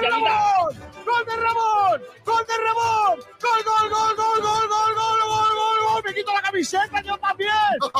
[0.00, 0.74] de Ramón!
[1.04, 2.02] ¡Gol de Ramón!
[2.24, 3.20] ¡Gol de Ramón!
[3.40, 6.02] ¡Gol, gol, gol, gol, gol, gol, gol, gol, gol, gol!
[6.04, 7.50] ¡Me quito la camiseta yo también!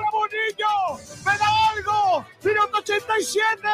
[0.00, 0.74] ¡Ramonillo!
[1.24, 2.24] ¡Me da algo!
[2.42, 3.68] ¡Minuto 87!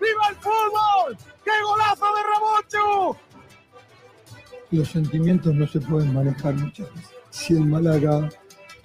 [0.00, 1.16] ¡Viva el fútbol!
[1.44, 3.16] ¡Qué golazo de Ramón,
[4.72, 7.16] Los sentimientos no se pueden manejar muchas veces.
[7.30, 8.28] Si el Málaga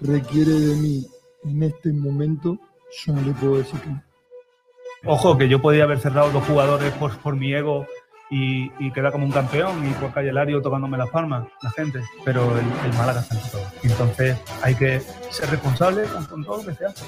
[0.00, 1.06] requiere de mí
[1.44, 2.58] en este momento,
[3.04, 4.11] yo no le puedo decir que no.
[5.04, 7.86] Ojo, que yo podía haber cerrado dos jugadores por, por mi ego
[8.30, 12.00] y, y quedar como un campeón y por calle Lario tocándome las palmas, la gente,
[12.24, 13.62] pero el, el Málaga está en todo.
[13.82, 15.00] Entonces hay que
[15.30, 17.04] ser responsable con, con todo lo que se hace.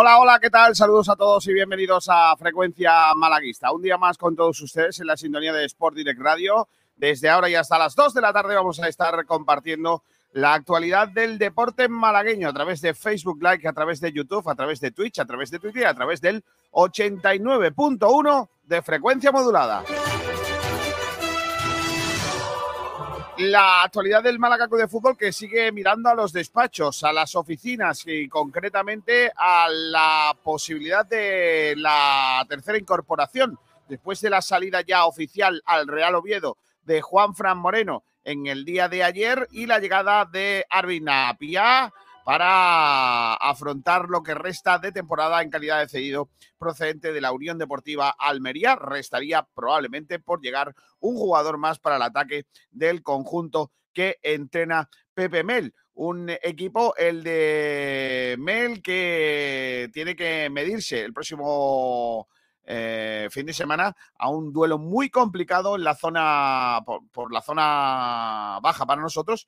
[0.00, 0.76] Hola, hola, ¿qué tal?
[0.76, 3.72] Saludos a todos y bienvenidos a Frecuencia Malaguista.
[3.72, 6.68] Un día más con todos ustedes en la sintonía de Sport Direct Radio.
[6.94, 11.08] Desde ahora y hasta las 2 de la tarde vamos a estar compartiendo la actualidad
[11.08, 14.92] del deporte malagueño a través de Facebook Live, a través de YouTube, a través de
[14.92, 19.82] Twitch, a través de Twitter, a través del 89.1 de frecuencia modulada.
[23.38, 27.36] La actualidad del Málaga Club de Fútbol que sigue mirando a los despachos, a las
[27.36, 33.56] oficinas y concretamente a la posibilidad de la tercera incorporación.
[33.88, 38.64] Después de la salida ya oficial al Real Oviedo de Juan Fran Moreno en el
[38.64, 41.92] día de ayer y la llegada de Arvin Apia
[42.28, 46.28] para afrontar lo que resta de temporada en calidad de cedido
[46.58, 48.76] procedente de la Unión Deportiva Almería.
[48.76, 55.42] Restaría probablemente por llegar un jugador más para el ataque del conjunto que entrena Pepe
[55.42, 55.72] Mel.
[55.94, 62.28] Un equipo, el de Mel, que tiene que medirse el próximo
[62.62, 67.40] eh, fin de semana a un duelo muy complicado en la zona, por, por la
[67.40, 69.46] zona baja para nosotros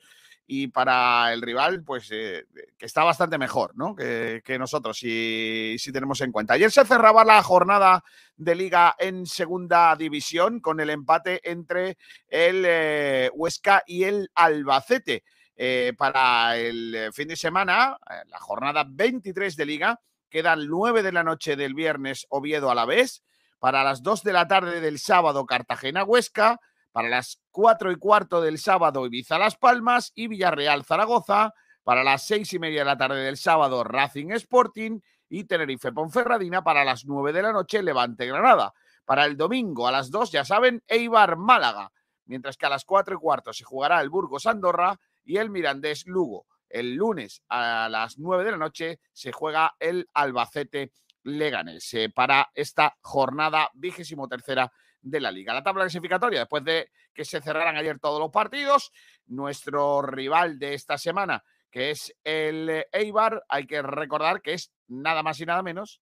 [0.53, 2.45] y para el rival, pues eh,
[2.77, 3.95] que está bastante mejor, ¿no?
[3.95, 6.55] Que, nosotros, si, si, tenemos en cuenta.
[6.55, 8.03] Ayer se cerraba la jornada
[8.37, 15.23] de liga en segunda división con el empate entre el eh, Huesca y el Albacete.
[15.55, 17.97] Eh, para el fin de semana,
[18.27, 22.87] la jornada 23 de liga, quedan 9 de la noche del viernes Oviedo a la
[22.87, 23.23] vez,
[23.61, 26.59] para las 2 de la tarde del sábado Cartagena-Huesca,
[26.93, 32.25] para las 4 y cuarto del sábado Ibiza Las Palmas y Villarreal Zaragoza, para las
[32.27, 37.07] 6 y media de la tarde del sábado Racing Sporting y Tenerife Ponferradina para las
[37.07, 38.73] 9 de la noche Levante Granada.
[39.05, 41.91] Para el domingo a las 2, ya saben, Eibar Málaga,
[42.27, 46.07] mientras que a las 4 y cuarto se jugará el Burgos Andorra y el Mirandés
[46.07, 46.47] Lugo.
[46.69, 50.93] El lunes a las 9 de la noche se juega el Albacete
[51.25, 55.55] Leganés eh, para esta jornada vigésimo tercera de la liga.
[55.55, 58.93] La tabla clasificatoria, después de que se cerraran ayer todos los partidos,
[59.27, 65.23] nuestro rival de esta semana, que es el Eibar, hay que recordar que es nada
[65.23, 66.01] más y nada menos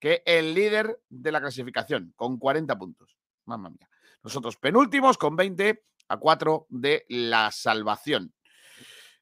[0.00, 3.16] que el líder de la clasificación, con 40 puntos.
[3.44, 3.88] Mamma mía.
[4.22, 8.34] Nosotros penúltimos con 20 a 4 de la salvación.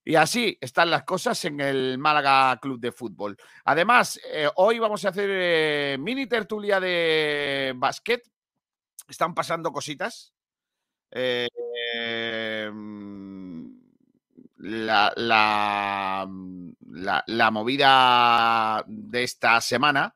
[0.02, 3.36] Y así están las cosas en el Málaga Club de Fútbol.
[3.64, 8.22] Además, eh, hoy vamos a hacer eh, mini tertulia de básquet
[9.08, 10.32] están pasando cositas.
[11.10, 11.48] Eh,
[14.56, 16.28] la, la,
[16.86, 20.14] la, la, movida de esta semana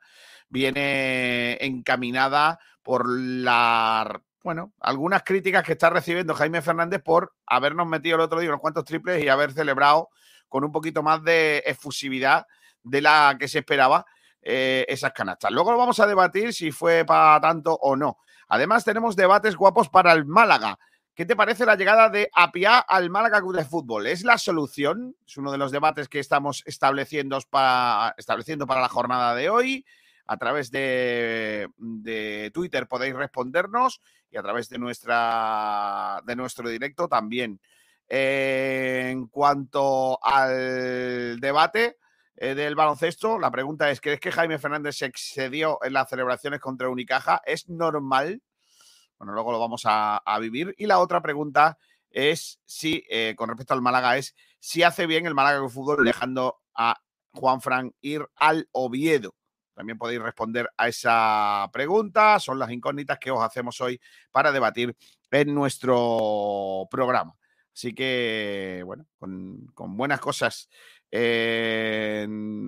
[0.48, 8.16] viene encaminada por la bueno, algunas críticas que está recibiendo Jaime Fernández por habernos metido
[8.16, 10.10] el otro día unos cuantos triples y haber celebrado
[10.50, 12.46] con un poquito más de efusividad
[12.82, 14.04] de la que se esperaba
[14.42, 15.50] eh, esas canastas.
[15.50, 18.18] Luego lo vamos a debatir si fue para tanto o no.
[18.54, 20.78] Además, tenemos debates guapos para el Málaga.
[21.12, 24.06] ¿Qué te parece la llegada de Apia al Málaga Club de Fútbol?
[24.06, 25.16] ¿Es la solución?
[25.26, 29.84] Es uno de los debates que estamos estableciendo para, estableciendo para la jornada de hoy.
[30.28, 37.08] A través de, de, Twitter podéis respondernos y a través de, nuestra, de nuestro directo
[37.08, 37.60] también.
[38.08, 41.96] Eh, en cuanto al debate,
[42.36, 43.38] eh, del baloncesto.
[43.38, 47.40] La pregunta es, ¿crees que Jaime Fernández se excedió en las celebraciones contra Unicaja?
[47.44, 48.42] ¿Es normal?
[49.18, 50.74] Bueno, luego lo vamos a, vivir.
[50.76, 51.78] Y la otra pregunta
[52.10, 56.04] es si, eh, con respecto al Málaga, es si hace bien el Málaga de fútbol
[56.04, 56.96] dejando a
[57.32, 59.34] Juan Fran ir al Oviedo.
[59.74, 62.38] También podéis responder a esa pregunta.
[62.38, 64.96] Son las incógnitas que os hacemos hoy para debatir
[65.30, 67.34] en nuestro programa.
[67.74, 70.68] Así que, bueno, con, buenas cosas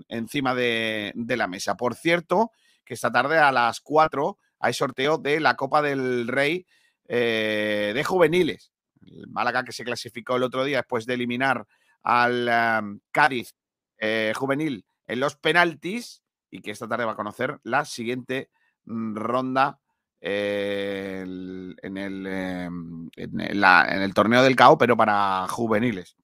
[0.08, 1.76] encima de, la mesa.
[1.76, 2.52] Por cierto,
[2.84, 6.66] que esta tarde a las 4 hay sorteo de la Copa del Rey
[7.08, 8.72] eh, de juveniles.
[9.04, 11.66] El Málaga que se clasificó el otro día después de eliminar
[12.02, 13.54] al Cádiz
[13.98, 18.50] eh, juvenil en los penaltis y que esta tarde va a conocer la siguiente
[18.84, 19.80] mm, ronda
[20.20, 26.16] eh, el, em, en, el, torneo del CAO, pero para juveniles.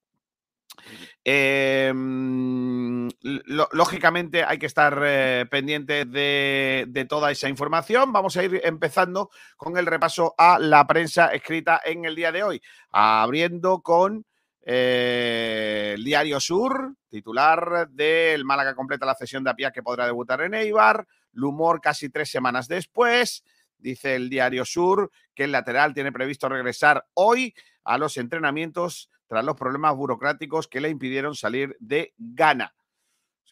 [1.23, 8.11] Em, lógicamente hay que estar eh, pendiente de, de, toda esa información.
[8.11, 12.43] Vamos a ir empezando con el repaso a la prensa escrita en el día de
[12.43, 14.25] hoy, abriendo con
[14.65, 20.41] eh, el Diario Sur, titular del Málaga completa la cesión de Apia que podrá debutar
[20.41, 21.05] en Eibar.
[21.33, 23.43] Lumor casi tres semanas después.
[23.77, 27.53] Dice el Diario Sur que el lateral tiene previsto regresar hoy
[27.83, 29.09] a los entrenamientos
[29.41, 32.75] los problemas burocráticos que le impidieron salir de Ghana.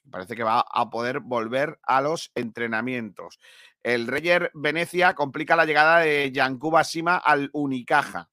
[0.09, 3.39] Parece que va a poder volver a los entrenamientos.
[3.83, 8.29] El Reyer Venecia complica la llegada de Yankuba Sima al Unicaja.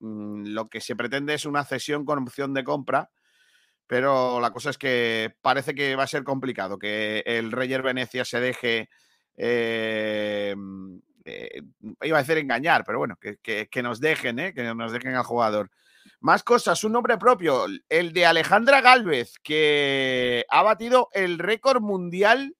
[0.00, 3.10] Mm, lo que se pretende es una cesión con opción de compra,
[3.86, 8.24] pero la cosa es que parece que va a ser complicado que el Reyer Venecia
[8.24, 8.88] se deje,
[9.36, 10.54] eh,
[11.24, 11.62] eh,
[12.02, 14.54] iba a decir engañar, pero bueno, que, nos dejen, ¿eh?
[14.54, 15.70] que nos dejen al jugador.
[16.22, 22.56] Más cosas, un nombre propio, el de Alejandra Galvez, que ha batido el récord mundial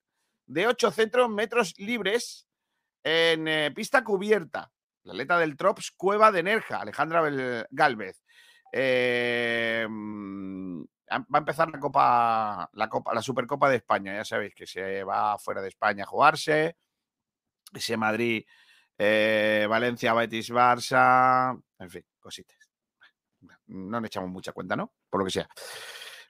[0.47, 2.49] de 8 centros metros libres
[3.05, 4.73] en pista cubierta
[5.05, 8.23] la atleta del Trops Cueva de Nerja, Alejandra Galvez.
[8.73, 14.15] Eh, mm, va a empezar la Copa, la Copa, la Supercopa de España.
[14.15, 16.77] Ya sabéis que se va fuera de España a jugarse.
[17.73, 18.45] Ese Madrid,
[18.99, 22.62] eh, Valencia, Betis, Barça, en fin, cositas.
[23.73, 24.93] No le echamos mucha cuenta, ¿no?
[25.09, 25.49] Por lo que sea.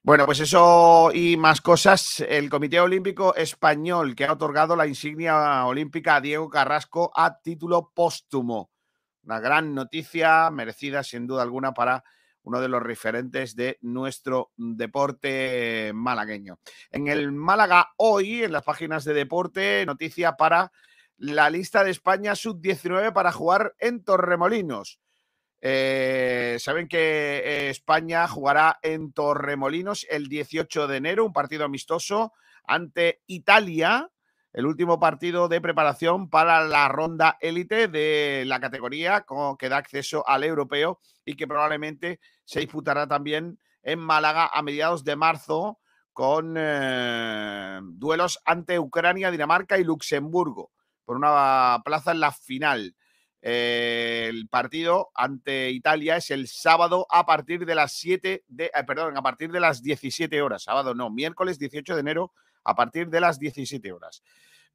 [0.05, 2.25] Bueno, pues eso y más cosas.
[2.29, 7.93] El Comité Olímpico Español que ha otorgado la insignia olímpica a Diego Carrasco a título
[7.95, 8.73] póstumo.
[9.23, 12.03] Una gran noticia, merecida sin duda alguna para
[12.43, 16.59] uno de los referentes de nuestro deporte malagueño.
[16.91, 20.73] En el Málaga hoy, en las páginas de deporte, noticia para
[21.17, 24.99] la lista de España sub-19 para jugar en Torremolinos.
[25.65, 32.33] Eh, saben que España jugará en Torremolinos el 18 de enero, un partido amistoso
[32.65, 34.11] ante Italia,
[34.53, 39.25] el último partido de preparación para la ronda élite de la categoría
[39.57, 45.05] que da acceso al europeo y que probablemente se disputará también en Málaga a mediados
[45.05, 45.79] de marzo
[46.13, 50.73] con eh, duelos ante Ucrania, Dinamarca y Luxemburgo
[51.05, 52.97] por una plaza en la final.
[53.43, 59.17] El partido ante Italia es el sábado a partir de las 7 de, eh, perdón,
[59.17, 60.63] a partir de las 17 horas.
[60.63, 62.33] Sábado no, miércoles 18 de enero
[62.63, 64.23] a partir de las 17 horas.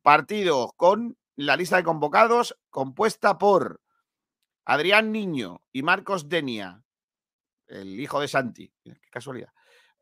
[0.01, 3.81] Partido con la lista de convocados compuesta por
[4.65, 6.83] Adrián Niño y Marcos Denia,
[7.67, 9.53] el hijo de Santi, qué casualidad,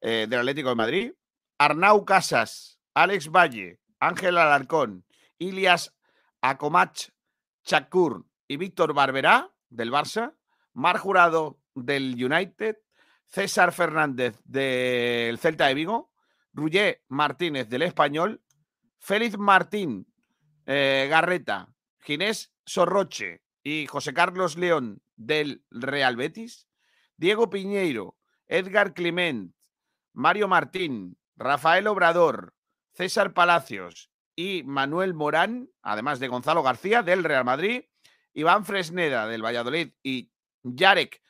[0.02, 1.12] eh, del Atlético de Madrid,
[1.60, 5.06] Arnau Casas, Alex Valle, Ángel Alarcón,
[5.38, 5.94] Ilias
[6.42, 7.10] Acomach
[7.64, 10.36] Chakur, y Víctor Barberá, del Barça,
[10.74, 12.78] Mar Jurado, del United,
[13.28, 16.12] César Fernández, del Celta de Vigo,
[16.54, 18.42] Rugger Martínez, del Español,
[19.00, 20.08] Félix Martín
[20.66, 26.68] eh, Garreta, Ginés Sorroche y José Carlos León, del Real Betis,
[27.18, 29.54] Diego Piñeiro, Edgar Clement,
[30.14, 32.56] Mario Martín, Rafael Obrador,
[32.94, 37.84] César Palacios y Manuel Morán, además de Gonzalo García, del Real Madrid,
[38.36, 40.30] Iván Fresneda del Valladolid y
[40.64, 41.22] Jarek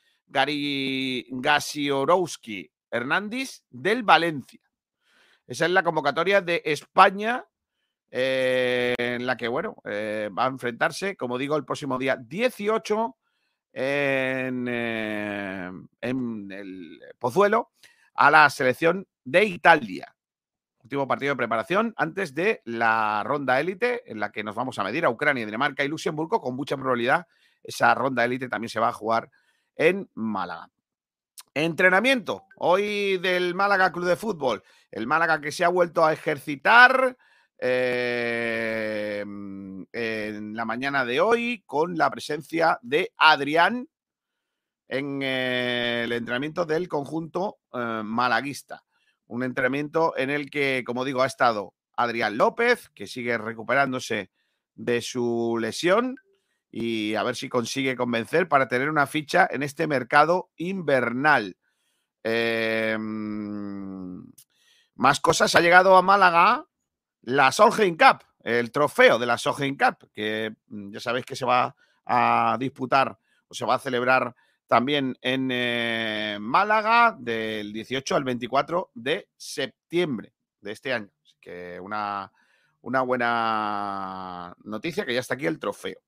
[1.30, 4.60] Gasiorowski Hernández del Valencia.
[5.48, 7.46] Esa es la convocatoria de España
[8.10, 13.16] eh, en la que, bueno, eh, va a enfrentarse, como digo, el próximo día 18
[13.74, 15.72] en, eh,
[16.02, 17.72] en el Pozuelo
[18.16, 20.15] a la selección de Italia
[20.86, 24.84] último partido de preparación antes de la ronda élite en la que nos vamos a
[24.84, 26.40] medir a Ucrania, Dinamarca y Luxemburgo.
[26.40, 27.26] Con mucha probabilidad
[27.64, 29.32] esa ronda élite también se va a jugar
[29.76, 30.70] en Málaga.
[31.56, 34.64] Entrenamiento hoy del Málaga Club de Fútbol.
[34.92, 37.18] El Málaga que se ha vuelto a ejercitar
[37.58, 43.90] eh, en la mañana de hoy con la presencia de Adrián
[44.88, 48.85] en el entrenamiento del conjunto eh, malaguista.
[49.28, 54.32] Un entrenamiento en el que, como digo, ha estado Adrián López, que sigue recuperándose
[54.76, 56.16] de su lesión
[56.70, 61.58] y a ver si consigue convencer para tener una ficha en este mercado invernal.
[62.22, 63.06] Em,
[64.96, 66.66] más cosas, ha llegado a Málaga
[67.22, 71.46] la Solheim Cup, el trofeo de la Solheim Cup, que mm, ya sabéis que se
[71.46, 73.18] va a disputar
[73.48, 74.36] o se va a celebrar
[74.68, 81.10] también en eh, Málaga del 18 al 24 de septiembre de este año.
[81.24, 82.32] Así que una,
[82.82, 86.00] una buena noticia que ya está aquí el trofeo.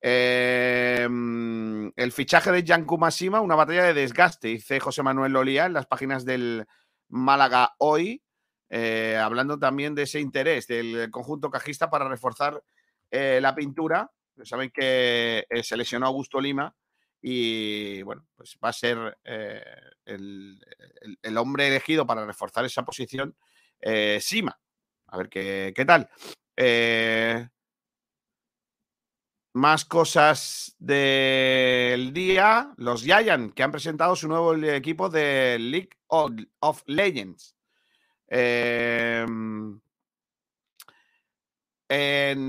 [0.00, 5.74] Em, el fichaje de Janku Masima, una batalla de desgaste, dice José Manuel Lolía en
[5.74, 6.66] las páginas del
[7.08, 8.22] Málaga hoy,
[8.70, 12.62] eh, hablando también de ese interés del conjunto cajista para reforzar
[13.10, 14.10] eh, la pintura.
[14.44, 16.74] Saben que se lesionó Augusto Lima
[17.22, 19.62] y bueno, pues va a ser eh,
[20.04, 20.58] el,
[21.38, 23.36] hombre elegido para reforzar esa posición,
[23.80, 24.58] eh, Sima.
[25.06, 26.10] A ver qué, qué tal.
[26.56, 27.48] Eh,
[29.54, 32.72] más cosas del día.
[32.76, 37.54] Los Giants, que han presentado su nuevo equipo de League of, Legends.
[38.28, 39.80] En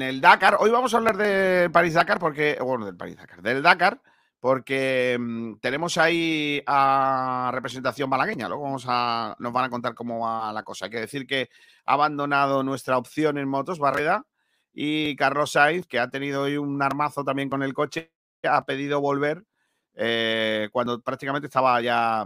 [0.02, 4.02] el Dakar, hoy vamos a hablar de París-Dakar, porque, bueno, del París-Dakar, del Dakar,
[4.44, 8.50] porque mm, tenemos ahí a representación malagueña.
[8.50, 10.84] Luego vamos a, nos van a contar cómo va la cosa.
[10.84, 11.50] Hay que decir que
[11.86, 14.26] ha abandonado nuestra opción en motos, Barreda,
[14.74, 18.12] y Carlos Sainz, que ha tenido hoy un armazo también con el coche,
[18.44, 19.46] ha pedido volver
[19.94, 22.26] eh, cuando prácticamente estaba ya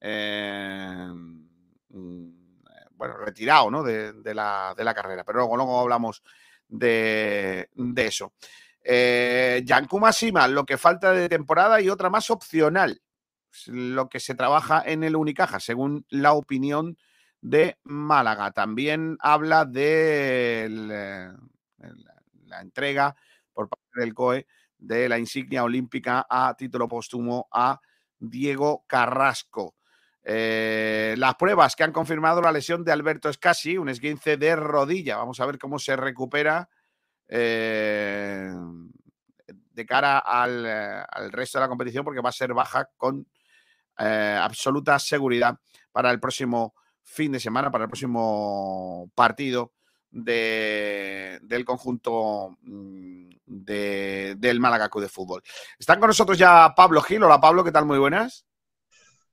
[0.00, 1.08] eh,
[1.88, 2.28] mm,
[2.92, 3.82] bueno, retirado ¿no?
[3.82, 5.24] de, la, de, la, carrera.
[5.24, 6.22] Pero luego, luego hablamos
[6.68, 8.34] de, de eso.
[8.88, 13.02] Eh, Yankuma Sima, lo que falta de temporada y otra más opcional,
[13.66, 16.96] lo que se trabaja en el Unicaja, según la opinión
[17.40, 18.52] de Málaga.
[18.52, 20.68] También habla de
[22.44, 23.16] la entrega
[23.52, 24.46] por parte del COE
[24.78, 27.80] de la insignia olímpica a título póstumo a
[28.20, 29.74] Diego Carrasco.
[30.22, 35.16] Eh, las pruebas que han confirmado la lesión de Alberto Escasi, un esguince de rodilla.
[35.16, 36.68] Vamos a ver cómo se recupera
[37.28, 38.52] eh,
[39.46, 43.26] de cara eh, al, resto de la competición porque va a ser baja con
[43.98, 45.58] eh, absoluta seguridad
[45.92, 49.72] para el próximo fin de semana, para el próximo partido
[50.10, 55.42] del conjunto mm, del Málaga de Fútbol.
[55.78, 57.22] Están con nosotros ya Pablo Gil.
[57.22, 57.84] Hola Pablo, ¿qué tal?
[57.84, 58.46] Muy buenas.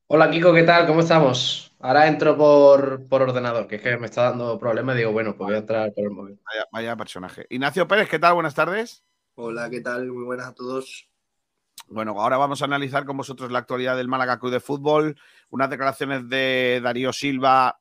[0.07, 0.85] Hola Kiko, ¿qué tal?
[0.85, 1.73] ¿Cómo estamos?
[1.79, 5.47] Ahora entro por, ordenador, que es que me está dando problemas y digo, bueno, pues
[5.47, 6.39] voy a entrar por el móvil.
[6.71, 7.47] Vaya, personaje.
[7.49, 8.33] Ignacio Pérez, ¿qué tal?
[8.33, 9.03] Buenas tardes.
[9.35, 10.11] Hola, ¿qué tal?
[10.11, 11.09] Muy buenas a todos.
[11.87, 15.17] Bueno, ahora vamos a analizar con vosotros la actualidad del Málaga Club de Fútbol,
[15.49, 17.79] unas declaraciones de Darío Silva.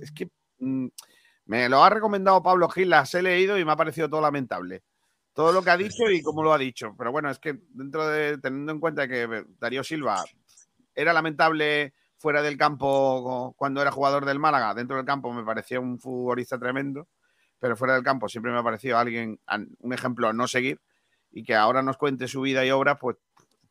[0.00, 0.86] Es que mm,
[1.46, 4.82] me lo ha recomendado Pablo Gil, las he leído y me ha parecido todo lamentable.
[5.32, 6.94] Todo lo que ha dicho y cómo lo ha dicho.
[6.96, 10.22] Pero bueno, es que dentro de, teniendo en cuenta que Darío Silva
[10.94, 14.74] era lamentable fuera del campo cuando era jugador del Málaga.
[14.74, 17.08] Dentro del campo me parecía un futbolista tremendo,
[17.58, 19.40] pero fuera del campo siempre me ha parecido alguien,
[19.80, 20.80] un ejemplo a no seguir
[21.30, 23.16] y que ahora nos cuente su vida y obra, pues,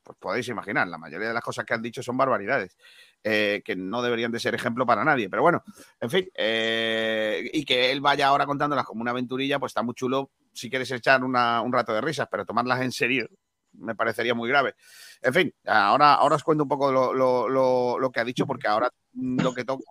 [0.04, 2.76] pues podéis imaginar, la mayoría de las cosas que han dicho son barbaridades.
[3.24, 5.30] Eh, que no deberían de ser ejemplo para nadie.
[5.30, 5.64] Pero bueno,
[6.00, 9.94] en fin, eh, y que él vaya ahora contándolas como una aventurilla, pues está muy
[9.94, 11.34] chulo si quieres echar un
[11.72, 13.28] rato de risas, pero tomarlas en serio
[13.74, 14.76] me parecería muy grave.
[15.22, 19.54] En fin, ahora, ahora os cuento un poco lo, que ha dicho, porque ahora lo
[19.54, 19.84] que toca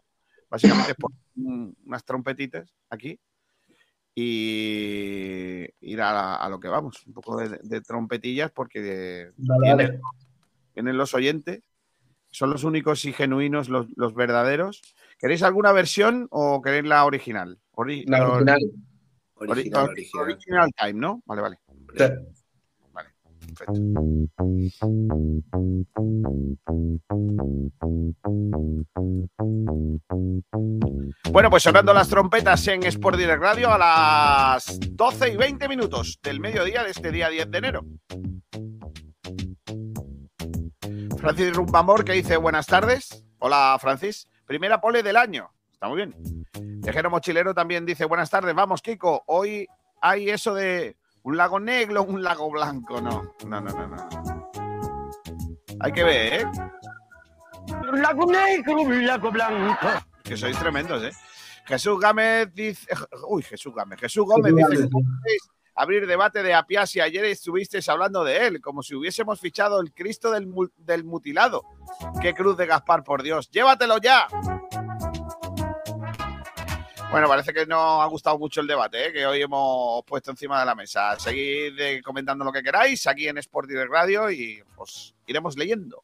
[0.50, 1.18] básicamente es poner
[1.84, 3.18] unas trompetitas aquí
[4.14, 9.30] y ir a, lo que vamos, un poco de, trompetillas, porque
[10.74, 11.62] tienen, los oyentes,
[12.30, 14.82] son los únicos y genuinos, los, verdaderos.
[15.18, 17.58] ¿Queréis alguna versión o queréis la original?
[17.76, 18.60] la original.
[19.34, 20.70] Original, original.
[20.76, 21.22] time, ¿no?
[21.24, 21.58] Vale, vale.
[31.32, 36.18] Bueno, pues sonando las trompetas en Sport Direct Radio a las 12 y 20 minutos
[36.22, 37.84] del mediodía de este día 10 de enero.
[41.18, 43.24] Francis Rumbamor que dice buenas tardes.
[43.38, 44.26] Hola Francis.
[44.46, 45.50] Primera pole del año.
[45.70, 46.14] Está muy bien.
[46.82, 48.54] Viajero Mochilero también dice buenas tardes.
[48.54, 49.22] Vamos, Kiko.
[49.26, 49.68] Hoy
[50.00, 53.34] hay eso de un lago negro, un lago blanco, no.
[53.46, 54.08] No, no, no, no.
[55.80, 56.46] Hay que ver, ¿eh?
[57.92, 59.88] lago negro, lago blanco.
[60.22, 61.12] Que sois tremendos, ¿eh?
[61.66, 62.86] Jesús Gámez dice.
[63.28, 64.00] Uy, Jesús Gámez.
[64.00, 65.42] Jesús Gómez dice: ¿Cómo podéis
[65.74, 69.94] abrir debate de Apias y ayer estuvisteis hablando de él, como si hubiésemos fichado el
[69.94, 71.62] Cristo del, del mutilado.
[72.20, 73.50] ¡Qué cruz de Gaspar, por Dios!
[73.50, 74.26] ¡Llévatelo ya!
[77.10, 79.12] Bueno, parece que no ha gustado mucho el debate ¿eh?
[79.12, 81.18] que hoy hemos puesto encima de la mesa.
[81.18, 86.00] Seguid eh, comentando lo que queráis aquí en Sport Direct Radio y os iremos leyendo.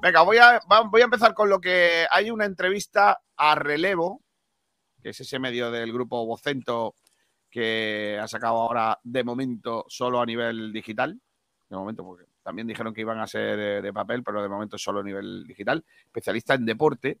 [0.00, 4.22] Venga, voy a, voy a empezar con lo que hay una entrevista a relevo,
[5.02, 6.94] que es ese medio del grupo Vocento
[7.50, 11.20] que ha sacado ahora de momento solo a nivel digital.
[11.68, 14.78] De momento, porque también dijeron que iban a ser de, de papel, pero de momento
[14.78, 15.84] solo a nivel digital.
[16.06, 17.18] Especialista en deporte.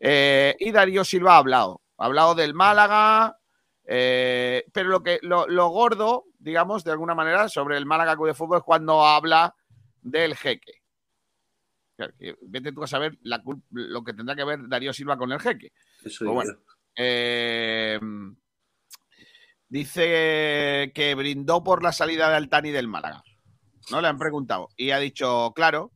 [0.00, 1.82] Eh, y Darío Silva ha hablado.
[1.98, 3.38] Ha hablado del Málaga,
[3.84, 8.28] eh, pero lo, que, lo, lo gordo, digamos, de alguna manera, sobre el Málaga Club
[8.28, 9.54] de Fútbol es cuando habla
[10.00, 10.80] del jeque.
[12.40, 15.72] Vete tú a saber la lo que tendrá que ver Darío Silva con el jeque.
[16.02, 16.52] Eso Pues bueno.
[16.96, 18.00] Eh,
[19.68, 23.22] dice que brindó por la salida de Altani del Málaga.
[23.90, 24.70] No le han preguntado.
[24.76, 25.92] Y ha dicho, claro,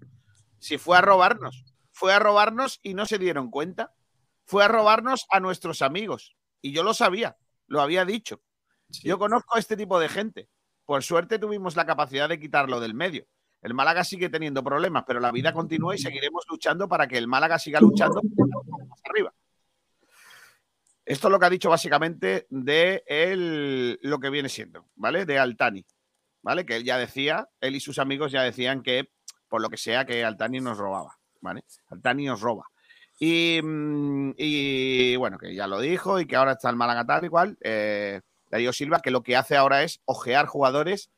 [0.58, 1.64] si fue a robarnos.
[2.04, 3.94] Fue a robarnos y no se dieron cuenta.
[4.44, 6.36] Fue a robarnos a nuestros amigos.
[6.60, 8.42] Y yo lo sabía, lo había dicho.
[9.02, 10.50] Yo conozco a este tipo de gente.
[10.84, 13.26] Por suerte tuvimos la capacidad de quitarlo del medio.
[13.62, 17.26] El Málaga sigue teniendo problemas, pero la vida continúa y seguiremos luchando para que el
[17.26, 19.32] Málaga siga luchando más arriba.
[21.06, 25.24] Esto es lo que ha dicho básicamente de el- lo que viene siendo, ¿vale?
[25.24, 25.86] De Altani,
[26.42, 26.66] ¿vale?
[26.66, 29.10] Que él ya decía, él y sus amigos ya decían que,
[29.48, 31.64] por lo que sea, que Altani nos robaba, ¿vale?
[31.88, 32.70] Altani nos roba.
[33.20, 37.26] Y, mm, y, bueno, que ya lo dijo y que ahora está el Málaga tal
[37.26, 37.56] y.
[37.60, 41.10] Eh, Darío Silva, que lo que hace ahora es ojear jugadores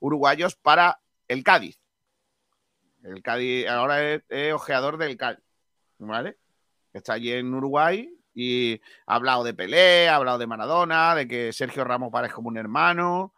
[0.00, 1.78] uruguayos para el Cádiz.
[3.02, 5.44] El Cádiz ahora es, es ojeador del Cádiz,
[5.98, 6.38] ¿vale?
[6.92, 11.52] Está allí en Uruguay y ha hablado de Pelé, ha hablado de Maradona, de que
[11.52, 13.34] Sergio Ramos parece como un hermano,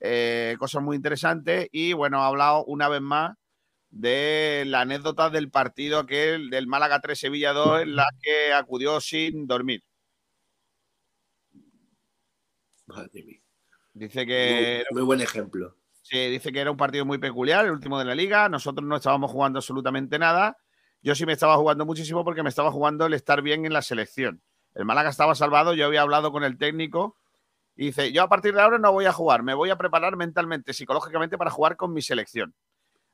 [0.00, 1.68] eh, cosas muy interesantes.
[1.72, 3.36] Y bueno, ha hablado una vez más
[3.94, 9.00] de la anécdota del partido aquel del Málaga 3 Sevilla 2 en la que acudió
[9.00, 9.84] sin dormir.
[12.86, 13.40] Madre mía.
[13.92, 15.76] Dice que Muy, muy buen ejemplo.
[16.02, 18.48] Sí, dice que era un partido muy peculiar, el último de la liga.
[18.48, 20.58] Nosotros no estábamos jugando absolutamente nada.
[21.00, 23.80] Yo sí me estaba jugando muchísimo porque me estaba jugando el estar bien en la
[23.80, 24.42] selección.
[24.74, 27.16] El Málaga estaba salvado, yo había hablado con el técnico
[27.76, 30.16] y dice, yo a partir de ahora no voy a jugar, me voy a preparar
[30.16, 32.54] mentalmente, psicológicamente para jugar con mi selección.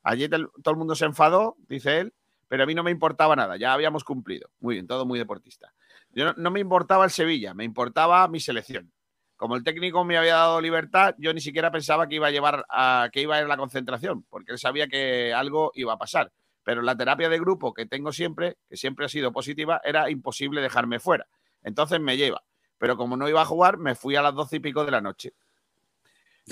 [0.02, 2.14] Allí todo el mundo se enfadó, dice él,
[2.48, 4.50] pero a mí no me importaba nada, ya habíamos cumplido.
[4.60, 5.72] Muy bien, todo muy deportista.
[6.10, 8.92] Yo no, no me importaba el Sevilla, me importaba mi selección.
[9.40, 12.66] Como el técnico me había dado libertad, yo ni siquiera pensaba que iba a llevar
[12.68, 15.96] a que iba a ir a la concentración, porque él sabía que algo iba a
[15.96, 16.30] pasar.
[16.62, 20.60] Pero la terapia de grupo que tengo siempre, que siempre ha sido positiva, era imposible
[20.60, 21.26] dejarme fuera.
[21.62, 22.42] Entonces me lleva.
[22.76, 25.00] Pero como no iba a jugar, me fui a las doce y pico de la
[25.00, 25.32] noche.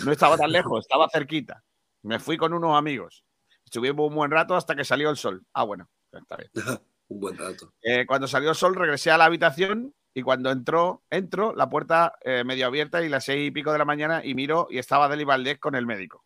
[0.05, 1.63] No estaba tan lejos, estaba cerquita.
[2.03, 3.23] Me fui con unos amigos.
[3.69, 5.45] Estuvimos un buen rato hasta que salió el sol.
[5.53, 6.51] Ah, bueno, está bien.
[7.09, 7.73] Un buen dato.
[7.83, 12.15] Eh, cuando salió el sol, regresé a la habitación y cuando entró, entro, la puerta
[12.23, 15.09] eh, medio abierta y las seis y pico de la mañana y miro y estaba
[15.09, 16.25] Deli Valdés con el médico.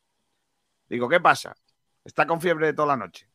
[0.89, 1.57] Digo, ¿qué pasa?
[2.05, 3.29] Está con fiebre de toda la noche.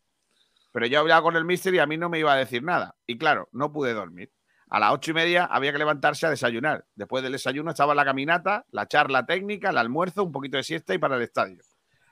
[0.72, 2.96] Pero yo hablaba con el mister y a mí no me iba a decir nada.
[3.06, 4.32] Y claro, no pude dormir.
[4.70, 6.86] A las ocho y media había que levantarse a desayunar.
[6.96, 10.94] Después del desayuno estaba la caminata, la charla técnica, el almuerzo, un poquito de siesta
[10.94, 11.62] y para el estadio.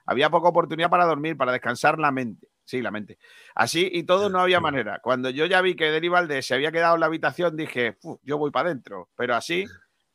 [0.06, 2.50] Había poca oportunidad para dormir, para descansar la mente.
[2.64, 3.18] Sí, la mente.
[3.54, 5.00] Así y todo no había manera.
[5.02, 8.20] Cuando yo ya vi que Deli Valdés se había quedado en la habitación, dije, "Fu,
[8.24, 9.10] yo voy para adentro.
[9.16, 9.66] Pero así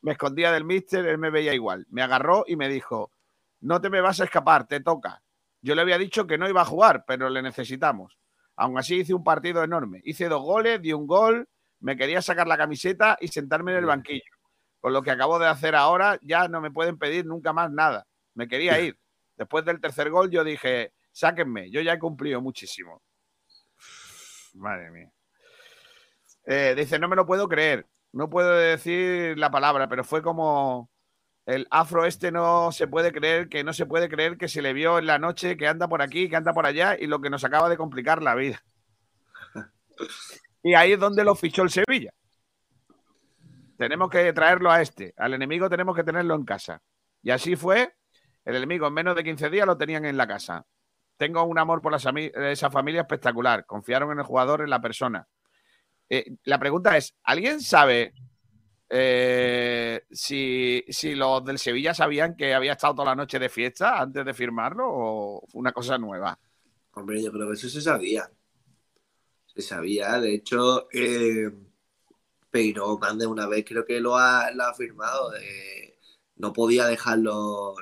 [0.03, 1.87] me escondía del mister, él me veía igual.
[1.91, 3.13] Me agarró y me dijo,
[3.61, 5.23] no te me vas a escapar, te toca.
[5.63, 8.19] Yo le había dicho que no iba a jugar, pero le necesitamos.
[8.57, 10.01] Aún así hice un partido enorme.
[10.05, 11.49] Hice dos goles, di un gol,
[11.81, 14.23] me quería sacar la camiseta y sentarme en el banquillo.
[14.81, 18.07] Con lo que acabo de hacer ahora, ya no me pueden pedir nunca más nada.
[18.35, 18.99] Me quería ir.
[19.41, 23.01] Después del tercer gol, yo dije, sáquenme, yo ya he cumplido muchísimo.
[24.53, 25.11] Madre mía.
[26.45, 27.87] Eh, dice, no me lo puedo creer.
[28.13, 30.91] No puedo decir la palabra, pero fue como
[31.47, 34.75] el afro este no se puede creer, que no se puede creer que se le
[34.75, 37.31] vio en la noche, que anda por aquí, que anda por allá, y lo que
[37.31, 38.63] nos acaba de complicar la vida.
[40.63, 42.13] Y ahí es donde lo fichó el Sevilla.
[43.79, 45.15] Tenemos que traerlo a este.
[45.17, 46.83] Al enemigo tenemos que tenerlo en casa.
[47.23, 47.95] Y así fue.
[48.45, 50.67] El enemigo en menos de 15 días lo tenían en la casa.
[51.17, 53.67] Tengo un amor por esa familia espectacular.
[53.67, 55.29] Confiaron en el jugador, en la persona.
[56.09, 58.15] Eh, la pregunta es, ¿alguien sabe
[58.89, 60.83] eh, si,
[61.15, 64.85] los del Sevilla sabían que había estado toda la noche de fiesta antes de firmarlo
[64.89, 66.39] o una cosa nueva?
[66.93, 68.29] Hombre, yo creo que eso se sabía.
[69.47, 71.51] Se sabía, de hecho, eh,
[73.01, 74.51] Mande una vez creo que lo ha,
[75.31, 75.97] de-
[76.37, 77.77] no podía dejarlo,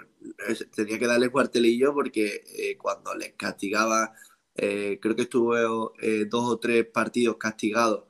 [0.75, 4.13] tenía que darle cuartelillo porque eh, cuando les castigaba,
[4.55, 8.05] eh, creo que estuvo eh, dos o tres partidos castigados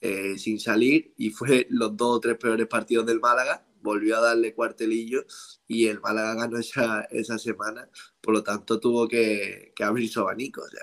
[0.00, 3.66] eh, sin salir y fue los dos o tres peores partidos del Málaga.
[3.82, 5.24] Volvió a darle cuartelillo
[5.68, 7.88] y el Málaga ganó esa, esa semana,
[8.20, 10.62] por lo tanto tuvo que, que abrir su abanico.
[10.62, 10.82] O sea,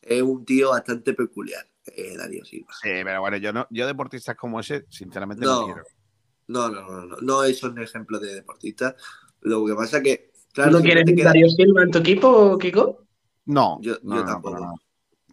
[0.00, 2.72] es un tío bastante peculiar, eh, Darío Silva.
[2.82, 5.60] Sí, pero bueno, yo, no, yo deportistas como ese, sinceramente No.
[5.60, 5.82] no quiero.
[6.48, 8.96] No, no, no, no, no es un ejemplo de deportista.
[9.42, 11.98] Lo que pasa que, claro, ¿No si quieres te un queda- Darío Silva en tu
[11.98, 13.04] equipo, Kiko?
[13.46, 14.56] No, Yo- no, yo no, tampoco.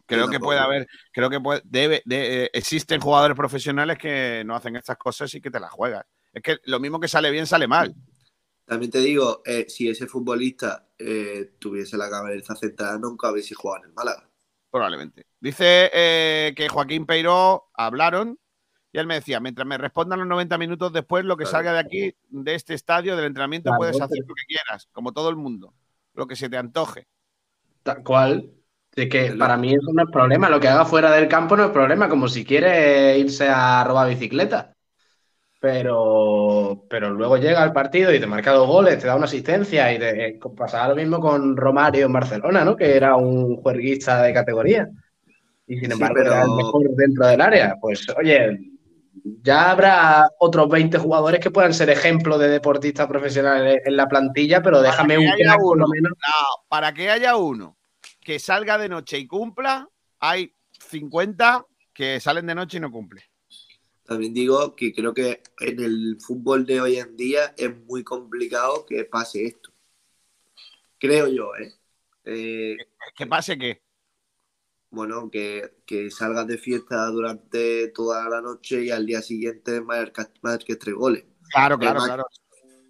[0.06, 0.46] Creo Yo que tampoco.
[0.46, 4.98] puede haber, creo que puede, debe, de- eh, existen jugadores profesionales que no hacen estas
[4.98, 6.06] cosas y que te las juegas.
[6.34, 7.94] Es que lo mismo que sale bien, sale mal.
[8.66, 13.84] También te digo, eh, si ese futbolista eh, tuviese la cabeza centrada, nunca hubiese jugado
[13.84, 14.28] en el Málaga.
[14.72, 15.26] Probablemente.
[15.40, 18.38] Dice eh, que Joaquín Peiró hablaron
[18.92, 21.58] y él me decía, mientras me respondan los 90 minutos después, lo que Claro.
[21.58, 25.12] salga de aquí, de este estadio, del entrenamiento, Claro, puedes hacer lo que quieras, como
[25.12, 25.74] todo el mundo,
[26.14, 27.08] lo que se te antoje.
[27.84, 28.50] Tal cual.
[28.96, 30.50] Es que para mí eso no es problema.
[30.50, 34.10] Lo que haga fuera del campo no es problema, como si quiere irse a robar
[34.10, 34.74] bicicleta.
[35.62, 39.94] Pero, pero luego llega al partido y te marca dos goles, te da una asistencia
[39.94, 42.78] y te eh, pasaba lo mismo con Romario en Barcelona, ¿no?
[42.78, 44.90] Que era un juerguista de categoría.
[45.68, 47.76] Y sin Sí, embargo pero- era el mejor dentro del área.
[47.80, 48.69] Pues oye,
[49.24, 54.62] ya habrá otros 20 jugadores que puedan ser ejemplo de deportistas profesionales en la plantilla,
[54.62, 55.26] pero déjame un
[55.62, 55.88] uno.
[55.88, 56.12] menos.
[56.12, 57.78] No, para que haya uno
[58.22, 59.88] que salga de noche y cumpla,
[60.20, 63.24] hay 50 que salen de noche y no cumplen.
[64.04, 68.86] También digo que creo que en el fútbol de hoy en día es muy complicado
[68.86, 69.72] que pase esto.
[70.98, 71.74] Creo yo, ¿eh?
[72.26, 72.78] Eh,
[73.16, 73.82] Que pase que.
[74.92, 80.32] Bueno, que, que salgas de fiesta durante toda la noche y al día siguiente marcas
[80.42, 81.26] marques tres goles.
[81.52, 82.26] Claro, claro, más- claro.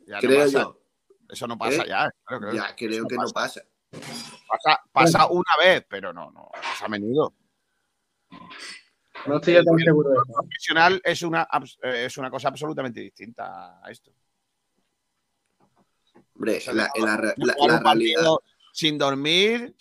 [0.08, 0.60] Ya no Creo pasa.
[0.60, 0.82] yo.
[1.30, 1.88] Eso no pasa ¿Eh?
[1.88, 2.12] ya.
[2.26, 2.54] claro, claro.
[2.54, 3.62] Ya creo Eso que no pasa.
[3.92, 7.34] Pasa, pasa una vez, pero no, no, pasa a menudo.
[9.28, 10.34] No estoy yo tan seguro de eso.
[10.34, 11.48] Profesional es una,
[11.84, 14.12] eh, es una cosa absolutamente distinta a esto.
[16.36, 17.84] Hombre, Eso la, la, realidad.
[17.84, 19.76] partido sin dormir,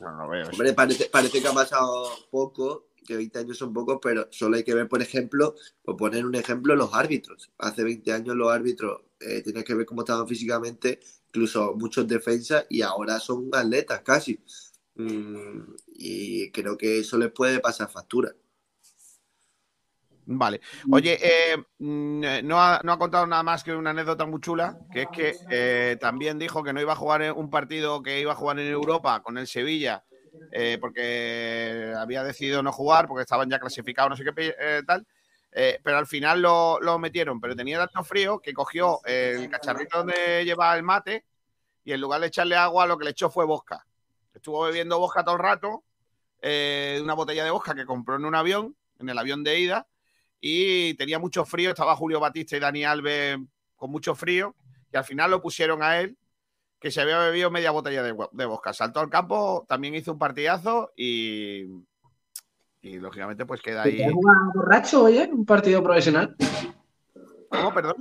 [0.00, 0.48] no lo veo.
[0.48, 4.64] Hombre, parece, parece que ha pasado poco, que 20 años son pocos, pero solo hay
[4.64, 7.50] que ver, por ejemplo, por poner un ejemplo, los árbitros.
[7.58, 12.66] Hace 20 años los árbitros eh, tenías que ver cómo estaban físicamente, incluso muchos defensas,
[12.68, 14.38] y ahora son atletas casi.
[14.96, 18.34] Mm, y creo que eso les puede pasar factura.
[20.30, 20.60] Vale.
[20.90, 24.40] Oye, eh, mm, eh, no, ha, no ha contado nada más que una anécdota muy
[24.42, 28.02] chula, que es que eh, también dijo que no iba a jugar en un partido
[28.02, 30.04] que iba a jugar en Europa con el Sevilla,
[30.52, 35.06] eh, porque había decidido no jugar, porque estaban ya clasificados, no sé qué tal.
[35.82, 40.44] pero al final lo, lo metieron, pero tenía tanto frío que cogió el cacharrito donde
[40.44, 41.24] lleva el mate
[41.84, 43.82] y en lugar de echarle agua, lo que le echó fue bosca.
[44.34, 45.84] Estuvo bebiendo bosca todo el rato,
[46.42, 49.86] una botella de bosca que compró en un avión, en el avión de ida,
[50.40, 51.70] y tenía mucho frío.
[51.70, 53.38] Estaba Julio Batista y Dani Alves
[53.76, 54.54] con mucho frío,
[54.92, 56.16] y al final lo pusieron a él,
[56.80, 58.72] que se había bebido media botella de, de bosca.
[58.72, 61.64] Saltó al campo, también hizo un partidazo y,
[62.80, 63.96] y lógicamente, pues queda ¿Se ahí.
[63.98, 66.36] puede jugar borracho, oye, un partido profesional?
[67.48, 67.96] ¿Cómo, perdón?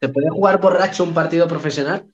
[0.00, 2.12] ¿Se puede jugar borracho un partido profesional?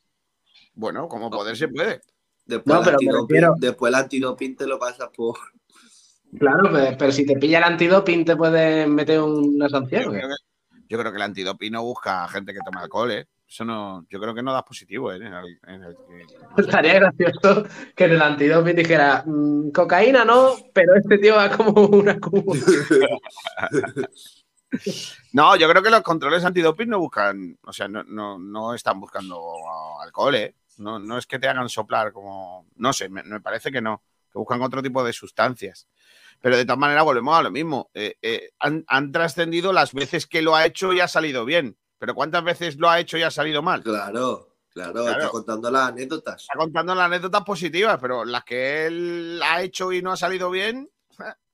[0.75, 2.01] Bueno, como poder se puede.
[2.45, 5.37] Después, No, antidoping, después el antidoping te lo pasas por.
[6.39, 10.05] Claro, pero, pero si te pilla el antidoping te pueden meter una sanción.
[10.05, 10.35] Yo creo, que,
[10.89, 13.27] yo creo que el antidoping no busca gente que tome alcohol, ¿eh?
[13.47, 15.17] Eso no, yo creo que no das positivo, ¿eh?
[15.17, 16.25] En el- en el que-
[16.57, 17.65] Estaría gracioso
[17.95, 22.55] que en el antidoping dijera "Mm, cocaína no, pero este tío va como una cuba.
[25.35, 28.99] No, yo creo que los controles antidoping no buscan, o sea, no, no, no están
[29.01, 29.39] buscando
[30.01, 30.55] alcohol, ¿eh?
[30.79, 34.03] No, no es que te hagan soplar como, no sé, me, me parece que no,
[34.33, 35.87] que buscan otro tipo de sustancias.
[36.43, 37.91] Pero de todas maneras volvemos a lo mismo.
[37.95, 41.79] eh, eh, han, han trascendido las veces que lo ha hecho y ha salido bien.
[41.99, 43.83] Pero ¿cuántas veces lo ha hecho y ha salido mal?
[43.83, 45.11] Claro, claro, Claro.
[45.19, 46.43] está contando las anécdotas.
[46.43, 50.51] Está contando las anécdotas positivas, pero las que él ha hecho y no ha salido
[50.51, 50.91] bien,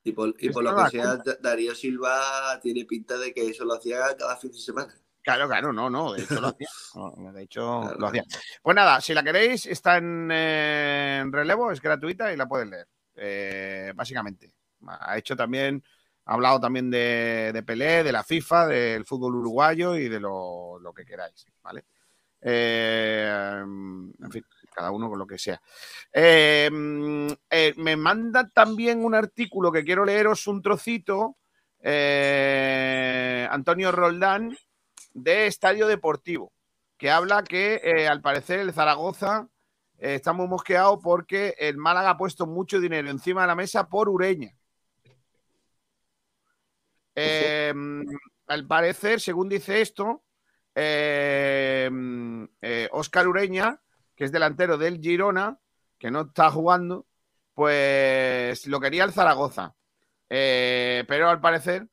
[0.04, 3.66] Y por, y por lo que sea, Da- Darío Silva tiene pinta de que eso
[3.66, 4.94] lo hacía cada fin de semana.
[5.22, 6.68] Claro, claro, no, no, de hecho lo hacía.
[6.94, 7.98] No, de hecho Claro.
[7.98, 8.24] lo hacía.
[8.62, 12.68] Pues nada, si la queréis, está en, eh, en relevo, es gratuita y la puedes
[12.68, 12.88] leer.
[13.16, 14.50] eh, básicamente.
[14.86, 15.82] Ha hecho también,
[16.24, 20.80] ha hablado también de, de Pelé, de la FIFA, del fútbol uruguayo y de lo,
[20.94, 21.84] que queráis, ¿vale?
[22.40, 25.60] Eh, en fin, cada uno con lo que sea.
[26.12, 26.70] Eh,
[27.50, 31.36] Eh, me manda también un artículo que quiero leeros un trocito,
[33.50, 34.56] Antonio Roldán,
[35.14, 36.52] de Estadio Deportivo,
[36.96, 39.48] que habla que al parecer el Zaragoza
[39.98, 44.08] está muy mosqueado porque el Málaga ha puesto mucho dinero encima de la mesa por
[44.08, 44.57] Ureña.
[47.20, 47.74] Eh,
[48.46, 50.24] al parecer, según dice esto,
[50.74, 51.90] eh,
[52.62, 53.80] eh, Oscar Ureña,
[54.14, 55.58] que es delantero del Girona,
[55.98, 57.06] que no está jugando,
[57.54, 59.74] pues lo quería el Zaragoza.
[60.30, 61.88] Eh, pero al parecer,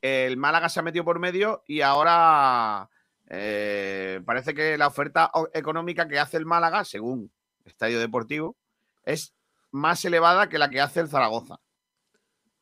[0.00, 2.88] el Málaga se ha metido por medio y ahora
[3.28, 7.32] eh, parece que la oferta económica que hace el Málaga, según
[7.64, 8.56] Estadio Deportivo,
[9.04, 9.34] es
[9.70, 11.58] más elevada que la que hace el Zaragoza.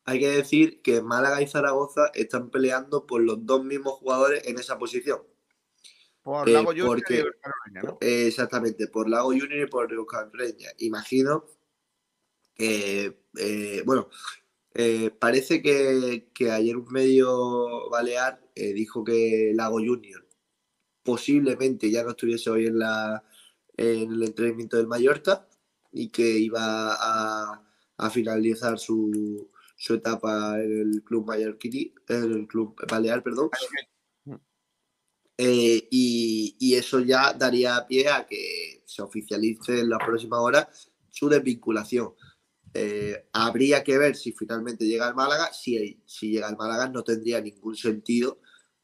[0.04, 4.58] Hay que decir que Málaga y Zaragoza están peleando por los dos mismos jugadores en
[4.58, 5.22] esa posición.
[6.22, 7.98] Por Eh, Lago Junior porque- y Ureña, ¿no?
[8.00, 9.88] Eh, exactamente, por Lago Junior y por
[10.32, 10.68] Reña.
[10.78, 11.44] Imagino
[12.54, 14.08] que, eh, bueno,
[14.74, 20.26] eh, parece que, que ayer un medio balear dijo que Lago Junior
[21.02, 23.24] posiblemente ya no estuviese hoy en, la,
[23.76, 25.48] en el entrenamiento del Mallorca
[25.90, 26.60] y que iba
[26.94, 27.62] a,
[27.96, 29.50] a finalizar su,
[29.82, 33.50] su etapa en el club mallorquini, en el club balear, perdón.
[35.36, 40.88] Eh, y, y eso ya daría pie a que se oficialice en las próximas horas
[41.10, 42.14] su desvinculación.
[42.72, 45.52] Eh, habría que ver si finalmente llega al Málaga.
[45.52, 48.40] Si, si llega al Málaga no tendría ningún sentido,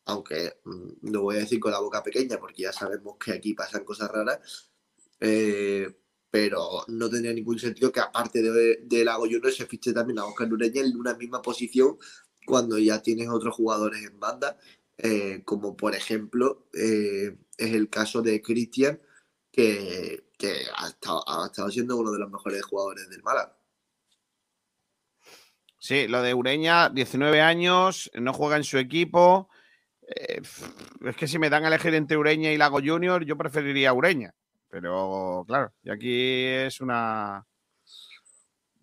[0.06, 3.54] aunque mm, lo voy a decir con la boca pequeña porque ya sabemos que aquí
[3.54, 4.72] pasan cosas raras.
[5.20, 5.96] eh,
[6.30, 10.24] pero no tendría ningún sentido que aparte de, de Lago Junior se fiche también a
[10.26, 11.98] Oscar Nureña en una misma posición
[12.46, 14.58] cuando ya tienes otros jugadores en banda
[15.00, 19.00] eh, como por ejemplo eh, es el caso de Cristian,
[19.52, 23.56] que, que ha, estado, ha estado siendo uno de los mejores jugadores del Málaga.
[25.78, 29.48] Sí, lo de Ureña, 19 años, no juega en su equipo.
[30.02, 30.42] Eh,
[31.04, 34.34] es que si me dan a elegir entre Ureña y Lago Junior, yo preferiría Ureña.
[34.70, 37.46] Pero claro, y aquí es una.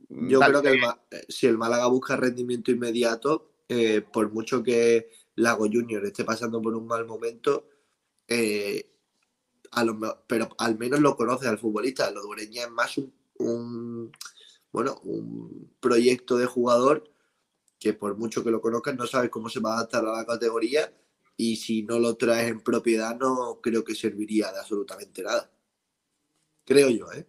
[0.10, 4.63] Yo Tal- creo que el eh, si el Málaga busca rendimiento inmediato, eh, por mucho
[4.63, 7.67] que Lago Junior esté pasando por un mal momento,
[8.28, 8.91] eh,
[9.71, 12.10] a lo me- pero al menos lo conoce al futbolista.
[12.12, 14.12] Lo de Ureña es más un, un-
[14.71, 17.12] bueno, un proyecto de jugador
[17.80, 20.26] que por mucho que lo conozcas no sabes cómo se va a adaptar a la
[20.26, 20.91] categoría
[21.38, 25.52] y si no lo traes en propiedad no creo que serviría de absolutamente nada.
[26.65, 27.28] Creo yo, ¿eh?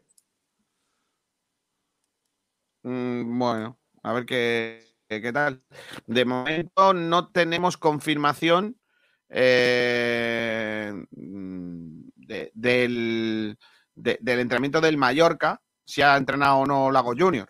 [2.83, 5.63] Mm, bueno, a ver qué, qué- tal.
[6.07, 8.81] De momento no tenemos confirmación
[9.29, 13.59] eh, mm, de- del,
[13.95, 17.49] de- del entrenamiento del Mallorca, si ha entrenado o no Lago Junior.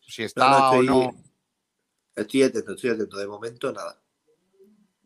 [0.00, 1.10] Si está No, no, o no.
[2.16, 3.16] estoy atento, estoy atento.
[3.16, 4.00] De momento nada.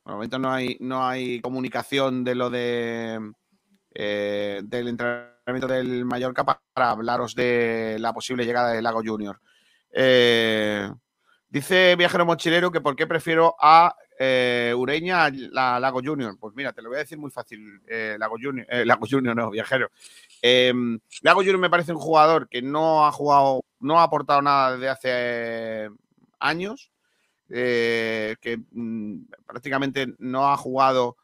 [0.05, 3.33] De momento no hay, no hay comunicación de lo de
[3.95, 9.41] eh, del entrenamiento del Mallorca pa- para hablaros de la posible llegada de Lago Junior.
[9.91, 10.91] Eh,
[11.49, 16.37] dice Viajero Mochilero que por qué prefiero a eh, Ureña a la- Lago Junior.
[16.39, 19.51] Pues mira, te lo voy a decir muy fácil, eh, Lago Junior, Lago Junior no,
[19.51, 19.89] Viajero.
[20.43, 20.73] Eh,
[21.23, 24.89] Lago Junior me parece un jugador que no ha jugado, no ha aportado nada desde
[24.91, 25.91] hace
[26.41, 26.93] años
[27.49, 31.17] que mm, prácticamente no ha jugado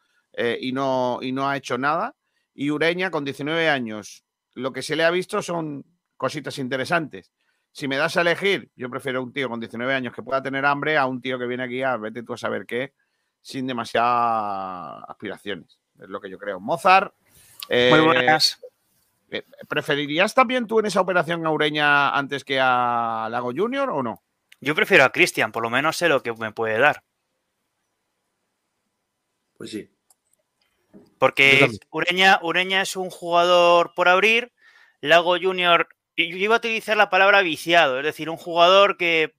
[0.59, 2.15] y, no, y no ha hecho nada.
[2.55, 5.85] Y Ureña, con 19 años, lo que se le ha visto son
[6.17, 7.31] cositas interesantes.
[7.71, 10.65] Si me das a elegir, yo prefiero un tío con 19 años que pueda tener
[10.65, 12.93] hambre a un tío que viene aquí a vete tú a saber qué,
[13.41, 15.77] sin demasiadas aspiraciones.
[15.99, 16.61] Es lo que yo creo.
[16.61, 17.13] Mozart.
[17.67, 18.61] eh, Muy buenas.
[19.29, 24.01] eh, ¿Preferirías también tú en esa operación a Ureña antes que a Lago Junior o
[24.01, 24.23] no?
[24.61, 27.03] Yo prefiero a Cristian, por lo menos sé lo que me puede dar.
[29.57, 29.89] Pues sí.
[31.19, 31.67] Porque.
[31.91, 34.51] Ureña, Ureña es un jugador por abrir.
[35.01, 39.35] Lago Junior, y yo iba a utilizar la palabra viciado, es decir, un jugador que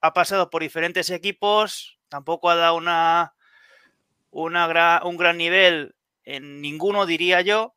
[0.00, 3.34] ha pasado por diferentes equipos, tampoco ha dado una,
[4.30, 7.74] una gra- un gran nivel en ninguno, diría yo.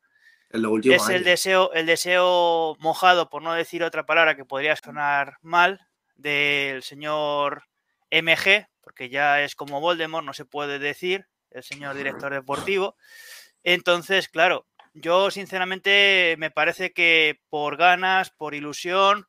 [0.51, 0.63] En
[0.93, 1.25] Es el años.
[1.25, 5.81] deseo, el deseo mojado, por no decir otra palabra que podría sonar mal,
[6.15, 7.63] del señor
[8.11, 12.95] MG, porque ya es como Voldemort, no se puede decir, el señor director deportivo.
[13.63, 19.27] Entonces, claro, yo sinceramente me parece que por ganas, por ilusión,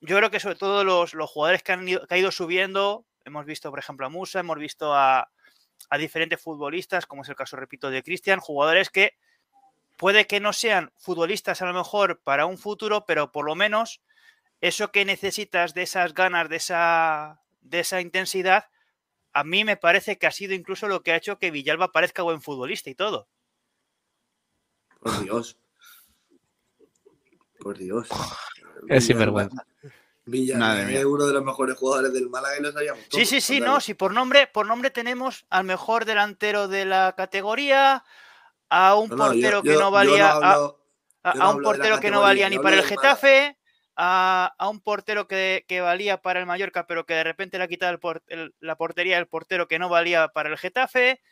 [0.00, 3.04] yo creo que sobre todo los, los jugadores que han ido, que ha ido subiendo,
[3.24, 5.30] hemos visto, por ejemplo, a Musa, hemos visto a,
[5.90, 9.16] a diferentes futbolistas, como es el caso, repito, de Cristian, jugadores que
[9.96, 14.00] puede que no sean futbolistas a lo mejor para un futuro, pero por lo menos
[14.60, 18.66] eso que necesitas de esas ganas, de esa, de esa intensidad,
[19.32, 22.22] a mí me parece que ha sido incluso lo que ha hecho que Villalba parezca
[22.22, 23.28] buen futbolista y todo.
[25.00, 25.56] Por Dios.
[27.60, 28.08] Por Dios.
[28.88, 29.64] Es sinvergüenza.
[30.56, 33.40] Madre es uno de los mejores jugadores del Málaga y lo sabíamos Sí, todos, sí,
[33.40, 38.04] sí, no, si por nombre, por nombre tenemos al mejor delantero de la categoría,
[38.68, 40.80] a un No, no, yo- portero que yo- no valía, a- hablo-
[41.22, 42.82] a, yo no a un portero que no valía ni para el.
[42.82, 43.58] Getafe,
[43.96, 47.64] a, a un portero que, que valía para el Mallorca, pero que de repente le
[47.64, 51.22] ha quitado el por- el- la portería del portero que no valía para el Getafe.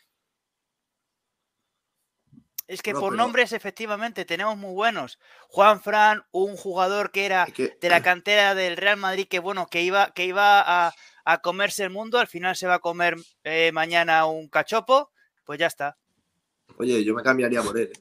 [2.68, 5.18] Es que No, por pero- nombres, efectivamente, tenemos muy buenos.
[5.48, 9.68] Juan Fran, un jugador que era que- de la cantera del Real Madrid, que bueno,
[9.68, 10.92] que iba, que iba a,
[11.24, 15.12] a comerse el mundo, al final se va a comer eh, mañana un cachopo,
[15.44, 15.96] pues ya está.
[16.79, 17.92] Oye, yo me cambiaría por él.
[17.94, 18.00] ¿eh?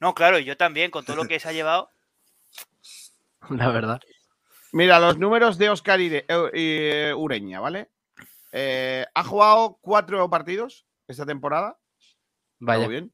[0.00, 1.88] No, claro, y yo también, con todo lo que se ha llevado.
[3.50, 4.00] La verdad.
[4.72, 7.90] Mira, los números de Oscar Ire- eh, eh, Ureña, ¿vale?
[8.52, 11.78] Eh, ha jugado cuatro partidos esta temporada.
[12.58, 12.86] Vaya.
[12.86, 13.10] Muy bien.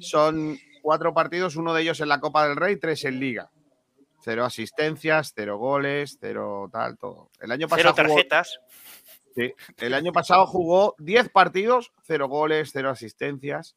[0.00, 3.50] son cuatro partidos, uno de ellos en la Copa del Rey, tres en Liga.
[4.20, 7.30] Cero asistencias, cero goles, cero tal, todo.
[7.40, 8.60] El año Cero pasado jugó, tarjetas.
[9.34, 13.76] sí, el año pasado jugó 10 partidos, cero goles, cero asistencias,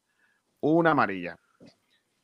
[0.59, 1.37] una amarilla.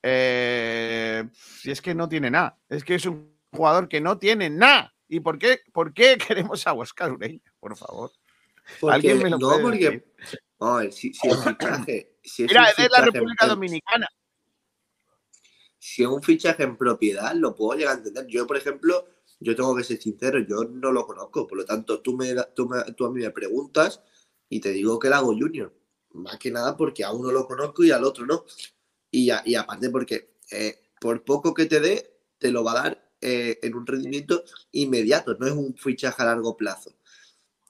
[0.04, 4.50] Eh, si es que no tiene nada, es que es un jugador que no tiene
[4.50, 4.94] nada.
[5.10, 7.42] ¿Y por qué, por qué queremos a Oscar Ureña?
[7.60, 8.12] Por favor.
[8.80, 9.80] Porque, ¿Alguien me lo no, puede porque.
[9.80, 10.14] decir?
[10.60, 12.18] Ver, si, si el fichaje.
[12.24, 14.08] Si es Mira, un es de la República en- Dominicana.
[15.78, 18.26] si es un fichaje en propiedad, lo puedo llegar a entender.
[18.28, 19.08] Yo, por ejemplo,
[19.40, 21.48] yo tengo que ser sincero, yo no lo conozco.
[21.48, 24.02] Por lo tanto, tú, me, tú, me- tú a mí me preguntas
[24.50, 25.74] y te digo que lo hago junior.
[26.14, 28.44] Más que nada porque a uno lo conozco y al otro no.
[29.12, 32.84] Y, a- y aparte porque eh, por poco que te dé, te lo va a
[32.84, 35.36] dar eh, en un rendimiento inmediato.
[35.40, 36.98] No es un fichaje a largo plazo.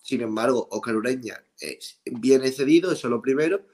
[0.02, 3.66] Sin embargo, Oscar Ureña es, viene cedido, eso es lo primero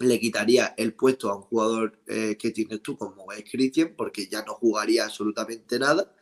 [0.00, 4.26] le quitaría el puesto a un jugador eh, que tienes tú como es Christian, porque
[4.26, 6.14] ya no jugaría absolutamente nada.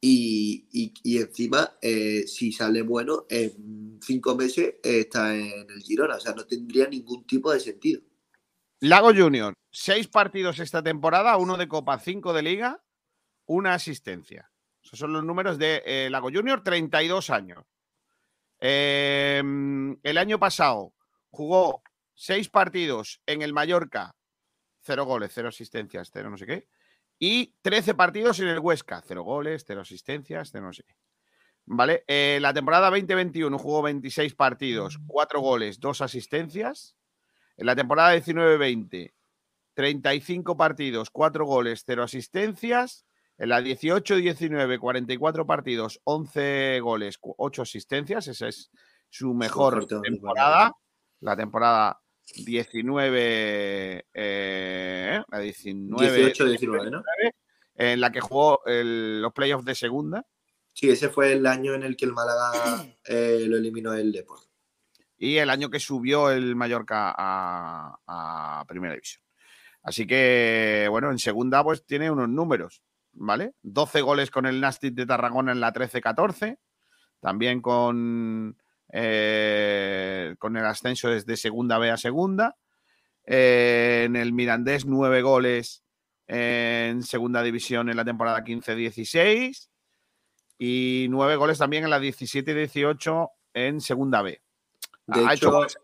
[0.00, 5.82] Y, y- y encima, eh, si sale bueno, en cinco meses eh, está en el
[5.82, 6.16] Girona.
[6.16, 8.00] O sea, no tendría ningún tipo de sentido.
[8.80, 12.82] Lago Junior, seis partidos esta temporada, uno de Copa, cinco de Liga,
[13.50, 14.48] una asistencia.
[14.80, 17.64] Esos son los números de eh, Lago Junior, 32 años.
[18.60, 19.42] Eh,
[20.02, 20.94] el año pasado
[21.30, 21.82] jugó
[22.14, 24.14] seis partidos en el Mallorca,
[24.82, 26.68] cero goles, cero asistencias, cero no sé qué.
[27.18, 30.94] Y 13 partidos en el Huesca, cero goles, cero asistencias, cero no sé qué.
[31.66, 32.04] ¿Vale?
[32.06, 36.94] Eh, la temporada 2021 jugó 26 partidos, cuatro goles, dos asistencias.
[37.56, 39.12] En la temporada 19-20,
[39.74, 43.06] 35 partidos, 4 goles, 0 asistencias.
[43.40, 48.28] En la 18-19, 44 partidos, 11 goles, 8 asistencias.
[48.28, 48.70] Esa es
[49.08, 50.72] su mejor temporada.
[51.20, 52.00] La temporada
[52.34, 57.02] 19, eh, la 19, 18-19, ¿no?
[57.74, 60.26] en la que jugó el- los playoffs de segunda.
[60.72, 64.42] Sí, ese fue el año en el que el Málaga eh, lo eliminó el Deport.
[65.16, 69.22] y el año que subió el Mallorca a, a Primera División.
[69.82, 72.82] Así que, bueno, en segunda pues tiene unos números,
[73.22, 73.52] ¿vale?
[73.62, 76.58] 12 goles con el Nastic de Tarragona en la 13-14,
[77.20, 78.56] también con,
[78.92, 82.56] eh, con el ascenso desde segunda B a segunda.
[83.26, 85.84] Eh, en el Mirandés, 9 goles
[86.26, 89.68] en segunda división en la temporada 15-16
[90.58, 94.40] y 9 goles también en la 17-18 en segunda B.
[95.06, 95.78] De ha hecho hecho, goles-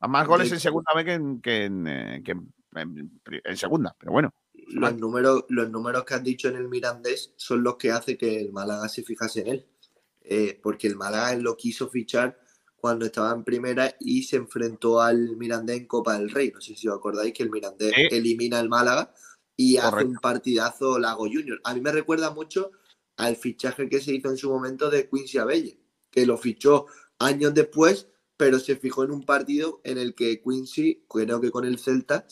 [0.00, 3.18] a más goles de- en segunda B que en, que en, eh, que en- en
[3.20, 4.32] pri- en segunda, pero bueno.
[4.70, 8.40] Los números, los números que has dicho en el Mirandés son los que hace que
[8.40, 9.66] el Málaga se fijase en él.
[10.22, 12.38] Eh, porque el Málaga lo quiso fichar
[12.76, 16.52] cuando estaba en primera y se enfrentó al Mirandés en Copa del Rey.
[16.52, 19.12] No sé si os acordáis que el Mirandés elimina al Málaga
[19.56, 21.60] y hace un partidazo Lago Junior.
[21.64, 22.70] A mí me recuerda mucho
[23.16, 26.86] al fichaje que se hizo en su momento de Quincy Abelle, que lo fichó
[27.18, 28.06] años después,
[28.36, 32.26] pero se fijó en un partido en el que Quincy, creo que con el Celta,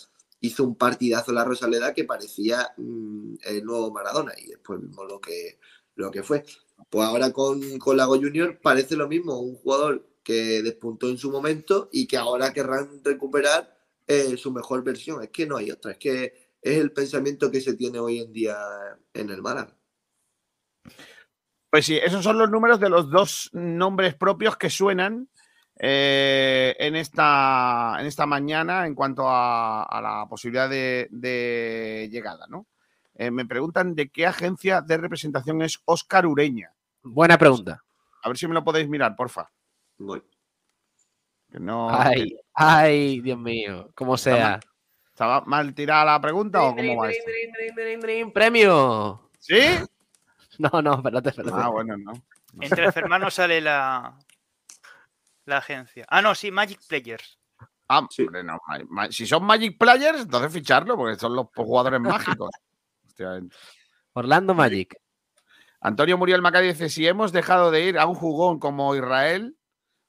[0.47, 5.21] hizo un partidazo la Rosaleda que parecía mm, el nuevo Maradona y después vimos lo
[5.21, 5.59] que,
[5.95, 6.45] lo que fue.
[6.91, 11.31] Pues ahora con, con Lago Junior parece lo mismo, un jugador que despuntó en su
[11.31, 13.77] momento y que ahora querrán recuperar
[14.07, 15.23] eh, su mejor versión.
[15.23, 16.25] Es que no hay otra, es que
[16.61, 18.59] es el pensamiento que se tiene hoy en día
[19.15, 19.77] en el Málaga.
[21.71, 25.29] Pues sí, esos son los números de los dos nombres propios que suenan
[25.79, 32.47] eh, en, esta, en esta mañana en cuanto a, a la posibilidad de, de llegada,
[32.49, 32.67] ¿no?
[33.15, 36.73] Eh, me preguntan de qué agencia de representación es Óscar Ureña.
[37.03, 37.83] Buena pregunta.
[38.23, 39.51] A ver si me lo podéis mirar, porfa.
[39.99, 40.23] Voy.
[41.51, 44.61] Que no, Ay, ay, Dios mío, como sea.
[45.09, 47.31] ¿Estaba mal tirada la pregunta o cómo va esto?
[48.33, 49.31] ¡Premio!
[49.39, 49.61] ¿Sí?
[50.59, 51.55] No, no, espérate, espérate.
[51.55, 52.13] Ah, bueno, no.
[52.63, 54.17] Entre los hermanos sale la,
[55.47, 56.05] la agencia.
[56.09, 57.39] Ah, no, sí, Magic Players.
[57.89, 58.23] Ah, Sí.
[58.23, 62.01] hombre, no, ma- ma- si son Magic Players, entonces ficharlo, porque son los jugadores
[62.39, 62.51] mágicos.
[64.13, 64.97] Orlando Magic.
[65.81, 69.57] Antonio Muriel Macari dice: Si hemos dejado de ir a un jugón como Israel,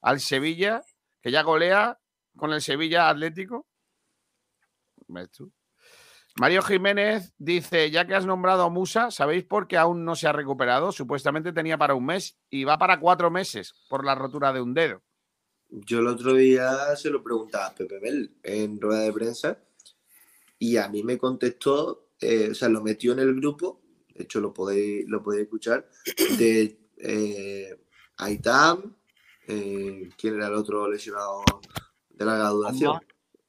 [0.02, 0.82] al Sevilla,
[1.22, 1.98] que ya golea
[2.36, 3.66] con el Sevilla Atlético.
[5.06, 5.52] ¿Ves tú?
[6.36, 10.26] Mario Jiménez dice: Ya que has nombrado a Musa, ¿sabéis por qué aún no se
[10.26, 10.90] ha recuperado?
[10.92, 14.74] Supuestamente tenía para un mes y va para cuatro meses por la rotura de un
[14.74, 15.02] dedo.
[15.70, 19.58] Yo el otro día se lo preguntaba a Pepe Mel en rueda de prensa
[20.58, 23.80] y a mí me contestó, eh, o sea, lo metió en el grupo,
[24.14, 25.88] de hecho lo podéis, lo podéis escuchar,
[26.38, 27.78] de eh,
[28.16, 28.96] Aitam,
[29.46, 31.42] eh, ¿quién era el otro lesionado
[32.10, 32.98] de larga duración?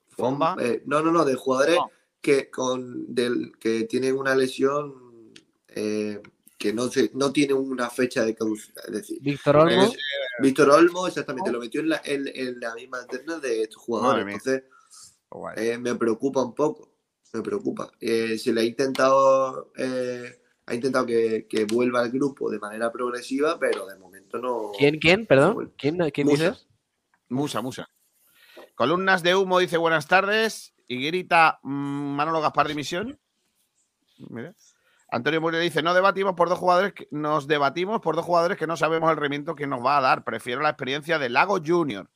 [0.09, 0.55] Fomba.
[0.59, 1.89] Eh, no, no, no, de jugadores No.
[2.21, 5.33] que, con, del, que tienen una lesión
[5.69, 6.21] eh,
[6.59, 9.83] que no, se, no tiene una fecha de caducidad, es decir, Víctor Olmo.
[9.83, 9.97] es-
[10.41, 14.25] Víctor Olmo, exactamente, lo metió en la, en, en la misma alterna de estos jugadores.
[14.25, 14.63] Entonces,
[15.29, 15.55] Guay.
[15.57, 16.93] eh, me preocupa un poco.
[17.33, 17.91] Me preocupa.
[17.99, 22.91] Eh, se le ha intentado, eh, ha intentado que, que vuelva al grupo de manera
[22.91, 24.71] progresiva, pero de momento no.
[24.77, 25.25] ¿Quién, quién?
[25.25, 25.73] Perdón.
[25.77, 26.49] ¿Quién, quién Musa.
[26.51, 26.67] dices?
[27.27, 27.89] Musa, Musa.
[28.75, 30.73] Columnas de humo dice buenas tardes.
[30.87, 33.19] Y grita mm, Manolo Gaspar dimisión.
[34.29, 34.55] Mira.
[35.11, 38.67] Antonio Muriel dice: No debatimos por dos jugadores, que, nos debatimos por dos jugadores que
[38.67, 40.23] no sabemos el rendimiento que nos va a dar.
[40.23, 42.09] Prefiero la experiencia de Lago Junior.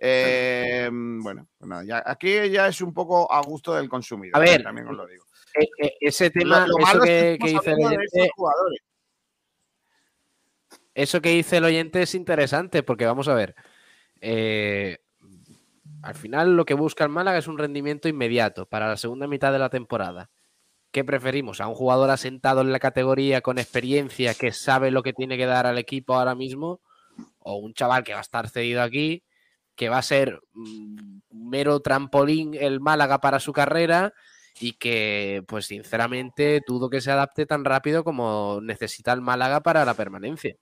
[0.00, 4.36] Eh, bueno, pues nada, ya, aquí ya es un poco a gusto del consumidor.
[4.36, 5.24] A ver, también os lo digo.
[5.58, 8.30] Eh, eh, ese tema, Lo- lo eso es que, dice el oyente,
[10.94, 13.54] eso que dice el oyente es interesante porque vamos a ver.
[14.20, 14.98] eh,
[16.02, 19.52] al final lo que busca el Málaga es un rendimiento inmediato para la segunda mitad
[19.52, 20.30] de la temporada.
[20.90, 21.60] ¿Qué preferimos?
[21.60, 25.46] ¿A un jugador asentado en la categoría con experiencia que sabe lo que tiene que
[25.46, 26.80] dar al equipo ahora mismo?
[27.38, 29.22] ¿O un chaval que va a estar cedido aquí,
[29.74, 34.14] que va a ser mm, mero trampolín el Málaga para su carrera
[34.60, 39.84] y que, pues sinceramente, dudo que se adapte tan rápido como necesita el Málaga para
[39.84, 40.56] la permanencia?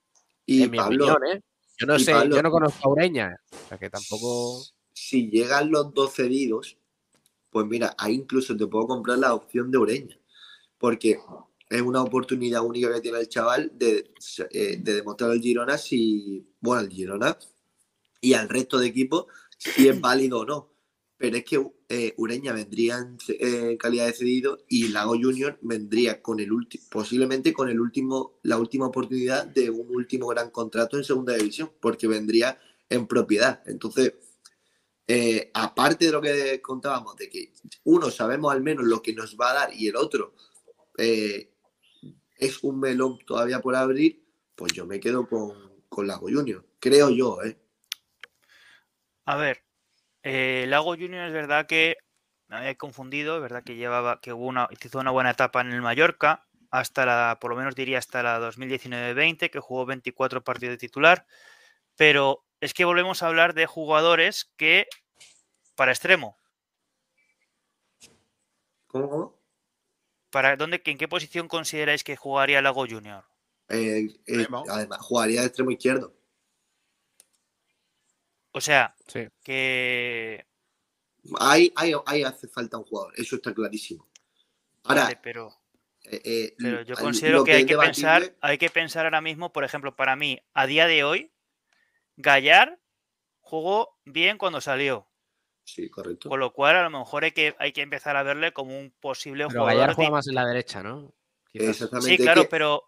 [0.44, 1.40] Y en mi Pablo, opinión, ¿eh?
[1.78, 4.62] Yo no sé, Pablo- yo no conozco a Ureña, o sea que tampoco...
[4.92, 6.78] si llegan los dos cedidos,
[7.56, 10.20] pues mira, ahí incluso te puedo comprar la opción de Ureña,
[10.76, 11.18] porque
[11.70, 14.12] es una oportunidad única que tiene el chaval de,
[14.50, 17.38] eh, de demostrar al Girona si, bueno, al Girona
[18.20, 19.24] y al resto de equipos
[19.56, 20.70] si es válido o no.
[21.16, 26.20] Pero es que eh, Ureña vendría en eh, calidad de cedido y Lago Junior vendría
[26.20, 30.98] con el último, posiblemente con el último, la última oportunidad de un último gran contrato
[30.98, 32.58] en segunda división, porque vendría
[32.90, 33.62] en propiedad.
[33.64, 34.12] Entonces,
[35.06, 37.52] eh, aparte de lo que contábamos, de que
[37.84, 40.34] uno sabemos al menos lo que nos va a dar y el otro
[40.98, 41.50] eh,
[42.36, 46.64] es un melón todavía por abrir, pues yo me quedo con, con Lago Junior.
[46.80, 47.58] Creo yo, ¿eh?
[49.24, 49.64] A ver,
[50.22, 51.96] Lago Junior es verdad que
[52.48, 55.72] me había confundido, es verdad que llevaba, que hubo una, hizo una buena etapa en
[55.72, 60.74] el Mallorca, hasta la, por lo menos diría hasta la 2019-20, que jugó 24 partidos
[60.74, 61.26] de titular,
[61.96, 64.86] pero es que volvemos a hablar de jugadores que
[65.74, 66.36] para extremo,
[68.86, 69.10] ¿Cómo?
[69.10, 69.36] cómo?
[70.30, 73.24] para dónde, ¿en qué posición consideráis que jugaría Lago Junior?
[73.68, 76.14] Eh, eh, además, jugaría de extremo izquierdo.
[78.52, 79.28] O sea, Sí.
[79.42, 80.46] que
[81.40, 84.06] Ahí, ahí, ahí hace falta un jugador, eso está clarísimo.
[84.84, 85.52] Ahora, vale, pero
[86.04, 89.64] eh, eh, Pero yo considero que hay que pensar, hay que pensar ahora mismo, por
[89.64, 91.32] ejemplo, para mí, a día de hoy,
[92.16, 92.78] Gallar
[93.40, 95.08] jugó bien cuando salió.
[95.64, 96.28] Sí, correcto.
[96.28, 98.92] Con lo cual, a lo mejor hay que, hay que empezar a verle como un
[99.00, 99.94] posible Pero Gallar jugador.
[99.96, 101.12] juega más en la derecha, ¿no?
[101.50, 101.68] Quizás.
[101.68, 102.10] Exactamente.
[102.16, 102.82] Sí, claro, que, pero,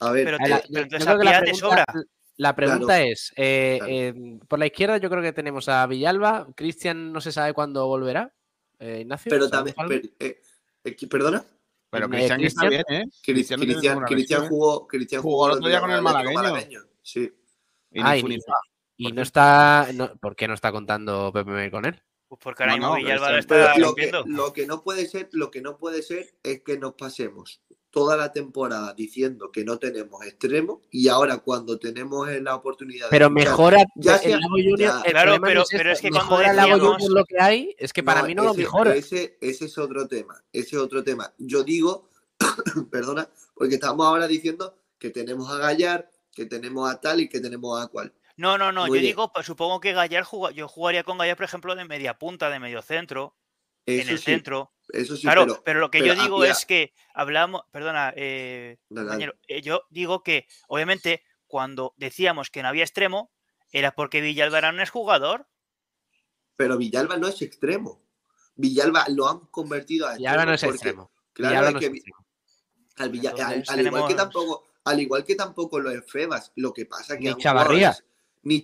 [0.00, 2.04] a ver, pero te- la- pero entonces creo a que la Piat te pregunta- sobra.
[2.36, 3.92] La pregunta es, eh, Claro.
[3.92, 7.86] eh, por la izquierda yo creo que tenemos a Villalba, Cristian no se sabe cuándo
[7.86, 8.34] volverá,
[8.80, 9.30] eh, Ignacio.
[9.30, 10.40] pero ¿sabemos también, per- eh,
[10.84, 11.44] eh, perdona,
[11.90, 13.04] Pero Eh, Cristian está bien, Cristian- ¿eh?
[13.04, 16.80] Cri- Cristian tiene Cristian, jugó, Cristian Jugó el otro día con el Atlético malagueño.
[17.00, 17.32] Sí.
[17.94, 18.52] Y Ah, ni y fu ni ni fa.
[18.52, 18.58] fa.
[18.96, 22.02] Y por no está, no- ¿por qué no está contando Pepe con él?
[22.28, 24.24] Pues porque ahora No, mismo no, Villalba está lo que, rompiendo.
[24.26, 28.16] lo que no puede ser, lo que no puede ser es que nos pasemos toda
[28.16, 33.28] la temporada diciendo que no tenemos extremo y ahora cuando tenemos la oportunidad de Pero
[33.28, 34.78] fichar- mejora ya el sea- Lago Junior.
[34.80, 35.02] ya.
[35.04, 37.76] el Claro, pero- es pero es que mejora el Lago decíamos- Junior lo que hay,
[37.78, 38.94] es que para mí no lo mejora.
[38.96, 40.42] Ese, ese es otro tema.
[40.52, 41.32] Ese es otro tema.
[41.38, 42.08] Yo digo,
[42.90, 47.40] perdona, porque estamos ahora diciendo que tenemos a Gallar, que tenemos a tal y que
[47.40, 48.12] tenemos a cual.
[48.36, 48.82] No, no, no.
[48.82, 49.04] Muy yo bien.
[49.06, 52.50] digo, pues, supongo que Gallar juga- yo jugaría con Gallar, por ejemplo, de media punta,
[52.50, 53.36] de medio centro,
[53.86, 54.72] en el sí, centro.
[54.88, 58.12] Eso sí, claro, pero, pero, lo que pero yo digo había- es que hablamos, perdona,
[58.16, 59.08] eh, Dale, dale.
[59.08, 63.30] compañero, eh, yo digo que obviamente cuando decíamos que no había extremo
[63.70, 65.46] era porque Villalba no es jugador.
[66.56, 68.02] pero Villalba no es extremo.
[68.56, 71.10] Villalba lo han convertido a Y ahora no es porque, extremo.
[71.32, 72.26] Claro, Villalba es no que es extremo.
[72.96, 73.34] al, Villa-
[73.88, 77.36] igual que tampoco, al igual que tampoco lo es Febas, lo que pasa que Ni
[77.36, 77.96] Chavarría.
[78.42, 78.62] ni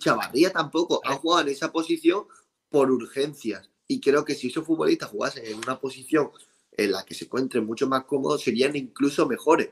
[0.51, 2.27] tampoco, han jugado en esa posición
[2.69, 3.71] por urgencias.
[3.89, 6.31] Y creo que si esos futbolistas jugasen en una posición
[6.73, 9.71] en la que se encuentren mucho más cómodos, serían incluso mejores.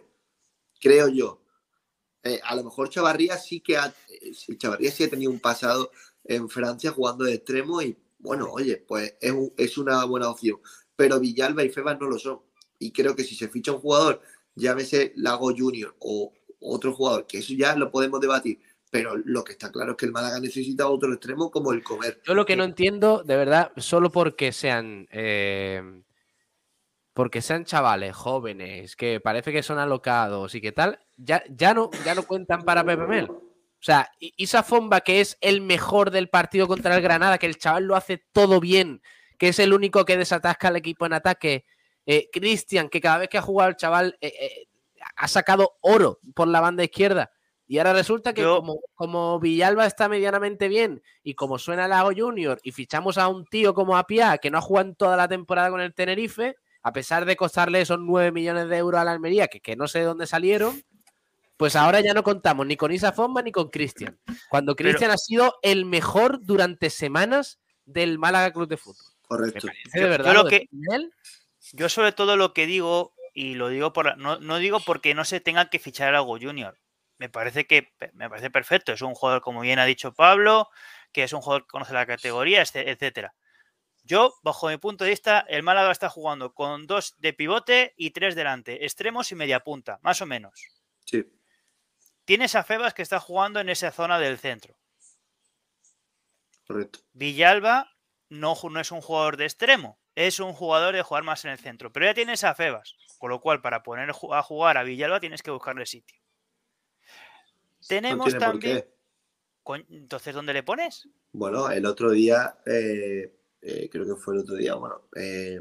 [0.80, 1.40] Creo yo.
[2.24, 5.90] Eh, a lo mejor Chavarría sí que ha, eh, Chavarría sí ha tenido un pasado
[6.24, 10.58] en Francia jugando de extremo y bueno, oye, pues es, un- es una buena opción.
[10.96, 12.40] Pero Villalba y Febas no lo son.
[12.80, 14.20] Y creo que si se ficha un jugador,
[14.56, 18.60] llámese Lago Junior o otro jugador, que eso ya lo podemos debatir.
[18.90, 22.22] Pero lo que está claro es que el Málaga necesita otro extremo como el comer.
[22.24, 25.06] Yo lo que no entiendo, de verdad, solo porque sean.
[25.10, 25.82] eh,
[27.18, 31.90] porque sean chavales jóvenes, que parece que son alocados y que tal, ya, ya, no,
[32.04, 33.28] ya no cuentan para Pepe Mel.
[33.28, 37.58] O sea, Isa Fomba, que es el mejor del partido contra el Granada, que el
[37.58, 39.02] chaval lo hace todo bien,
[39.36, 41.64] que es el único que desatasca al equipo en ataque.
[42.06, 44.68] eh, Cristian, que cada vez que ha jugado el chaval eh, eh,
[45.16, 47.30] ha sacado oro por la banda izquierda.
[47.66, 52.10] Y ahora resulta que Yo- como, como Villalba está medianamente bien y como suena Lago
[52.16, 55.28] Junior y fichamos a un tío como Apia que no ha jugado en toda la
[55.28, 59.12] temporada con el Tenerife, a pesar de costarle esos 9 millones de euros a la
[59.12, 60.82] Almería, que, que no sé de dónde salieron,
[61.58, 64.18] pues ahora ya no contamos ni con Isa Fomba ni con Cristian.
[64.48, 69.04] Cuando Pero- Cristian ha sido el mejor durante semanas del Málaga Club de Fútbol.
[69.22, 69.66] Me Correcto.
[69.66, 70.32] parece Yo- de verdad.
[70.32, 71.12] yo lo de que- Mel,
[71.74, 75.24] Yo sobre todo lo que digo, y lo digo por no, no digo porque no
[75.24, 76.76] se tenga que fichar algo junior.
[77.18, 78.92] Me parece que me parece perfecto.
[78.92, 80.68] Es un jugador, como bien ha dicho Pablo,
[81.12, 83.34] que es un jugador que conoce la categoría, etcétera.
[84.02, 88.10] Yo, bajo mi punto de vista, el Málaga está jugando con dos de pivote y
[88.10, 90.60] tres delante, extremos y media punta, más o menos.
[91.04, 91.24] Sí.
[92.24, 94.76] Tienes a Febas que está jugando en esa zona del centro.
[96.66, 96.98] Correcto.
[97.12, 97.88] Villalba
[98.30, 101.58] no, no es un jugador de extremo, es un jugador de jugar más en el
[101.58, 101.92] centro.
[101.92, 105.42] Pero ya tienes a Febas, con lo cual para poner a jugar a Villalba tienes
[105.42, 106.18] que buscarle sitio.
[107.86, 108.84] Tenemos también.
[109.90, 111.08] Entonces, ¿dónde le pones?
[111.32, 115.60] Bueno, el otro día, eh, eh, creo que fue el otro día, bueno, eh,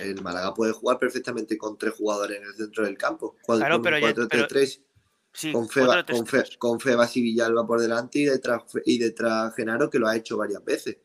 [0.00, 3.36] el Málaga puede jugar perfectamente con tres jugadores en el centro del campo.
[3.44, 4.80] Cuatro- Claro, pero ya- 4-3-3,
[5.32, 8.98] Sí, con, Feba- tres- con, Fe- con Febas y Villalba por delante y detrás, y
[8.98, 10.98] detrás Genaro, que lo ha hecho varias veces.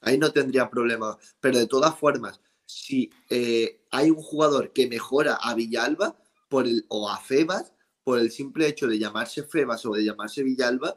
[0.00, 1.16] Ahí no tendría problema.
[1.40, 6.16] Pero de todas formas, si eh, hay un jugador que mejora a Villalba
[6.48, 7.72] por el, o a Febas,
[8.04, 10.96] por el simple hecho de llamarse Febas o de llamarse Villalba,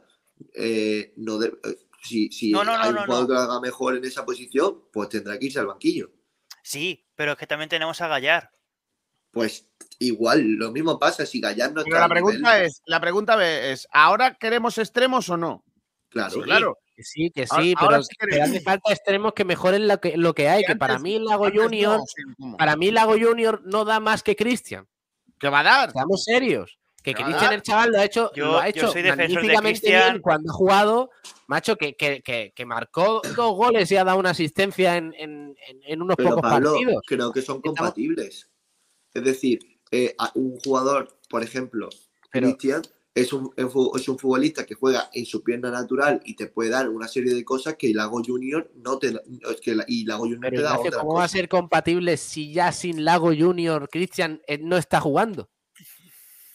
[0.54, 3.26] eh, no de- eh, si, si No, no, no, hay un jugador no.
[3.28, 6.10] que lo haga mejor en esa posición, pues tendrá que irse al banquillo.
[6.62, 8.50] Sí, pero es que también tenemos a Gallar.
[9.30, 9.66] Pues
[9.98, 13.70] igual, lo mismo pasa si Gallar no Pero está la nivel, pregunta es, la pregunta
[13.70, 15.64] es, ¿ahora queremos extremos o no?
[16.08, 16.42] Claro, Sí.
[16.42, 16.78] Claro.
[16.94, 19.88] Que sí, que sí, Ahora- pero, ahora sí que- pero hace falta extremos que mejoren
[19.88, 20.64] lo que, lo que hay.
[20.64, 24.22] Que para antes- mí Lago Junior, no, sí, para mí Lago Junior no da más
[24.22, 24.86] que Cristian.
[25.38, 25.88] ¿Qué va a dar?
[25.88, 26.78] Estamos serios.
[27.02, 27.14] Que.
[27.14, 30.54] Cristian el chaval lo ha hecho, Yo- lo ha hecho de magníficamente bien cuando ha
[30.54, 31.10] jugado,
[31.48, 35.56] macho, que, que, que, que marcó dos goles y ha dado una asistencia en, en,
[36.00, 37.02] unos Pero pocos Pablo, partidos.
[37.04, 38.48] creo que son compatibles.
[39.12, 39.58] Es decir,
[39.90, 41.88] eh, un jugador, por ejemplo,
[42.30, 42.82] Pero- Cristian,
[43.14, 46.88] es un, es un futbolista que juega en su pierna natural y te puede dar
[46.88, 50.22] una serie de cosas que Lago Junior no te da- es que la- y Lago
[50.22, 53.32] Junior Pero te da Ignacio, otras ¿cómo va a ser compatible si ya sin Lago
[53.36, 55.50] Junior Cristian eh, no está jugando?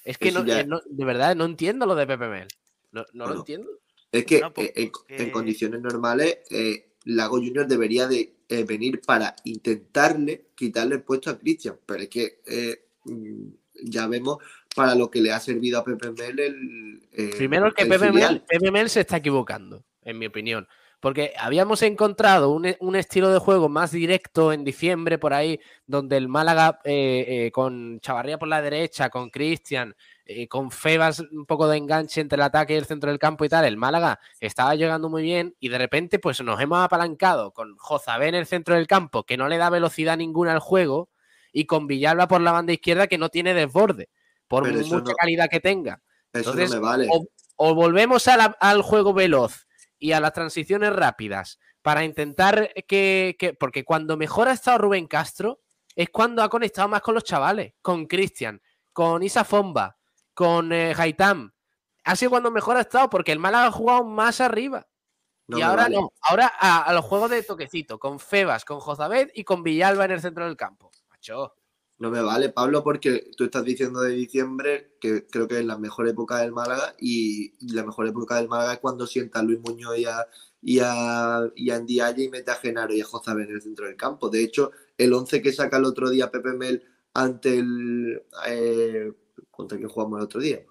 [0.04, 2.48] Es que Eso no, ya- eh, no- de verdad no entiendo lo de Pepe Mel.
[2.92, 3.70] No, no lo entiendo.
[4.12, 9.02] Es que No, pues, eh, en, condiciones normales, eh, Lago Junior debería de eh, venir
[9.02, 13.48] para intentarle quitarle el puesto a Cristian, pero es que eh, mm,
[13.84, 14.38] ya vemos
[14.78, 18.12] para lo que le ha servido a Pepe Mel el, eh, Primero que el Pepe.
[18.12, 20.68] Mel, Pepe Mel se está equivocando, en mi opinión.
[21.00, 26.18] Porque habíamos encontrado un, un estilo de juego más directo en diciembre, por ahí, donde
[26.18, 29.96] el Málaga eh, eh, con Chavarría por la derecha, con Cristian,
[30.30, 33.46] eh, con Febas un poco de enganche entre el ataque y el centro del campo
[33.46, 37.52] y tal, el Málaga estaba llegando muy bien y de repente pues nos hemos apalancado
[37.52, 41.10] con Jozabé en el centro del campo, que no le da velocidad ninguna al juego
[41.54, 44.10] y con Villalba por la banda izquierda que no tiene desborde,
[44.48, 46.02] por Pero mucha no- calidad que tenga.
[46.34, 47.08] Eso Entonces, no me vale.
[47.12, 47.26] o,
[47.58, 49.68] o volvemos a la- al juego veloz
[50.00, 55.08] y a las transiciones rápidas para intentar que, que- Porque cuando mejor ha estado Rubén
[55.08, 55.62] Castro
[55.96, 58.62] es cuando ha conectado más con los chavales, con Cristian,
[58.94, 59.98] con Isa Fomba,
[60.34, 61.52] con eh, Haitham.
[62.04, 64.88] Ha sido cuando mejor ha estado porque el Málaga ha jugado más arriba.
[65.48, 65.96] No y ahora vale.
[65.96, 70.06] no, ahora a, a los juegos de toquecito, con Febas, con Jozabed y con Villalba
[70.06, 70.92] en el centro del campo.
[71.10, 71.56] Macho.
[72.00, 75.80] No me vale, Pablo, porque tú estás diciendo de diciembre que creo que es la
[75.80, 79.60] mejor época del Málaga y, la mejor época del Málaga es cuando sienta a Luis
[79.60, 80.28] Muñoz y a,
[80.62, 83.88] y a, y a Ndiaye y mete a Genaro y a Jozabé en el centro
[83.88, 84.30] del campo.
[84.30, 86.84] De hecho, el 11 que saca el otro día Pepe Mel
[87.14, 88.22] ante el...
[88.48, 89.12] eh,
[89.50, 90.64] ¿Contra quién jugamos el otro día?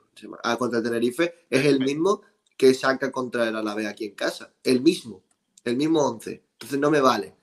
[0.44, 1.34] Ah, contra el Tenerife.
[1.50, 2.22] Es el mismo
[2.56, 4.52] que saca contra el Alavés aquí en casa.
[4.62, 5.24] El mismo.
[5.64, 6.44] El mismo 11.
[6.52, 7.34] Entonces no me vale.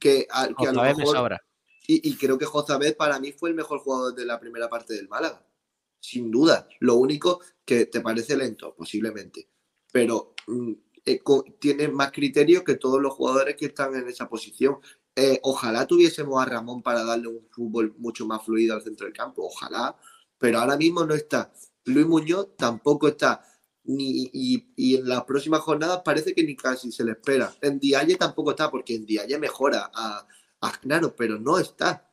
[0.00, 1.16] Que a, que a lo me mejor...
[1.16, 1.40] sobra.
[1.86, 5.08] Y, creo que Jozabed para mí fue el mejor jugador de la primera parte del
[5.08, 5.44] Málaga.
[5.98, 6.68] Sin duda.
[6.78, 9.48] Lo único que te parece lento, posiblemente.
[9.90, 10.72] Pero mm,
[11.04, 11.20] eh,
[11.58, 14.78] tiene más criterio que todos los jugadores que están en esa posición.
[15.16, 19.16] Eh, ojalá tuviésemos a Ramón para darle un fútbol mucho más fluido al centro del
[19.16, 19.44] campo.
[19.44, 19.96] Ojalá.
[20.38, 21.52] Pero ahora mismo no está.
[21.86, 23.44] Luis Muñoz tampoco está.
[23.82, 27.52] Ni, y, y en las próximas jornadas parece que ni casi se le espera.
[27.62, 30.26] En Dialle tampoco está, porque en Dialle mejora a,
[30.60, 32.10] a Genaro, pero no está.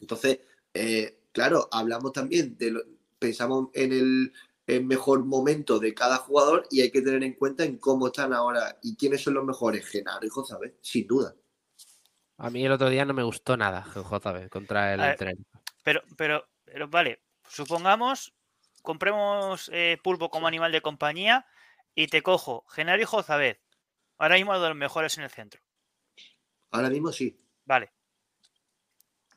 [0.00, 0.40] Entonces,
[0.72, 2.82] eh, claro, hablamos también de lo-
[3.18, 4.32] pensamos en el,
[4.66, 8.32] el mejor momento de cada jugador y hay que tener en cuenta en cómo están
[8.32, 11.34] ahora y quiénes son los mejores, Genaro y Josabet, sin duda.
[12.38, 15.44] A mí el otro día no me gustó nada JB contra el ver, Tenerife.
[15.84, 18.34] Pero, pero, pero vale, supongamos,
[18.82, 21.46] compremos eh, pulpo como animal de compañía
[21.94, 23.58] y te cojo Genaro y Jozabed.
[24.18, 25.60] Ahora mismo de los mejores en el centro.
[26.70, 27.92] Ahora mismo sí, Vale.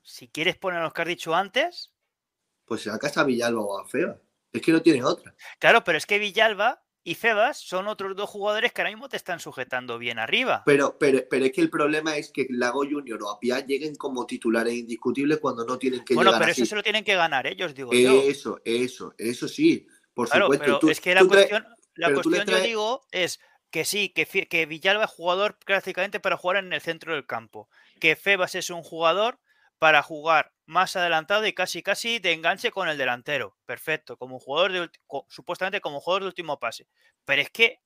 [0.03, 1.91] Si quieres poner los que has dicho antes,
[2.65, 4.17] pues se saca a Villalba o a Feba.
[4.53, 5.35] Es que no tiene otra.
[5.59, 9.17] claro, pero es que Villalba y Febas son otros dos jugadores que ahora mismo te
[9.17, 10.63] están sujetando bien arriba.
[10.65, 14.25] Pero, pero, pero es que el problema es que Lago Junior o Apia lleguen como
[14.25, 16.61] titulares indiscutibles cuando no tienen que bueno, llegar pero así.
[16.63, 18.21] eso se lo tienen que ganar ellos, digo yo.
[18.23, 20.63] Eso, eso, eso sí, por Claro, supuesto.
[20.65, 24.09] pero Tú- es que la traes- cuestión, la pero cuestión yo digo es que sí,
[24.09, 27.69] que, que Villalba es jugador prácticamente para jugar en el centro del campo.
[27.99, 29.39] Que Febas es un jugador
[29.79, 33.57] para jugar más adelantado y casi casi de enganche con el delantero.
[33.65, 34.89] Perfecto, como jugador de
[35.29, 36.87] supuestamente como jugador de último pase.
[37.25, 37.81] Pero es que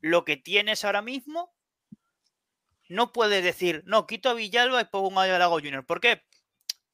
[0.00, 1.54] lo que tienes ahora mismo
[2.88, 5.86] no puedes decir, no, quito a Villalba y pongo a Lago Junior.
[5.86, 6.22] ¿Por qué?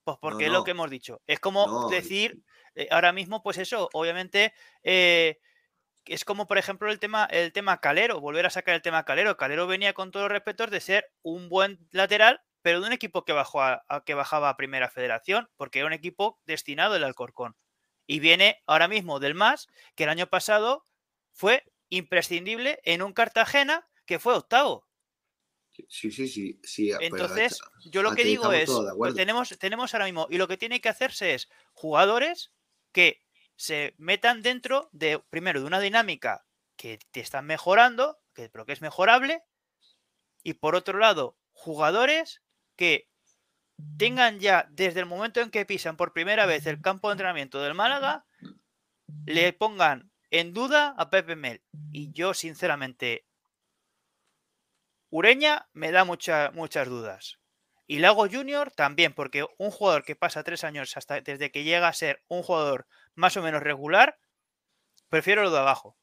[0.05, 1.21] Pues porque es lo que hemos dicho.
[1.27, 2.43] Es como No, decir,
[2.75, 5.39] eh, ahora mismo, pues eso, obviamente, eh,
[6.09, 9.37] es como, por ejemplo, el tema, el tema Calero, volver a sacar el tema Calero.
[9.37, 13.25] Calero venía con todos los respetos de ser un buen lateral, pero de un equipo
[13.25, 17.05] que, bajó a, a- que bajaba a Primera Federación, porque era un equipo destinado al
[17.05, 17.57] Alcorcón.
[18.07, 20.83] Y viene ahora mismo del MAS, que el año pasado
[21.33, 24.87] fue imprescindible en un Cartagena que fue octavo.
[25.89, 26.61] Sí, sí, sí.
[26.65, 28.67] sí Entonces, hasta- yo lo que digo es,
[29.15, 32.53] tenemos, tenemos ahora mismo, y lo que tiene que hacerse es jugadores
[32.93, 33.21] que
[33.59, 36.47] se metan dentro de, primero, de una dinámica
[36.77, 39.43] que te están mejorando, que, pero que es mejorable,
[40.45, 42.41] y por otro lado, jugadores
[42.77, 43.09] que
[43.99, 47.61] tengan ya, desde el momento en que pisan por primera vez el campo de entrenamiento
[47.61, 48.25] del Málaga,
[49.27, 51.61] le pongan en duda a Pepe Mel.
[51.91, 53.27] Y yo, sinceramente,
[55.11, 57.41] Ureña me da mucha- muchas dudas.
[57.87, 61.89] Y Lago Junior también, porque un jugador que pasa tres años hasta desde que llega
[61.89, 62.87] a ser un jugador
[63.19, 64.16] más o menos regular,
[65.09, 65.97] prefiero lo de abajo.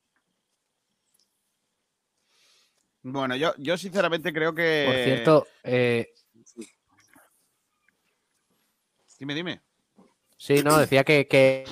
[3.02, 4.84] Bueno, yo, yo sinceramente creo que.
[4.86, 6.12] Por cierto, eh,
[9.18, 9.62] Dime, dime.
[10.38, 11.64] sí, no, decía que, que,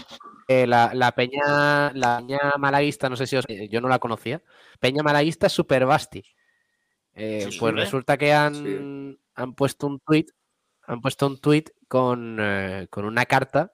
[0.48, 4.00] eh, la, la peña, la peña malaguista, no sé si os, eh, yo no la
[4.00, 4.42] conocía,
[4.80, 6.24] peña malaguista es super basti.
[7.16, 7.84] Eh, Sí, pues sí, ¿eh?
[7.84, 10.32] resulta que han, han puesto un tuit,
[10.84, 13.74] han puesto un tuit con, eh, con una carta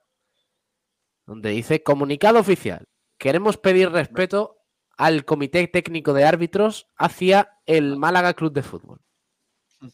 [1.30, 2.88] donde dice comunicado oficial.
[3.16, 4.58] Queremos pedir respeto
[4.96, 9.00] al Comité Técnico de Árbitros hacia el Málaga Club de Fútbol.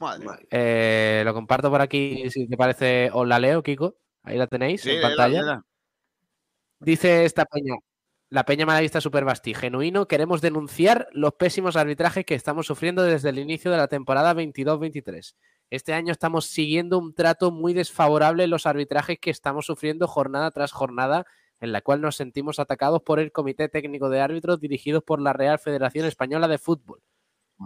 [0.01, 0.47] Madre.
[0.51, 3.99] Eh, lo comparto por aquí, si te parece, os la leo, Kiko.
[4.23, 5.63] Ahí la tenéis Sí, en pantalla.
[6.81, 7.75] Dice esta peña,
[8.31, 13.39] la peña malaguista Superbasti, genuino, queremos denunciar los pésimos arbitrajes que estamos sufriendo desde el
[13.39, 15.35] inicio de la temporada 22-23.
[15.71, 20.51] Este año estamos siguiendo un trato muy desfavorable en los arbitrajes que estamos sufriendo jornada
[20.53, 21.27] tras jornada,
[21.61, 25.33] en la cual nos sentimos atacados por el Comité Técnico de Árbitros dirigidos por la
[25.33, 27.03] Real Federación Española de Fútbol.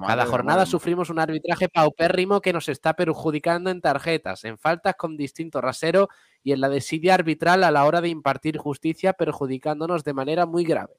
[0.07, 4.95] Cada jornada madre, sufrimos un arbitraje paupérrimo que nos está perjudicando en tarjetas, en faltas
[4.95, 6.09] con distinto rasero
[6.45, 10.65] y en la desidia arbitral a la hora de impartir justicia, perjudicándonos de manera muy
[10.65, 10.95] grave.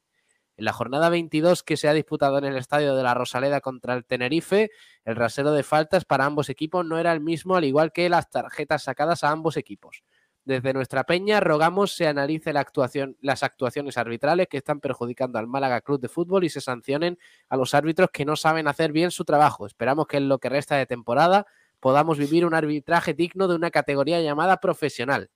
[0.61, 3.95] En la jornada 22 que se ha disputado en el estadio de la Rosaleda contra
[3.95, 4.69] el Tenerife,
[5.05, 8.29] el rasero de faltas para ambos equipos no era el mismo, al igual que las
[8.29, 10.03] tarjetas sacadas a ambos equipos.
[10.45, 15.47] Desde nuestra peña rogamos se analice la actuación, las actuaciones arbitrales que están perjudicando al
[15.47, 17.17] Málaga Club de Fútbol y se sancionen
[17.49, 19.65] a los árbitros que no saben hacer bien su trabajo.
[19.65, 21.47] Esperamos que en lo que resta de temporada
[21.79, 25.31] podamos vivir un arbitraje digno de una categoría llamada profesional.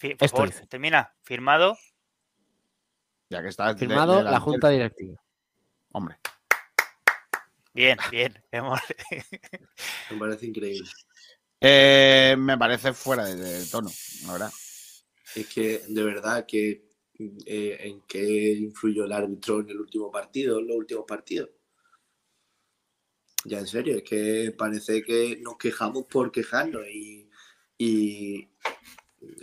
[0.00, 1.14] Por Esto favor, termina.
[1.22, 1.76] Firmado.
[3.30, 4.38] Ya que está de- Firmado la.
[4.40, 5.20] Junta Directiva.
[5.92, 6.18] Hombre.
[7.72, 8.42] Bien, bien.
[10.10, 10.88] Me parece increíble.
[11.60, 13.90] Eh, me parece fuera de, de tono,
[14.26, 14.52] la verdad.
[15.34, 16.86] Es que, de verdad, que
[17.18, 21.50] eh, en qué influyó el árbitro en el último partido, en los últimos partidos.
[23.44, 27.28] Ya en serio, es que parece que nos quejamos por quejarnos y,
[27.78, 28.48] y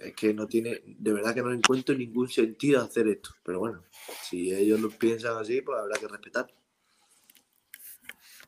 [0.02, 3.32] es que no tiene, de verdad que no encuentro ningún sentido hacer esto.
[3.44, 3.84] Pero bueno,
[4.22, 6.54] si ellos lo piensan así, pues habrá que respetar.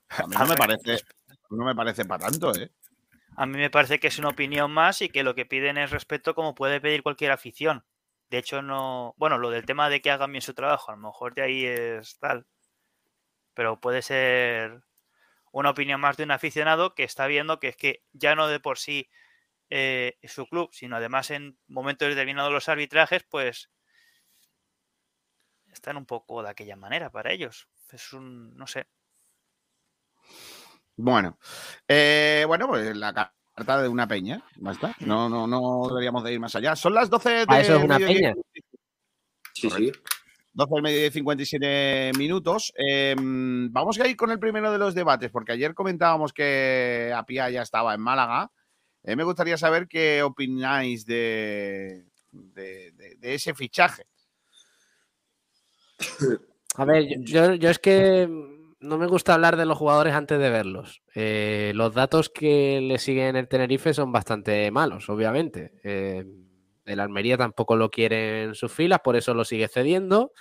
[0.09, 1.05] A mí no me parece,
[1.49, 2.71] no me parece para tanto, ¿eh?
[3.37, 5.91] A mí me parece que es una opinión más y que lo que piden es
[5.91, 7.83] respeto como puede pedir cualquier afición.
[8.29, 9.13] De hecho, no.
[9.17, 11.65] Bueno, lo del tema de que hagan bien su trabajo, a lo mejor de ahí
[11.65, 12.45] es tal.
[13.53, 14.83] Pero puede ser
[15.51, 18.59] una opinión más de un aficionado que está viendo que es que ya no de
[18.59, 19.09] por sí
[19.69, 23.69] eh, su club, sino además en momentos determinados los arbitrajes, pues
[25.71, 27.67] están un poco de aquella manera para ellos.
[27.91, 28.87] Es un, no sé.
[30.97, 31.37] Bueno,
[31.87, 34.95] eh, bueno, pues la carta de una peña, basta.
[34.99, 36.75] No, no, no deberíamos de ir más allá.
[36.75, 38.33] Son las 12 de Ah, eso es una peña.
[39.53, 39.91] Sí, sí.
[40.53, 42.73] 12 del mediodía y 57 minutos.
[42.77, 47.49] Eh, vamos a ir con el primero de los debates, porque ayer comentábamos que Apia
[47.49, 48.51] ya estaba en Málaga.
[49.05, 54.05] Eh, me gustaría saber qué opináis de, de- ese fichaje.
[56.75, 58.27] A ver, yo, es que
[58.79, 61.01] no me gusta hablar de los jugadores antes de verlos.
[61.13, 65.73] Eh, los datos que le siguen el Tenerife son bastante malos, obviamente.
[65.83, 66.25] Eh,
[66.85, 70.31] el Almería tampoco lo quiere en sus filas, por eso lo sigue cediendo.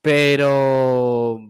[0.00, 1.40] Pero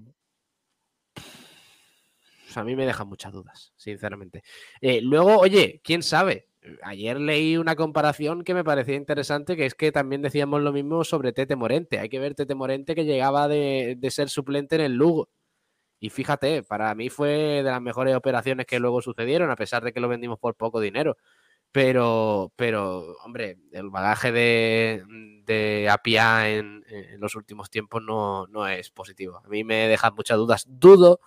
[2.59, 4.43] a mí me dejan muchas dudas, sinceramente.
[4.81, 6.49] Eh, luego, oye, quién sabe.
[6.83, 11.05] Ayer leí una comparación que me parecía interesante, que es que también decíamos lo mismo
[11.05, 11.99] sobre Tete Morente.
[11.99, 15.31] Hay que ver Tete Morente que llegaba de, de ser suplente en el Lugo.
[16.01, 19.93] Y fíjate, para mí fue de las mejores operaciones que luego sucedieron, a pesar de
[19.93, 21.17] que lo vendimos por poco dinero.
[21.73, 25.05] Pero, pero hombre, el bagaje de,
[25.45, 29.43] de Apia en, en los últimos tiempos no, no es positivo.
[29.45, 30.65] A mí me deja muchas dudas.
[30.69, 31.21] Dudo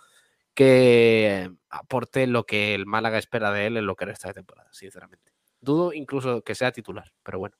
[0.54, 4.68] que aporte lo que el Málaga espera de él en lo que resta de temporada,
[4.72, 5.32] sinceramente.
[5.60, 7.56] Dudo incluso que sea titular, pero bueno.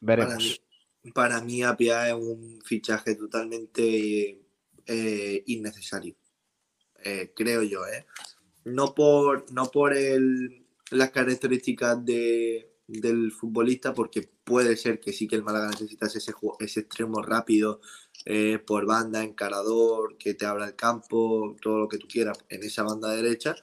[0.00, 0.60] Para Veremos.
[1.02, 4.40] mí, para mí Apia es un fichaje totalmente
[4.86, 6.16] eh, innecesario.
[7.04, 8.06] Eh, creo yo, ¿eh?
[8.64, 15.28] No por, no por el, las características de, del futbolista, porque puede ser que sí
[15.28, 17.80] que el Málaga necesitase ese, ese extremo rápido
[18.24, 22.62] eh, por banda, encarador, que te abra el campo, todo lo que tú quieras en
[22.62, 23.56] esa banda derecha.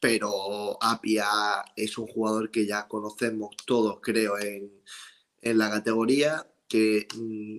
[0.00, 1.26] Pero Apia
[1.76, 4.72] es un jugador que ya conocemos todos, creo, en,
[5.42, 7.58] en la categoría, que mm,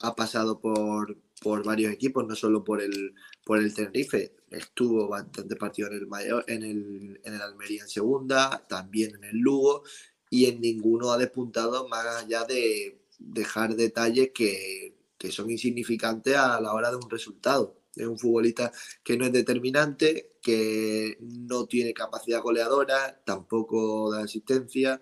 [0.00, 3.14] ha pasado por, por varios equipos, no solo por el,
[3.44, 4.36] por el Tenerife.
[4.50, 9.24] Estuvo bastante partido en el, Mayor, en, el, en el Almería en segunda, también en
[9.24, 9.82] el Lugo,
[10.30, 14.94] y en ninguno ha despuntado más allá de dejar detalles que,
[15.24, 17.80] que son insignificantes a la hora de un resultado.
[17.96, 18.70] Es un futbolista
[19.02, 25.00] que no es determinante, que no tiene capacidad goleadora, tampoco de asistencia.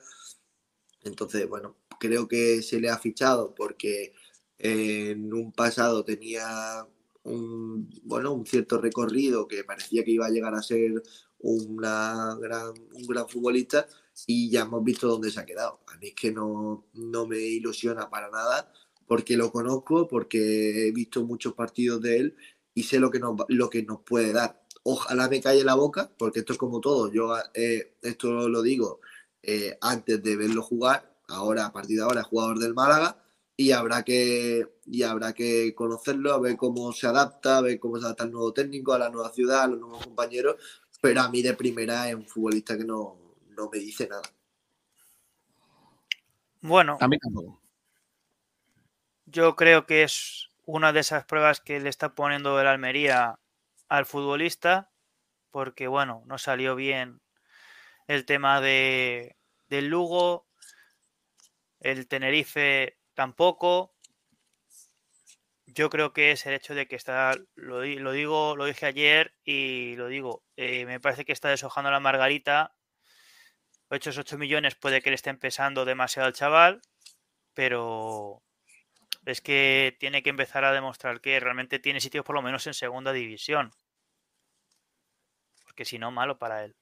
[1.02, 4.12] Entonces, bueno, creo que se le ha fichado porque
[4.58, 6.86] en un pasado tenía
[7.24, 11.02] un, bueno, un cierto recorrido que parecía que iba a llegar a ser
[11.40, 13.88] una gran, un gran futbolista
[14.26, 15.80] y ya hemos visto dónde se ha quedado.
[15.88, 18.72] A mí es que no, no me ilusiona para nada
[19.12, 22.36] porque lo conozco, porque he visto muchos partidos de él
[22.72, 24.64] y sé lo que nos, lo que nos puede dar.
[24.84, 27.12] Ojalá me calle la boca, porque esto es como todo.
[27.12, 29.00] Yo eh, esto lo digo
[29.42, 31.14] eh, antes de verlo jugar.
[31.28, 33.22] Ahora, a partir de ahora, es jugador del Málaga
[33.54, 37.98] y habrá que y habrá que conocerlo, a ver cómo se adapta, a ver cómo
[37.98, 40.56] se adapta al nuevo técnico, a la nueva ciudad, a los nuevos compañeros.
[41.02, 43.18] Pero a mí de primera es un futbolista que no,
[43.58, 44.22] no me dice nada.
[46.62, 47.61] Bueno, A mí tampoco.
[49.32, 53.38] Yo creo que es una de esas pruebas que le está poniendo el Almería
[53.88, 54.90] al futbolista,
[55.50, 57.20] porque bueno, no salió bien
[58.08, 59.36] el tema de,
[59.68, 60.46] del Lugo,
[61.80, 63.92] el Tenerife tampoco.
[65.66, 68.86] Yo creo que es el hecho de que está, lo, di- lo digo, lo dije
[68.86, 72.74] ayer y lo digo, eh, me parece que está deshojando la margarita.
[73.90, 76.82] Esos 8 millones puede que le estén pesando demasiado al chaval,
[77.54, 78.41] pero
[79.24, 82.74] es que tiene que empezar a demostrar que realmente tiene sitios por lo menos en
[82.74, 83.70] segunda división.
[85.64, 86.74] Porque si no, malo para él.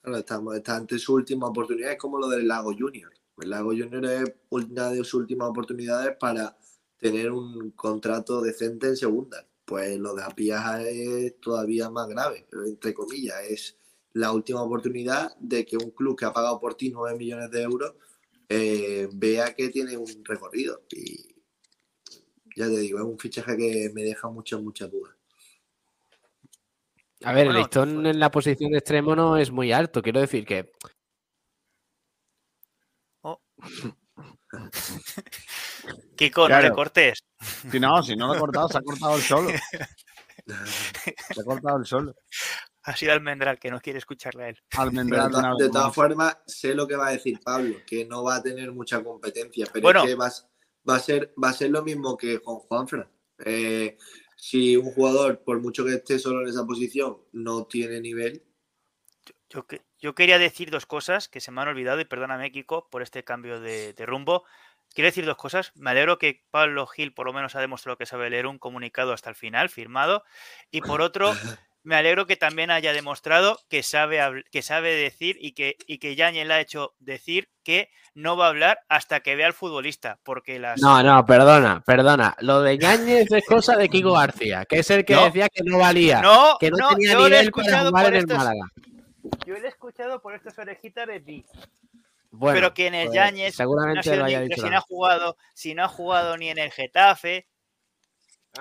[0.00, 3.12] Claro, está ante su última oportunidad, es como lo del Lago Junior.
[3.38, 6.56] El Lago Junior es una de sus últimas oportunidades para
[6.98, 9.46] tener un contrato decente en segunda.
[9.64, 13.42] Pues lo de Apiaja es todavía más grave, entre comillas.
[13.48, 13.76] Es
[14.12, 17.62] la última oportunidad de que un club que ha pagado por ti 9 millones de
[17.62, 17.94] euros
[18.54, 20.82] eh, vea que tiene un recorrido.
[20.90, 21.34] Y
[22.56, 25.14] ya te digo, es un fichaje que me deja muchas, muchas dudas.
[27.24, 30.02] A ver, el listón en la posición de extremo no es muy alto.
[30.02, 30.72] Quiero decir que
[36.16, 36.68] Kiko, no Claro.
[36.68, 37.24] le cortes.
[37.70, 39.50] Si no, si no lo ha cortado, se ha cortado el solo.
[40.44, 42.14] Se ha cortado el solo.
[42.84, 44.58] Ha sido Almendral que no quiere escucharle a él.
[44.78, 48.42] Almendral de, todas formas, sé lo que va a decir Pablo, que no va a
[48.42, 50.00] tener mucha competencia, pero Bueno.
[50.02, 50.44] es que va, a s-
[50.88, 53.08] va a ser, va a ser lo mismo que con Juanfran.
[53.44, 53.96] Eh,
[54.36, 58.42] si un jugador, por mucho que esté solo en esa posición, no tiene nivel,
[59.48, 62.88] Yo, que- yo quería decir dos cosas que se me han olvidado y perdóname, Kiko,
[62.88, 64.44] por este cambio de, de rumbo.
[64.94, 65.72] Quiero decir dos cosas.
[65.76, 69.12] Me alegro que Pablo Gil por lo menos ha demostrado que sabe leer un comunicado
[69.12, 70.24] hasta el final, firmado.
[70.70, 71.30] Y por otro,
[71.84, 76.14] me alegro que también haya demostrado que sabe, que sabe decir y que, y que
[76.16, 80.18] Yañez le ha hecho decir que no va a hablar hasta que vea al futbolista.
[80.22, 80.80] Porque las.
[80.80, 82.36] No, no, perdona, perdona.
[82.40, 85.24] Lo de Ñañez es cosa de Kiko García, que es el que No.
[85.24, 88.06] decía que no valía, no, que no, no, tenía yo lo he nivel para jugar
[88.06, 88.66] en el estos- Málaga.
[89.46, 91.44] Yo lo he escuchado por estas orejitas de Di.
[92.30, 94.62] Bueno, pero que en el pues, no seguramente sido lo haya dicho.
[94.62, 97.46] si no ha jugado, si no ha jugado ni en el Getafe.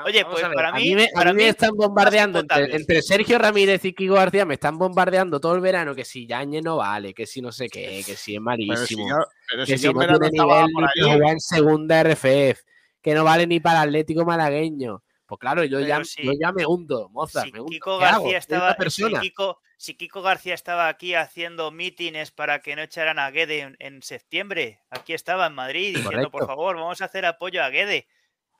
[0.06, 3.02] Oye, Vamos pues para a mí, me, a para mí me mí están bombardeando entre,
[3.02, 6.78] Sergio Ramírez y Kiko García, me están bombardeando todo el verano que si Yañez no
[6.78, 9.16] vale, que si no sé qué, que si es Pero si malísimo, yo,
[9.50, 12.62] pero que si si yo en no tiene nivel ni en segunda RFF,
[13.02, 15.04] que no vale ni para Atlético malagueño.
[15.26, 17.72] Pues claro, yo, ya, si- yo ya me hundo, moza, si me hundo.
[17.72, 17.98] Kiko.
[17.98, 19.04] García estaba, si.
[19.20, 23.76] Kiko, si Kiko García estaba aquí haciendo mítines para que no echaran a Guede en,
[23.80, 28.08] en septiembre, aquí estaba en Madrid diciendo, por favor, vamos a hacer apoyo a Guede.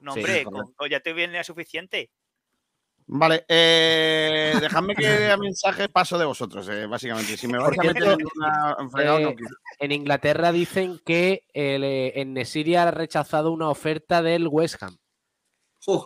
[0.02, 0.52] No, Sí, hombre, correcto.
[0.66, 2.12] con- con- ya te viene suficiente.
[3.08, 7.36] Vale, eh, dejadme que lea mensajes paso de vosotros, eh, básicamente.
[7.36, 9.56] Si me vais a meter en una fregado, no eh, quiero.
[9.80, 14.98] En Inglaterra dicen que el, eh, en Nesiri ha rechazado una oferta del West Ham.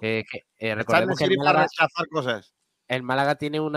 [0.02, 2.55] Eh, que, eh, recordemos que rechazar cosas.
[2.88, 3.74] El Málaga tiene un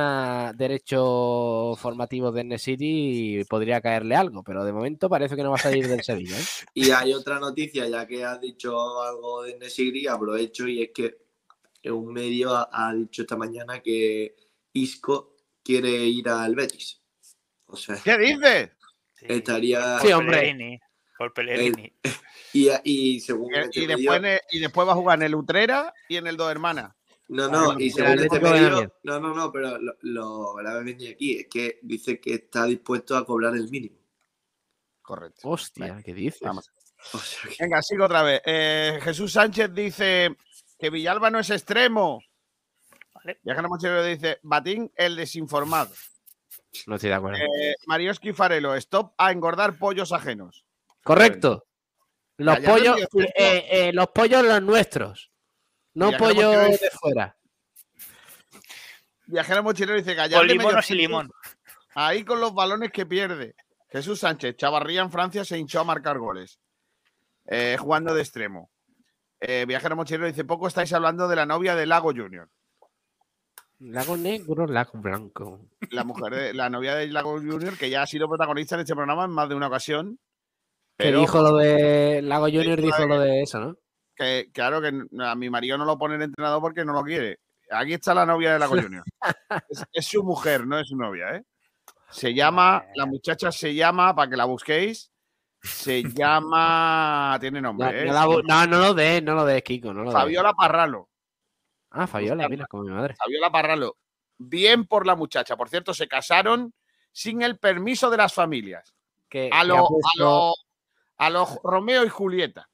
[0.57, 5.57] derecho formativo de Nesiri y podría caerle algo, pero de momento parece que no va
[5.57, 6.39] a salir del Sevilla.
[6.39, 6.43] ¿eh?
[6.75, 11.17] Y hay otra noticia, ya que has dicho algo de Nesiri, aprovecho y es que
[11.91, 14.35] un medio ha, ha dicho esta mañana que
[14.75, 17.01] Isco quiere ir al Betis.
[17.67, 18.71] O sea, ¿Qué dices?
[19.21, 20.81] Estaría- Sí, hombre.
[21.17, 21.93] Por Pellegrini.
[22.53, 24.21] y, y según Y, este y después,
[24.53, 26.95] y después va a jugar en el Utrera y en el Dos Hermanas.
[27.29, 28.93] No, no, y Pero según este bien.
[29.03, 33.16] no, no, no, pero lo, lo grave venía aquí es que dice que está dispuesto
[33.16, 33.99] a cobrar el mínimo.
[35.03, 35.41] Correcto.
[35.49, 36.41] Hostia, ¿qué dices?
[36.41, 36.70] Vamos.
[37.12, 38.41] O sea que- Venga, sigo otra vez.
[38.47, 40.37] Eh, Jesús Sánchez dice
[40.79, 42.22] que Villalba no es extremo.
[43.14, 43.39] Vale.
[43.43, 45.91] Viajero Mochilero dice Batín el desinformado.
[46.87, 47.39] No estoy de acuerdo.
[47.39, 50.64] Eh, Marioski Farelo, stop a engordar pollos ajenos.
[51.03, 51.66] Correcto.
[52.39, 53.01] Los pollos,
[53.35, 55.28] eh, eh, los pollos los nuestros.
[55.95, 57.36] No querido- de fuera.
[59.26, 61.30] Viajero Mochilero dice Gallardo y limón.
[61.95, 63.55] Ahí con los balones que pierde.
[63.91, 66.59] Jesús Sánchez, Chavarría en Francia se hinchó a marcar goles.
[67.47, 68.70] Eh, jugando de extremo.
[69.41, 72.49] Eh, Viajero Mochilero dice: Poco estáis hablando de la novia de Lago Junior.
[73.80, 75.61] Lago negro, lago blanco.
[75.91, 78.95] La mujer de la novia de Lago Junior, que ya ha sido protagonista en este
[78.95, 80.18] programa en más de una ocasión.
[80.99, 82.20] Que dijo lo de.
[82.22, 83.76] Lago Junior dijo lo de eso, ¿no?
[84.19, 87.39] Que, claro que a mi marido no lo pone en entrenador porque no lo quiere.
[87.71, 89.05] Aquí está la novia de Lago Junior.
[89.69, 91.45] es, es su mujer, no es su novia, ¿eh?
[92.11, 95.11] Se llama, la muchacha se llama, para que la busquéis,
[95.62, 98.07] se llama, tiene No, nombre, ¿eh?
[98.07, 99.93] no, la no, no lo des, no lo des, Kiko.
[99.93, 100.19] No lo des.
[100.19, 101.09] Fabiola Parralo.
[101.91, 103.14] Ah, Fabiola, mira, como mi madre.
[103.16, 103.97] Fabiola Parralo.
[104.39, 105.57] Bien por la muchacha.
[105.57, 106.73] Por cierto, se casaron
[107.12, 108.95] sin el permiso de las familias.
[109.29, 109.89] Que, A que lo,
[110.19, 110.55] lo
[111.64, 112.69] Romeo y Julieta.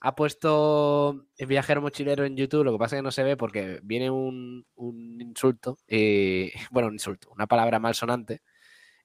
[0.00, 3.36] Ha puesto el viajero mochilero en YouTube, lo que pasa es que no se ve
[3.36, 8.42] porque viene un, un insulto, y, bueno, un insulto, una palabra malsonante,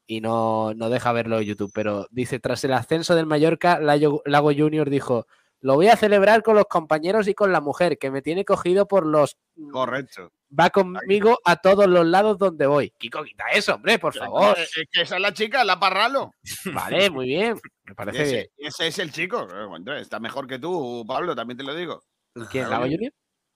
[0.08, 4.52] y no, no deja verlo en YouTube, pero dice, tras el ascenso del Mallorca, Lago
[4.56, 5.28] Junior dijo,
[5.62, 8.88] lo voy a celebrar con los compañeros y con la mujer, que me tiene cogido
[8.88, 9.38] por los...
[9.72, 10.32] Correcto.
[10.58, 12.92] Va conmigo a todos los lados donde voy.
[12.98, 14.58] Kiko, quita eso, hombre, por favor.
[14.60, 16.32] Es que esa es la chica, la Parralo.
[16.74, 17.60] Vale, muy bien.
[17.84, 18.48] Me parece bien.
[18.58, 19.48] Ese, ese es el chico.
[19.52, 22.04] Eh, Está mejor que tú, Pablo, también te lo digo.
[22.52, 22.70] ¿Quién?
[22.70, 23.12] ¿Lago Junior?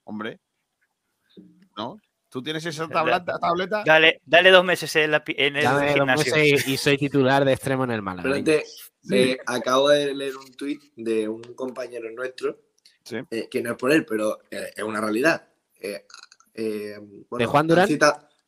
[0.06, 0.40] Hombre.
[1.78, 1.98] ¿No?
[2.30, 3.38] ¿Tú tienes esa tableta?
[3.40, 3.84] tableta?
[3.86, 6.36] Dale, dale dos meses en, la pi- en el Dame dos gimnasio.
[6.36, 8.30] meses y, y soy titular de extremo en el Málaga.
[8.44, 8.62] Pero.
[9.04, 12.60] Antes, eh, acabo de leer un tuit de un compañero nuestro,
[13.04, 13.18] Sí.
[13.32, 15.48] eh, que no es por él, pero eh, es una realidad.
[15.80, 16.06] Eh,
[16.54, 16.98] eh,
[17.30, 17.88] bueno, ¿De Juan Durán?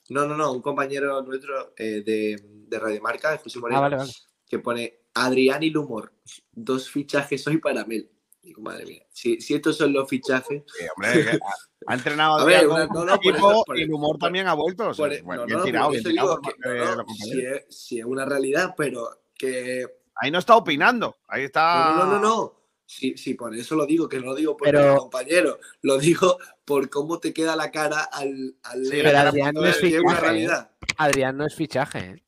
[0.10, 3.82] no, no, no, un compañero nuestro eh, de, de Radio Marca, de José Moreno, Ah,
[3.82, 4.12] vale, vale.
[4.48, 6.14] que pone Adrián y Lumor,
[6.52, 8.10] dos fichajes hoy para Mel.
[8.42, 11.10] Digo, madre mía, si, si estos son los fichajes, Sí, hombre,
[11.88, 13.82] ha, entrenado A ver, Adrián una- con no, un no, por equipo eso- por y
[13.84, 14.90] el humor por- también ha vuelto.
[14.90, 16.60] o sea, por- bueno, no, bien no, tirado, por bien eso tirado digo por que-
[16.62, 17.60] parte no, de no, los si, compañeros.
[17.70, 19.86] es, si es una realidad, pero que
[20.16, 21.18] Ahí no está opinando.
[21.28, 21.94] Ahí está.
[21.96, 22.54] No, no, no, no.
[22.86, 25.98] Sí, sí, por eso lo digo, que no lo digo por Pero- mi compañero, lo
[25.98, 29.78] digo por cómo te queda la cara al, al Sí, pero Adrián no que es
[29.78, 30.20] fichaje, ¿eh?
[30.20, 30.72] realidad.
[30.98, 32.00] Adrián no es fichaje.
[32.00, 32.24] ¿eh?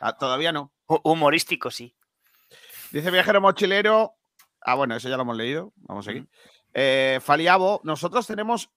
[0.00, 0.72] Ah, Todavía no.
[0.86, 1.94] Hu- Humorístico, sí.
[2.92, 4.14] Dice viajero mochilero.
[4.60, 5.72] Ah, bueno, eso ya lo hemos leído.
[5.76, 6.24] Vamos aquí.
[6.72, 8.70] Eh, Faliabo, nosotros tenemos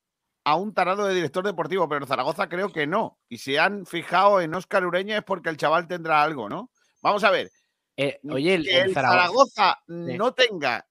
[0.46, 3.20] a un tarado de director deportivo, pero en Zaragoza creo que no.
[3.30, 6.72] Y si han fijado en Óscar Ureña es porque el chaval tendrá algo, ¿no?
[7.04, 7.52] Vamos a ver.
[7.96, 9.52] Eh, oye, el, que el el Zaragoza.
[9.54, 10.18] Zaragoza Sí.
[10.18, 10.88] no tenga,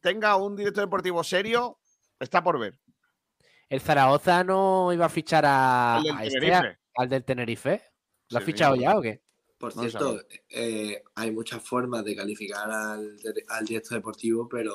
[0.00, 1.78] tenga un director deportivo serio,
[2.18, 2.78] está por ver.
[3.68, 7.82] el Zaragoza no iba a fichar a, El del a este, a- al del Tenerife.
[8.30, 8.80] ¿Lo ha fichado sí.
[8.82, 9.22] ya o qué?
[9.58, 10.20] Por No cierto,
[10.50, 13.18] eh, hay muchas formas de calificar al,
[13.48, 14.74] al director deportivo, pero,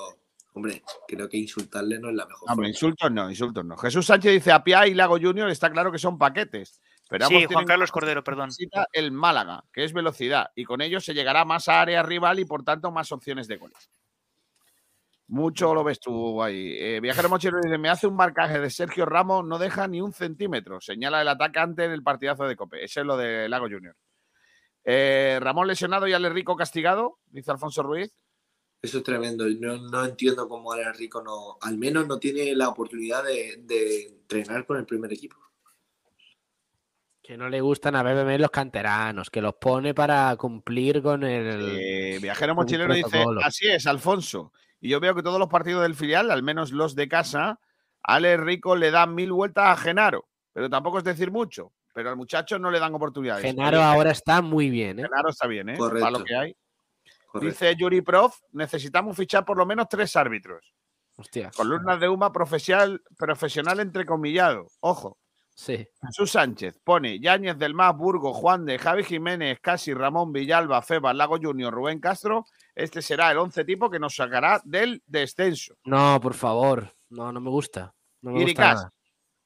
[0.53, 2.67] hombre, creo que insultarle no es la mejor Hombre, forma.
[2.69, 3.77] insultos no, insultos no.
[3.77, 6.79] Jesús Sánchez dice a Pia y Lago Junior está claro que son paquetes.
[7.13, 8.49] Pero Sí, Juan Carlos Cordero, perdón.
[8.91, 12.45] el Málaga, que es velocidad, y con ello se llegará más a área rival y
[12.45, 13.91] por tanto más opciones de goles.
[15.27, 16.75] Mucho lo ves tú ahí.
[16.75, 20.11] Eh, Viajero Mochero dice: Me hace un marcaje de Sergio Ramos, no deja ni un
[20.11, 20.81] centímetro.
[20.81, 22.83] Señala el atacante en el partidazo de Cope.
[22.83, 23.95] Ese es lo de Lago Junior.
[24.83, 28.11] Eh, Ramón lesionado y Ale Rico castigado, dice Alfonso Ruiz.
[28.81, 29.45] Eso es tremendo.
[29.59, 34.07] No, no entiendo cómo Ale Rico no, al menos no tiene la oportunidad de, de
[34.07, 35.37] entrenar con el primer equipo.
[37.23, 41.77] Que no le gustan a BBM los canteranos, que los pone para cumplir con el.
[41.79, 43.23] Eh, Viajero Mochilero dice.
[43.41, 44.51] Así es, Alfonso.
[44.81, 47.61] Y yo veo que todos los partidos del filial, al menos los de casa,
[48.03, 50.27] Ale Rico le da mil vueltas a Genaro.
[50.51, 51.71] Pero tampoco es decir mucho.
[51.93, 53.41] Pero al muchacho no le dan oportunidades.
[53.41, 55.03] Genaro Oye, ahora está muy bien, ¿eh?
[55.03, 55.77] Genaro está bien, ¿eh?
[55.77, 56.05] Correcto.
[56.05, 56.57] Para lo que hay.
[57.27, 57.49] Correcto.
[57.51, 60.73] Dice Yuri Prof, necesitamos fichar por lo menos tres árbitros.
[61.15, 61.51] Hostia.
[61.55, 64.67] Columnas de Uma profesional, profesional entrecomillado.
[64.81, 65.17] Ojo.
[65.55, 65.87] Sí.
[66.01, 71.15] Jesús Sánchez pone Yáñez del Más, Burgo, Juan de Javi Jiménez, Casi, Ramón, Villalba, Febas,
[71.15, 72.45] Lago Junior, Rubén Castro.
[72.73, 75.75] Este será el once tipo que nos sacará del descenso.
[75.85, 76.91] No, por favor.
[77.09, 77.93] No, no me gusta.
[78.21, 78.93] No me gusta Iricas, nada.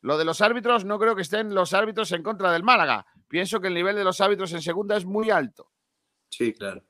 [0.02, 3.06] Lo de los árbitros, no creo que estén los árbitros en contra del Málaga.
[3.28, 5.72] Pienso que el nivel de los árbitros en segunda es muy alto.
[6.30, 6.84] Sí, claro.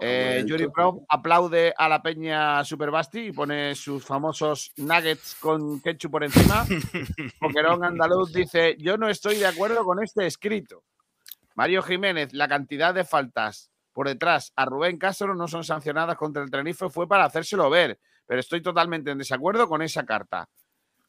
[0.00, 0.44] Eh.
[0.46, 6.24] Yuri Prof aplaude a la peña Superbasti y pone sus famosos nuggets con ketchup por
[6.24, 6.64] encima.
[7.40, 10.84] Poquerón Andaluz dice: Yo no estoy de acuerdo con este escrito.
[11.54, 16.42] Mario Jiménez, la cantidad de faltas por detrás a Rubén Castro no son sancionadas contra
[16.42, 17.98] el Tenerife, fue para hacérselo ver.
[18.26, 20.48] Pero estoy totalmente en desacuerdo con esa carta.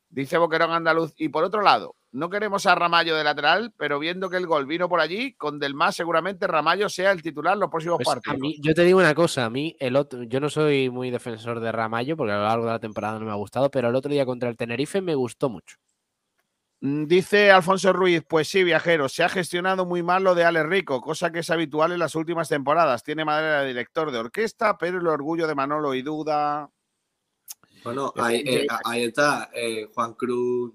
[0.09, 1.13] Dice Boquerón Andaluz.
[1.17, 4.65] Y por otro lado, no queremos a Ramallo de lateral, pero viendo que el gol
[4.65, 8.11] vino por allí, con Del Más seguramente Ramallo sea el titular los próximos Pues a
[8.15, 8.39] partidos.
[8.39, 11.59] mí, yo te digo una cosa, a mí el otro, yo no soy muy defensor
[11.59, 13.95] de Ramallo porque a lo largo de la temporada no me ha gustado, pero el
[13.95, 15.75] otro día contra el Tenerife me gustó mucho.
[16.81, 20.63] Mm, Dice Alfonso Ruiz, pues sí, viajero, se ha gestionado muy mal lo de Ale
[20.63, 23.03] Rico, cosa que es habitual en las últimas temporadas.
[23.03, 26.69] Tiene madera de director de orquesta, pero el orgullo de Manolo y duda.
[27.83, 29.49] Bueno, ahí, eh, ahí está.
[29.53, 30.73] eh, Juan Cruz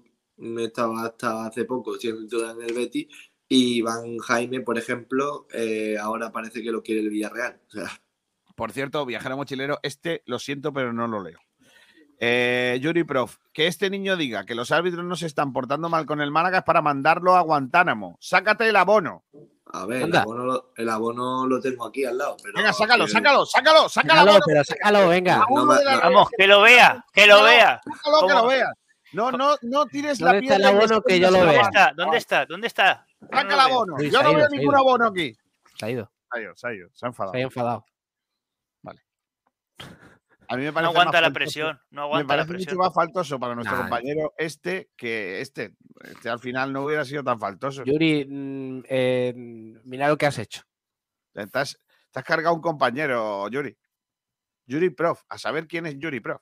[0.59, 3.07] estaba hasta hace poco siendo titular en el Betis
[3.47, 7.59] y Iván Jaime, por ejemplo, eh, ahora parece que lo quiere el Villarreal.
[7.67, 8.01] O sea,
[8.55, 11.39] Por cierto, viajero mochilero, este lo siento, pero no lo leo.
[12.23, 16.05] Eh, Yuri Prof, que este niño diga que los árbitros no se están portando mal
[16.05, 18.15] con el Málaga es para mandarlo a Guantánamo.
[18.21, 19.25] Sácate el abono.
[19.73, 22.37] a ver, el abono, lo, el abono lo tengo aquí al lado.
[22.43, 24.19] Pero, Venga, sácalo, eh, sácalo, sácalo, sácalo.
[24.21, 25.45] Sácalo, pero sácalo, venga.
[25.49, 27.81] No no- Vamos, que lo vea, que lo vea.
[27.83, 28.69] sácalo, que lo veas.
[29.13, 30.77] No, no, no tires la ¿Dónde está el piedra.
[30.77, 31.93] abono que yo lo está?
[31.95, 32.45] ¿Dónde está?
[32.45, 33.05] ¿Dónde está?
[33.19, 33.59] Yo no Saca el veo.
[33.61, 33.95] abono.
[34.01, 35.35] Yo no veo ningún abono aquí.
[35.77, 37.33] Se ha ido, Se ha ido, se ha ido, se ha enfadado.
[37.33, 37.85] se ha enfadado.
[40.47, 42.65] A mí me No parece aguanta más la presión, no Me aguanta la parece mucho
[42.65, 42.77] presión.
[42.79, 43.83] más faltoso para nuestro Nah.
[43.83, 45.75] compañero este que este.
[46.03, 47.83] Este al final no hubiera sido tan faltoso.
[47.85, 49.33] Yuri, mm, eh,
[49.85, 50.63] mira lo que has hecho.
[51.33, 51.79] Te has,
[52.11, 53.77] te has cargado un compañero, Yuri.
[54.65, 55.21] Yuri Prof.
[55.29, 56.41] A saber quién es Yuri Prof.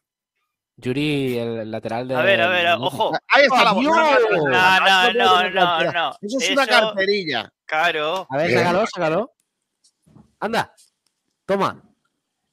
[0.80, 2.16] Yuri, el lateral de.
[2.16, 3.12] A ver, a ver, ojo.
[3.28, 3.92] Ahí está la bolsa.
[3.92, 6.16] No, no, no, no, no.
[6.22, 7.52] Eso es una carterilla.
[7.66, 8.26] Claro.
[8.30, 9.32] A ver, sácalo, sácalo.
[10.40, 10.74] Anda,
[11.46, 11.82] toma.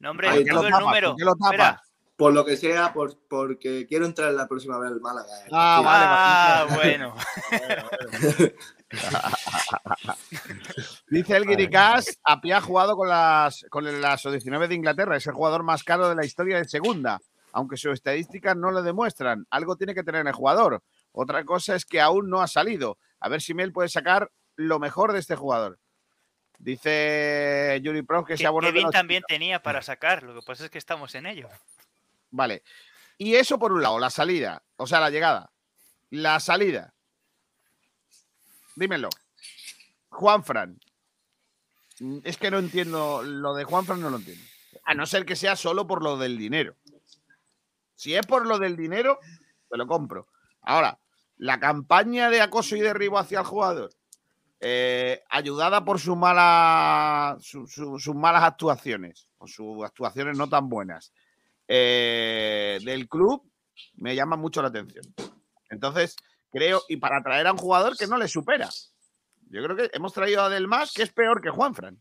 [0.01, 1.09] No, hombre, Ahí ¿Por qué lo digo el número.
[1.11, 1.81] ¿Por qué lo tapas?
[2.17, 5.29] Por lo que sea, por, porque quiero entrar la próxima vez al Málaga.
[5.45, 5.49] eh.
[5.53, 6.99] Ah, Ah, vale.
[6.99, 7.15] bueno.
[11.11, 15.35] Dice el Guiricas, Api ha jugado con las, con las 19 de Inglaterra, es el
[15.35, 17.21] jugador más caro de la historia de segunda,
[17.57, 19.47] aunque sus estadísticas no lo demuestran.
[19.49, 20.83] Algo tiene que tener el jugador.
[21.13, 22.99] Otra cosa es que aún no ha salido.
[23.19, 25.79] A ver si Mel puede sacar lo mejor de este jugador.
[26.59, 28.67] Dice Yuri Pro que Que sea bueno.
[28.69, 30.23] de Kevin los- también tenía para sacar.
[30.23, 31.49] Lo que pasa es que estamos en ello.
[32.31, 32.63] Vale.
[33.17, 35.51] Y eso por un lado, la salida, o sea, la llegada.
[36.11, 36.93] La salida.
[38.75, 39.09] Dímelo.
[40.11, 40.79] Juan Fran.
[42.01, 44.45] Mm, Es que no entiendo, lo de Juan Fran no lo entiendo.
[44.85, 46.77] A no ser que sea solo por lo del dinero.
[47.97, 49.19] Si es por lo del dinero,
[49.69, 50.29] te lo compro.
[50.63, 50.99] Ahora,
[51.39, 53.91] la campaña de acoso y derribo hacia el jugador,
[54.61, 60.69] eh, ayudada por su mala, su- su- sus malas actuaciones, o sus actuaciones no tan
[60.69, 61.13] buenas,
[61.69, 63.43] eh, del club,
[63.97, 65.05] me llama mucho la atención.
[65.69, 66.17] Entonces,
[66.51, 68.69] creo, y para traer a un jugador que no le supera.
[69.49, 72.01] Yo creo que hemos traído a Del Mas, que es peor que Juanfran.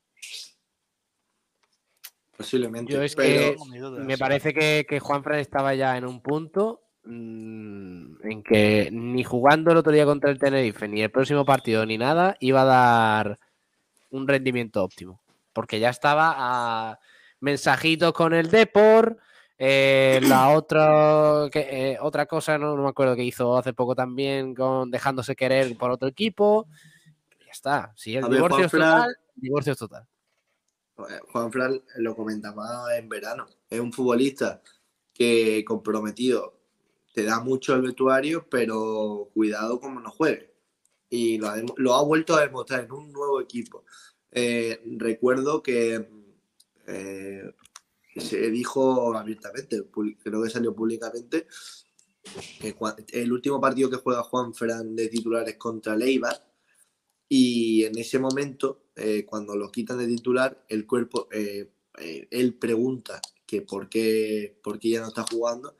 [2.38, 2.91] Posiblemente.
[2.91, 8.15] Yo es pero que me parece que, que Juanfran estaba ya en un punto mm,
[8.23, 11.97] en que ni jugando el otro día contra el Tenerife, ni el próximo partido, ni
[11.97, 13.39] nada, iba a dar
[14.09, 15.21] un rendimiento óptimo.
[15.53, 16.99] Porque ya estaba a
[17.39, 19.17] mensajitos con el Depor.
[19.57, 23.95] eh, la otra que, eh, otra cosa, no, no me acuerdo que hizo hace poco
[23.95, 26.67] también con dejándose querer por otro equipo.
[27.45, 27.93] Ya está.
[27.95, 30.05] Si el A ver, divorcio es total, el divorcio es total.
[30.95, 33.47] Juan Fran lo comentaba en verano.
[33.69, 34.61] Es un futbolista
[35.13, 36.59] que comprometido
[37.13, 40.53] te da mucho el vestuario, pero cuidado como no juegue.
[41.09, 43.85] Y lo ha, lo ha vuelto a demostrar en un nuevo equipo.
[44.31, 46.09] Eh, recuerdo que
[46.87, 47.53] eh,
[48.17, 49.85] se dijo abiertamente,
[50.21, 51.47] creo que salió públicamente,
[52.59, 52.75] que
[53.13, 56.45] el último partido que juega Juan Fran de titular es contra Leibar.
[57.29, 62.53] Y en ese momento, eh, cuando lo quitan de titular, el cuerpo, eh, eh, él
[62.55, 65.75] pregunta que por qué, por qué ya no está jugando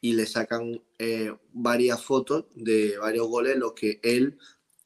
[0.00, 4.38] y le sacan eh, varias fotos de varios goles, los que él,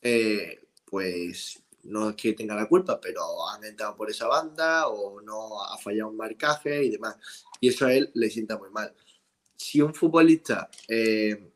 [0.03, 5.21] eh, pues, no es que tenga la culpa, pero han entrado por esa banda o
[5.21, 7.17] no ha fallado un marcaje y demás.
[7.61, 8.95] Y eso a él le sienta muy mal.
[9.57, 11.53] Si un futbolista eh,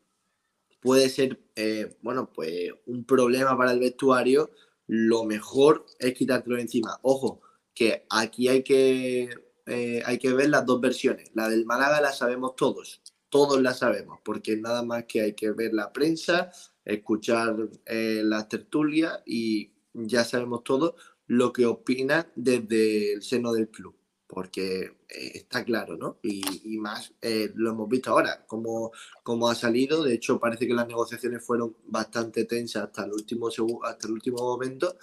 [0.79, 4.51] puede ser, eh, bueno, pues un problema para el vestuario,
[4.89, 6.99] lo mejor es quitártelo encima.
[7.03, 7.41] Ojo,
[7.75, 9.29] que aquí hay que,
[9.67, 11.29] eh, hay que ver las dos versiones.
[11.35, 15.51] La del Málaga la sabemos todos, todos la sabemos, porque nada más que hay que
[15.51, 16.51] ver la prensa,
[16.83, 17.55] escuchar
[17.85, 20.95] eh, las tertulias y ya sabemos todos
[21.27, 23.98] lo que opinan desde el seno del club
[24.29, 26.19] porque eh, está claro, ¿no?
[26.21, 28.91] Y, más eh, lo hemos visto ahora, cómo,
[29.23, 30.03] cómo ha salido.
[30.03, 33.49] De hecho, parece que las negociaciones fueron bastante tensas hasta el último,
[33.83, 34.97] hasta el último momento.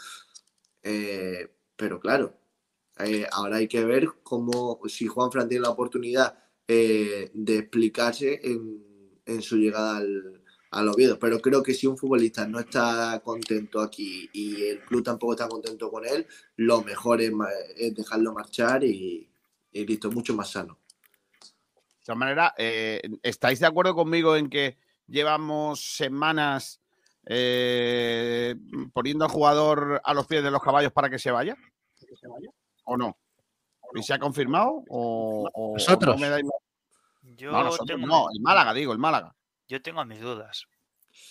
[0.81, 2.35] Eh, pero claro,
[3.01, 6.39] eh, ahora hay que ver cómo, si Juan Fran tiene la oportunidad
[6.69, 11.19] eh, de explicarse en, en su llegada al, al Oviedo.
[11.19, 15.49] Pero creo que si un futbolista no está contento aquí y el club tampoco está
[15.49, 16.27] contento con él,
[16.57, 17.33] lo mejor es,
[17.77, 19.29] es dejarlo marchar y,
[19.73, 20.79] y listo, mucho más sano.
[21.41, 24.79] De todas maneras, eh, ¿estáis de acuerdo conmigo en que
[25.09, 26.81] llevamos semanas
[27.27, 28.55] eh,
[28.93, 31.57] poniendo al jugador a los pies de los caballos para que se vaya?
[32.85, 33.17] ¿O no?
[33.95, 34.85] ¿Y se ha confirmado?
[34.89, 36.15] ¿O, o- o Nosotros.
[36.17, 36.55] no me dais más?
[37.37, 39.35] Yo, No, nosotros tengo, no, el Málaga, digo, el Málaga.
[39.69, 40.67] Yo tengo mis dudas.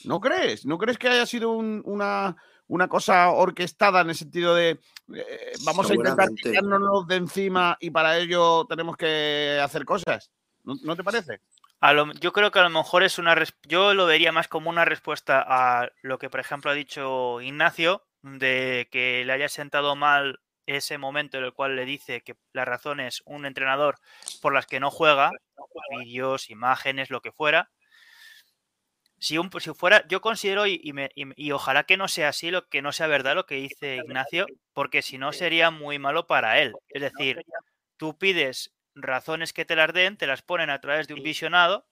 [0.04, 0.66] ¿No crees?
[0.66, 2.36] ¿No crees que haya sido un- una,
[2.68, 4.80] una cosa orquestada en el sentido de
[5.14, 10.32] eh, vamos a intentar quitárnoslo de encima y para ello tenemos que hacer cosas?
[10.64, 11.40] ¿No, no te parece?
[11.82, 13.36] A lo- yo creo que a lo mejor es una.
[13.68, 18.04] Yo lo vería más como una respuesta a lo que, por ejemplo, ha dicho Ignacio,
[18.24, 22.66] de que le haya sentado mal ese momento en el cual le dice que la
[22.66, 24.00] razón es un entrenador
[24.42, 25.30] por las que no juega,
[26.00, 27.70] vídeos, imágenes, lo que fuera.
[29.26, 32.30] Si, un, si fuera, yo considero, y, y me- y- y ojalá que no sea
[32.30, 36.00] así, lo que no sea verdad lo que dice Ignacio, porque si no sería muy
[36.00, 36.74] malo para él.
[36.90, 37.42] Es decir,
[37.98, 41.88] tú pides razones que te las den, te las ponen a través de un visionado.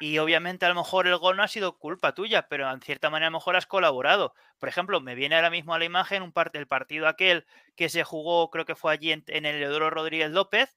[0.00, 3.10] Y obviamente a lo mejor el gol no ha sido culpa tuya, pero en cierta
[3.10, 4.34] manera a lo mejor has colaborado.
[4.58, 7.46] Por ejemplo, me viene ahora mismo a la imagen un parte, el partido aquel
[7.76, 10.76] que se jugó, creo que fue allí en, en el Eleodoro Rodríguez López.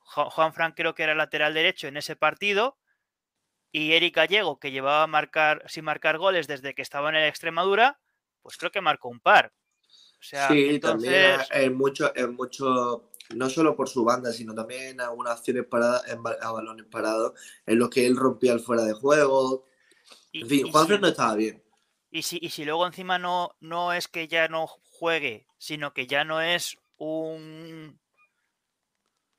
[0.00, 2.78] Juan Fran creo que era lateral derecho en ese partido.
[3.78, 7.28] Y Eric Gallego, que llevaba a marcar, sin marcar goles desde que estaba en el
[7.28, 8.00] Extremadura,
[8.40, 9.52] pues creo que marcó un par.
[10.18, 11.48] O sea, sí, también entonces.
[11.50, 16.08] en mucho, en mucho, no solo por su banda, sino también en algunas acciones paradas,
[16.08, 19.66] en a balones parados, en los que él rompía el fuera de juego.
[20.32, 21.62] y- En fin, y Juanfran si- no estaba bien.
[22.10, 26.06] Y si, y si luego encima no, no es que ya no juegue, sino que
[26.06, 28.00] ya no es un,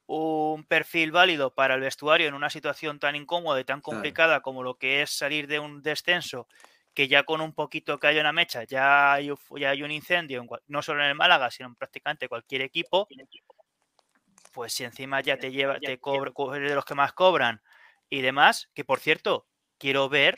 [0.06, 3.98] un perfil válido para el vestuario en una situación tan incómoda y tan Claro.
[3.98, 6.48] complicada como lo que es salir de un descenso,
[6.94, 9.92] que ya con un poquito que haya una mecha, ya hay, un- ya hay un
[9.92, 13.08] incendio, en no solo en el Málaga, sino en prácticamente cualquier equipo,
[14.52, 17.62] pues si encima ya te lleva, te cobra, de los que más cobran
[18.10, 19.48] y demás, que por cierto,
[19.78, 20.36] quiero ver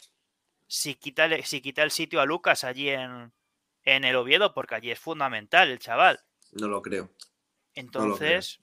[0.67, 3.33] si quita, el- si quita el sitio a Lucas allí en,
[3.83, 6.19] en el Oviedo, porque allí es fundamental el chaval.
[6.51, 7.09] No lo creo.
[7.75, 8.59] Entonces,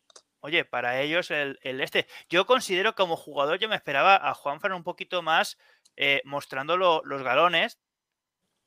[0.47, 2.06] oye, para ellos el, este.
[2.28, 5.59] Yo considero como jugador, yo me esperaba a Juanfran un poquito más
[5.97, 7.78] eh, mostrando lo- los galones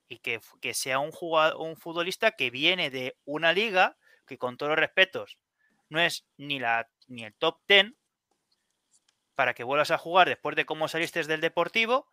[0.08, 3.98] y que, que sea un, jugador, un futbolista que viene de una liga
[4.28, 5.38] que, con todos los respetos,
[5.90, 7.94] no es ni, la, ni el top 10
[9.36, 12.08] para que vuelvas a jugar después de cómo saliste del Deportivo.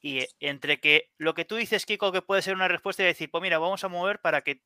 [0.00, 3.06] Y eh, entre que lo que tú dices, Kiko, que puede ser una respuesta y
[3.06, 4.62] decir, pues mira, vamos a mover para que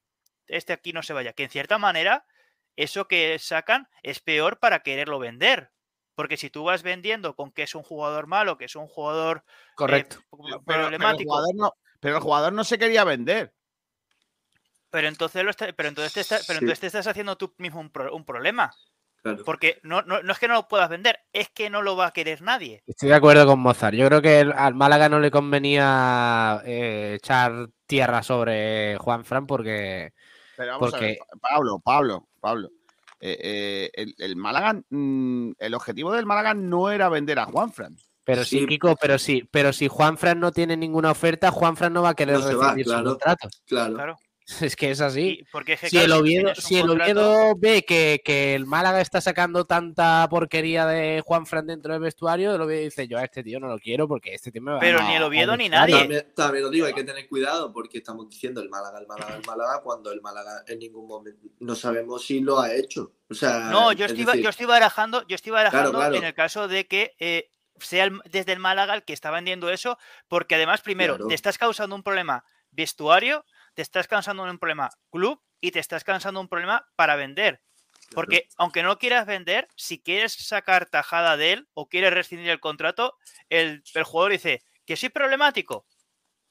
[0.47, 1.33] este aquí no se vaya.
[1.33, 2.27] Que en cierta manera,
[2.77, 5.71] eso que sacan es peor para quererlo vender.
[6.15, 9.45] Porque si tú vas vendiendo con que es un jugador malo, que es un jugador
[9.47, 10.17] eh, Correcto.
[10.17, 13.53] p- Pero, pero- pero el problemático, jugador no, pero el jugador no se quería vender.
[14.89, 16.65] pero entonces lo está- pero entonces te está- pero Sí.
[16.65, 18.73] entonces te estás haciendo tú mismo un, pro- un problema.
[19.23, 19.45] Claro.
[19.45, 22.07] Porque no, no, no es que no lo puedas vender, es que no lo va
[22.07, 22.83] a querer nadie.
[22.87, 23.95] Estoy de acuerdo con Mozart.
[23.95, 29.47] Yo creo que el- al Málaga no le convenía eh, echar tierra sobre Juan Fran
[29.47, 30.13] porque
[30.57, 32.71] Pero vamos a ver, Pablo, Pablo, Pablo.
[33.21, 37.97] eh, eh, el, el Málaga, mm, el objetivo del Málaga no era vender a Juanfran.
[38.25, 38.67] Pero sí, Sí.
[38.67, 42.41] Kiko, pero sí, pero si Juanfran no tiene ninguna oferta, Juanfran no va a querer
[42.41, 43.49] No va, recibir su contrato.
[43.67, 43.95] Claro.
[43.95, 44.17] Claro.
[44.61, 45.41] Es que es así.
[45.41, 46.87] Y porque es que, Si claro, el Oviedo, si el
[47.59, 52.61] ve que, que el Málaga está sacando tanta porquería de Juanfran dentro del vestuario, el
[52.61, 55.01] Oviedo dice, yo a este tío no lo quiero porque este tío me va Pero
[55.01, 55.97] a- ni el a Oviedo ni vestuario".
[55.97, 56.01] nadie.
[56.09, 59.35] También, también lo digo, hay que tener cuidado porque estamos diciendo el Málaga, el Málaga,
[59.37, 63.13] el Málaga, cuando el Málaga en ningún momento no sabemos si lo ha hecho.
[63.29, 66.15] O sea, No, yo es estoy, decir, yo estoy barajando, yo estoy barajando claro.
[66.15, 67.51] en el caso de que eh,
[67.81, 69.99] sea el- desde el Málaga el que está vendiendo eso,
[70.29, 71.27] porque además, primero, Claro.
[71.29, 73.45] te estás causando un problema vestuario,
[73.77, 77.61] te estás causando un problema club y te estás causando un problema para vender.
[78.15, 82.59] Porque aunque no quieras vender, si quieres sacar tajada de él o quieres rescindir el
[82.61, 83.15] contrato,
[83.51, 85.87] el, el jugador dice que soy problemático,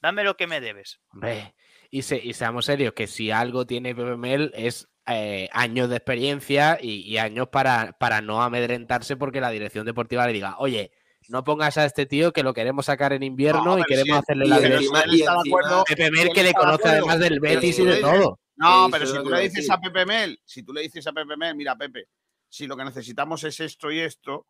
[0.02, 1.00] dame lo que me debes.
[1.10, 1.56] Hombre,
[1.90, 5.96] y, se- y seamos serios, que si algo tiene Pepe Mel es eh, años de
[5.96, 10.92] experiencia y, y años para, para no amedrentarse porque la dirección deportiva le diga, oye,
[11.30, 14.22] no pongas a este tío que lo queremos sacar en invierno No, y queremos si-
[14.24, 17.80] hacerle y la encima- y encima- acuerdo- Pepe Mel que le conoce además del Betis
[17.80, 18.40] y de todo.
[18.58, 21.12] No, pero si tú que le dices a Pepe Mel, si tú le dices a
[21.14, 22.08] Pepe Mel, mira Pepe,
[22.48, 24.48] si lo que necesitamos es esto y esto,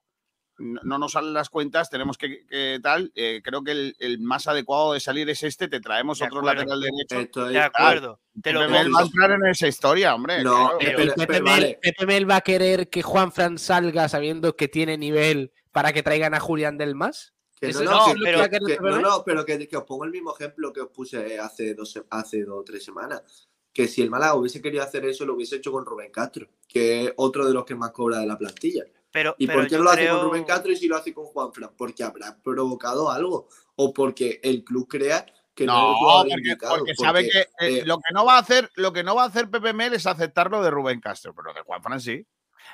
[0.58, 4.20] no, no nos salen las cuentas, tenemos que, que tal, eh, creo que el, el
[4.20, 6.60] más adecuado de salir es este, te traemos De otro acuerdo.
[6.62, 7.46] lateral derecho.
[7.50, 10.44] De acuerdo, te lo Pepe va a entrar en esa historia, hombre.
[10.44, 10.78] No, claro.
[10.80, 14.08] pero- Y pero- Pepe, Mel, vale, Pepe Mel va a querer que Juan Fran salga
[14.08, 17.34] sabiendo que tiene nivel para que traigan a Julián del Más.
[17.60, 20.80] que no, no, que- pero- que- no no, pero os pongo el mismo ejemplo que
[20.80, 23.50] os puse hace dos, hace dos o tres semanas.
[23.74, 27.04] Que si el Málaga hubiese querido hacer eso, lo hubiese hecho con Rubén Castro, que
[27.08, 28.86] es otro de los que más cobra de la plantilla.
[29.12, 31.14] Pero, ¿Y pero por qué lo hace creo- con Rubén Castro y si lo hace
[31.14, 31.72] con Juanfran?
[31.76, 33.50] Porque habrá provocado algo.
[33.76, 37.80] O porque el club crea que no, No, porque, indicado, porque sabe porque, que eh,
[37.80, 39.94] eh, lo que no va a hacer, lo que no va a hacer Pepe Mel
[39.94, 42.26] es aceptar lo de Rubén Castro, pero de Juanfran sí.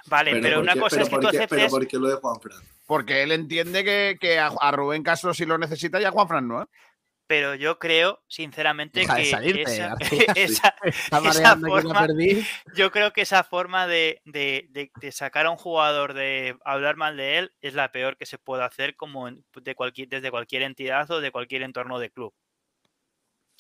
[0.07, 1.71] Vale, pero, ¿por una qué- cosa pero es que por tú qué- Pero aceptes.
[1.71, 2.57] ¿por qué lo de Juanfran?
[2.87, 6.47] Porque él entiende que, que a, a Rubén Castro si lo necesita y a Juanfran
[6.47, 6.61] no.
[6.63, 6.65] ¿eh?
[7.27, 9.95] pero yo creo, sinceramente, Deja de que salirte, esa,
[10.35, 10.75] esa-
[11.29, 12.05] Esa forma-
[12.75, 16.97] yo creo que esa forma de, de- de- de sacar a un jugador de hablar
[16.97, 20.63] mal de él es la peor que se puede hacer como de cualquier, desde cualquier
[20.63, 22.33] entidad o de cualquier entorno de club.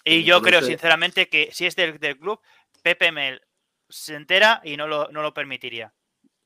[0.03, 2.41] Y yo creo sinceramente que si es del, del club,
[2.83, 3.41] Pepe Mel
[3.87, 5.93] se entera y no lo, no lo permitiría.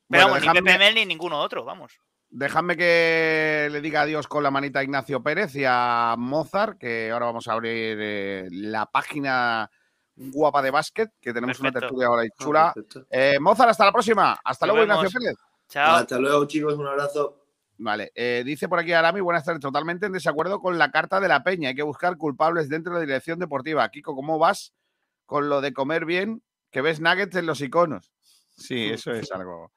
[0.09, 1.93] Pero Bueno, vamos, ni Pepe Mel ni ninguno otro, vamos.
[2.29, 7.11] Dejadme que le diga adiós con la manita a Ignacio Pérez y a Mozart, que
[7.11, 9.69] ahora vamos a abrir eh, la página
[10.15, 12.73] guapa de básquet, que tenemos una tertulia ahora ahí Ah, chula.
[13.09, 14.39] Eh, Mozart, hasta la próxima.
[14.43, 15.19] Hasta Nos luego, Ignacio.
[15.19, 15.35] Pérez.
[15.69, 15.95] Chao.
[15.95, 16.73] Hasta luego, chicos.
[16.75, 17.41] Un abrazo.
[17.77, 21.27] Vale, eh, dice por aquí Arami, buenas tardes, totalmente en desacuerdo con la carta de
[21.27, 21.69] la peña.
[21.69, 23.87] Hay que buscar culpables dentro de la dirección deportiva.
[23.89, 24.73] Kiko, ¿cómo vas
[25.25, 26.41] con lo de comer bien?
[26.71, 28.13] Que ves nuggets en los iconos.
[28.55, 29.71] Sí, eso es algo.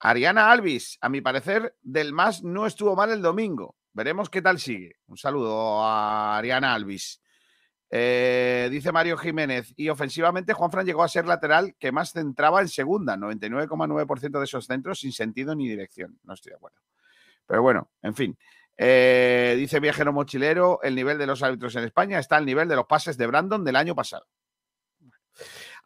[0.00, 3.76] Ariana Alvis, a mi parecer, del más no estuvo mal el domingo.
[3.92, 4.96] Veremos qué tal sigue.
[5.06, 7.20] Un saludo a Ariana Alvis.
[7.90, 12.68] Eh, dice Mario Jiménez, y ofensivamente Juanfran llegó a ser lateral que más centraba en
[12.68, 16.18] segunda, 99,9% de esos centros sin sentido ni dirección.
[16.22, 16.78] No estoy de acuerdo.
[17.46, 18.38] Pero bueno, en fin.
[18.76, 22.76] Eh, dice Viajero Mochilero, el nivel de los árbitros en España está al nivel de
[22.76, 24.26] los pases de Brandon del año pasado.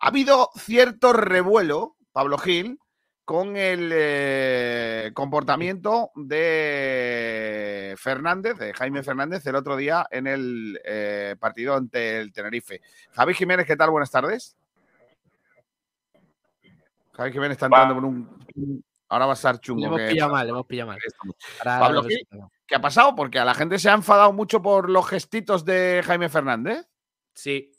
[0.01, 2.79] Ha habido cierto revuelo, Pablo Gil,
[3.25, 11.37] con el eh, comportamiento de Fernández, de Jaime Fernández, el otro día en el eh,
[11.39, 12.81] partido ante el Tenerife.
[13.13, 13.91] Javi Jiménez, ¿qué tal?
[13.91, 14.57] Buenas tardes.
[17.13, 18.85] Javi Jiménez está entrando por un...
[19.09, 19.87] Ahora va a estar Le chungo.
[19.87, 20.99] hemos que- pillado mal, le hemos pillado mal.
[21.63, 22.03] Pablo.
[22.67, 23.15] ¿Qué ha pasado?
[23.15, 26.89] Porque a la gente se ha enfadado mucho por los gestitos de Jaime Fernández.
[27.35, 27.71] Sí,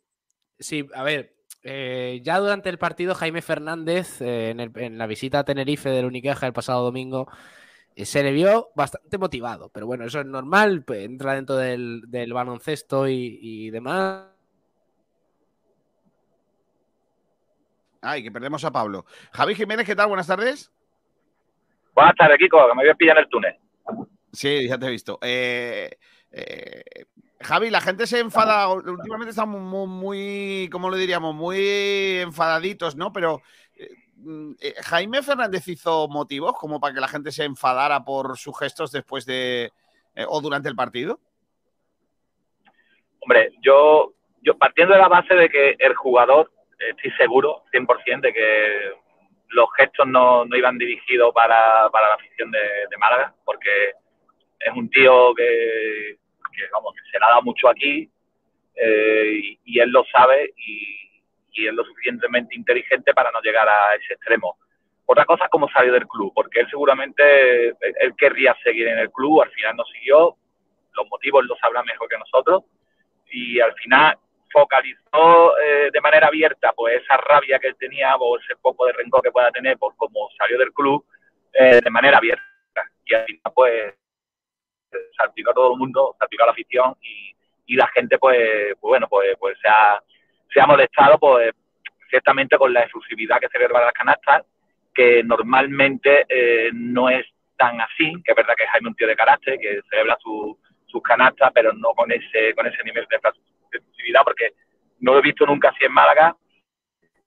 [0.60, 1.33] sí, a ver,
[1.64, 5.90] eh, ya durante el partido Jaime Fernández, eh, en, el- en la visita a Tenerife
[5.90, 7.28] del Unicaja el pasado domingo,
[7.96, 12.02] eh, se le vio bastante motivado, pero bueno, eso es normal, pues, entra dentro del,
[12.08, 14.28] del baloncesto y, y demás.
[18.02, 19.06] Ay, que perdemos a Pablo.
[19.32, 20.10] Javi Jiménez, ¿qué tal?
[20.10, 20.72] Buenas tardes.
[21.96, 23.56] Buenas tardes, Kiko, que me voy a pillar en el túnel.
[24.34, 25.20] Sí, ya te he visto.
[25.22, 25.92] Eh,
[26.32, 26.84] eh,
[27.44, 28.68] Javi, la gente se enfada.
[28.70, 31.36] Últimamente estamos muy, muy, ¿cómo lo diríamos?
[31.36, 33.12] Muy enfadaditos, ¿no?
[33.14, 33.42] Pero
[33.76, 38.38] eh, mm, eh, Jaime Fernández hizo motivos como para que la gente se enfadara por
[38.38, 39.72] sus gestos después de
[40.16, 41.20] eh, o durante el partido.
[43.20, 44.14] Hombre, yo,
[44.60, 48.92] partiendo de la base de que el jugador, estoy seguro, 100%, de que
[49.50, 53.92] los gestos no, no iban dirigidos para, para la afición de Málaga, porque
[54.60, 56.18] es un tío que,
[56.54, 58.10] que, vamos, que se dado mucho aquí
[58.76, 61.04] eh, y, y él lo sabe y,
[61.54, 64.58] y es lo suficientemente inteligente para no llegar a ese extremo.
[65.06, 69.12] Otra cosa es cómo salió del club, porque él seguramente, él querría seguir en el
[69.12, 70.38] club, al final no siguió,
[70.94, 72.64] los motivos los sabrá mejor que nosotros,
[73.30, 74.18] y al final
[74.52, 78.94] focalizó eh, de manera abierta pues esa rabia que él tenía o ese poco de
[78.94, 81.04] rencor que pueda tener por cómo salió del club
[81.54, 82.44] eh, de manera abierta
[83.04, 83.96] y al final pues
[85.18, 87.36] salpicó a todo el mundo, salpicó a la afición y,
[87.68, 90.02] y la gente pues, pues bueno pues, pues se, ha,
[90.54, 91.52] se ha molestado pues
[92.10, 94.44] ciertamente con la exclusividad que celebra las canastas
[94.94, 97.26] que normalmente eh, no es
[97.58, 100.58] tan así, que es verdad que Jaime es un tío de carácter, que celebra su,
[100.86, 104.54] sus canastas, pero no con ese, con ese nivel de exclusividad, porque
[105.00, 106.36] no lo he visto nunca así en Málaga,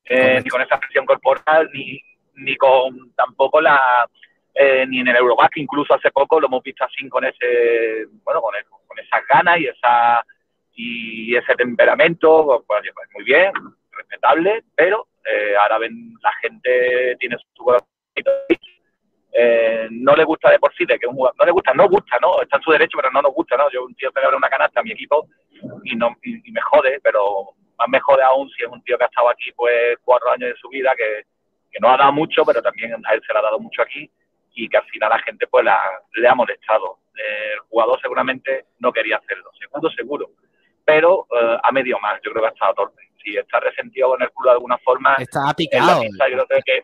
[0.05, 2.01] eh, ni con esa presión corporal, ni,
[2.35, 4.09] ni con tampoco la,
[4.59, 8.41] eh, ni en el Eurobasket, incluso hace poco lo hemos visto así con ese, bueno,
[8.41, 10.25] con, el- con esas ganas y esa
[10.79, 13.51] y ese temperamento, pues, pues, muy bien,
[13.93, 17.89] respetable, pero eh, ahora ven la gente tiene su corazón
[19.33, 21.89] eh, no le gusta de por sí, de que un jugador, no le gusta, no
[21.89, 22.41] gusta, ¿no?
[22.41, 23.71] Está en su derecho, pero no nos gusta, ¿no?
[23.71, 25.29] Yo un tío celebra una canasta a mi equipo
[25.85, 28.97] y no y, y me jode, pero más me jode aún si es un tío
[28.97, 31.25] que ha estado aquí pues cuatro años de su vida, que,
[31.71, 34.11] que no ha dado mucho, pero también a él se le ha dado mucho aquí
[34.57, 35.79] y que al final la gente pues la,
[36.15, 36.99] le ha molestado.
[37.15, 40.31] Eh, el jugador seguramente no quería hacerlo, seguro, seguro,
[40.85, 43.03] pero eh, ha medio más, yo creo que ha estado torpe.
[43.23, 46.01] Si está resentido con el culo de alguna forma, Está en la picado.
[46.01, 46.83] pista yo creo que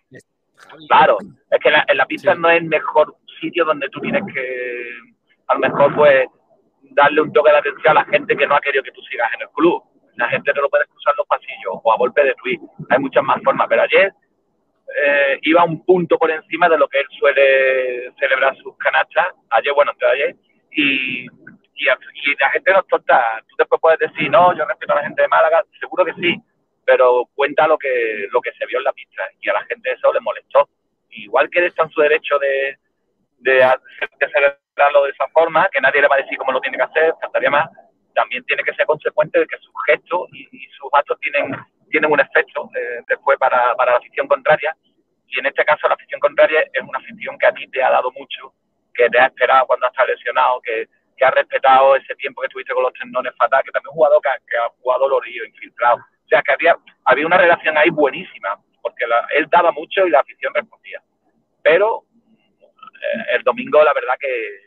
[0.88, 1.16] Claro,
[1.50, 4.90] es que la- en la pista no es el mejor sitio donde tú tienes que,
[5.48, 6.26] a lo mejor, pues,
[6.82, 9.32] darle un toque de atención a la gente que no ha querido que tú sigas
[9.34, 9.82] en el club.
[10.16, 12.58] La gente te lo puede cruzar los pasillos o a golpe de tweet.
[12.90, 14.12] Hay muchas más formas, pero ayer
[14.96, 19.28] eh, iba un punto por encima de lo que él suele celebrar sus canastas.
[19.50, 20.36] Ayer, bueno, antes de ayer.
[20.72, 23.42] Y, y, y la gente no es tonta.
[23.48, 25.64] Tú después puedes decir, no, yo respeto a la gente de Málaga.
[25.80, 26.36] Seguro que sí,
[26.84, 29.92] pero cuenta lo que lo que se vio en la pista y a la gente
[29.92, 30.68] eso le molestó.
[31.10, 32.78] Igual que está en su derecho de,
[33.38, 36.60] de, hacer- de celebrarlo de esa forma, que nadie le va a decir cómo lo
[36.60, 37.68] tiene que hacer, faltaría más,
[38.14, 41.54] también tiene que ser consecuente de que sus gestos y, y sus actos tienen,
[41.92, 44.76] tienen un efecto eh, después para, para la afición contraria.
[45.28, 47.90] Y en este caso la afición contraria es una afición que a ti te ha
[47.90, 48.52] dado mucho,
[48.92, 52.46] que te ha esperado cuando has estado lesionado, que, que ha respetado ese tiempo que
[52.48, 55.00] estuviste con los tendones fatal, que también es un jugador que, ha- que ha jugado
[55.08, 55.96] dolorido, infiltrado.
[55.98, 60.10] O sea, que había, había una relación ahí buenísima, porque la- él daba mucho y
[60.10, 61.00] la afición respondía.
[61.62, 62.04] Pero
[62.60, 64.60] eh, el domingo la verdad que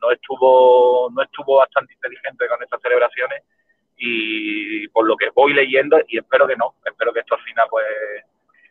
[0.00, 3.42] no estuvo no estuvo bastante inteligente con estas celebraciones
[4.00, 7.66] y, por lo que voy leyendo, y espero que no, espero que esto al final
[7.70, 7.84] pues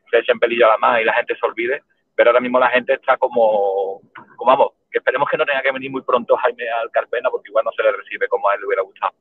[0.09, 1.83] se eche en pelillo a la más y la gente se olvide,
[2.15, 4.01] pero ahora mismo la gente está como,
[4.35, 7.49] como vamos, que esperemos que no tenga que venir muy pronto Jaime al Carpena porque
[7.49, 9.13] igual no se le recibe como a él le hubiera gustado.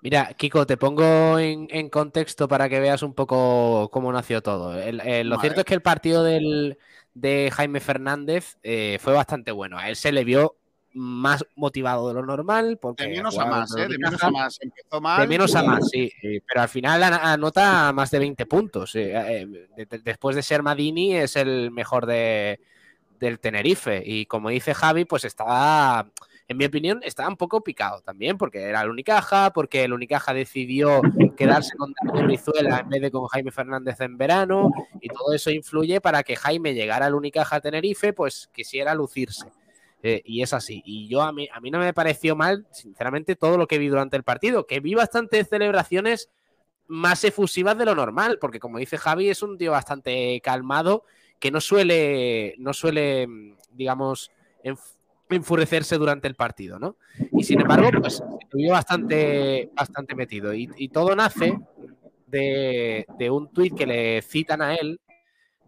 [0.00, 4.78] Mira, Kiko, te pongo en, en contexto para que veas un poco cómo nació todo.
[4.78, 5.40] El- el- lo Vale.
[5.48, 6.76] cierto es que el partido del,
[7.14, 9.78] de Jaime Fernández eh, fue bastante bueno.
[9.78, 10.56] A él se le vio
[10.94, 12.78] más motivado de lo normal.
[12.80, 13.88] Porque De menos a más, ¿eh?
[13.88, 14.58] De menos a más.
[14.60, 15.20] Empezó mal.
[15.20, 16.10] De menos a más, sí.
[16.20, 18.94] Pero al final an- anota más de 20 puntos.
[18.94, 19.46] eh, eh,
[19.76, 22.60] de- de- después de ser Madini, es el mejor de,
[23.18, 24.02] del Tenerife.
[24.04, 26.06] Y como dice Javi, pues estaba,
[26.46, 30.32] en mi opinión, estaba un poco picado también, porque era el Unicaja, porque el Unicaja
[30.34, 31.00] decidió
[31.36, 34.70] quedarse con Daniel Brizuela en vez de con Jaime Fernández en verano.
[35.00, 39.46] Y todo eso influye para que Jaime llegara al Unicaja a Tenerife, pues quisiera lucirse.
[40.06, 40.82] Eh, y es así.
[40.84, 44.18] Y yo a mí, a no me pareció mal, sinceramente, todo lo que vi durante
[44.18, 46.28] el partido, que vi bastantes celebraciones
[46.86, 51.04] más efusivas de lo normal, porque como dice Javi, es un tío bastante calmado,
[51.40, 54.30] que no suele, no suele, mm, digamos,
[54.62, 54.94] enf-
[55.30, 56.96] enfurecerse durante el partido, ¿no?
[57.32, 58.22] Y sin embargo, pues
[58.52, 60.52] vio bastante, bastante metido.
[60.52, 61.58] Y, y todo nace
[62.26, 65.00] de, de un tuit que le citan a él,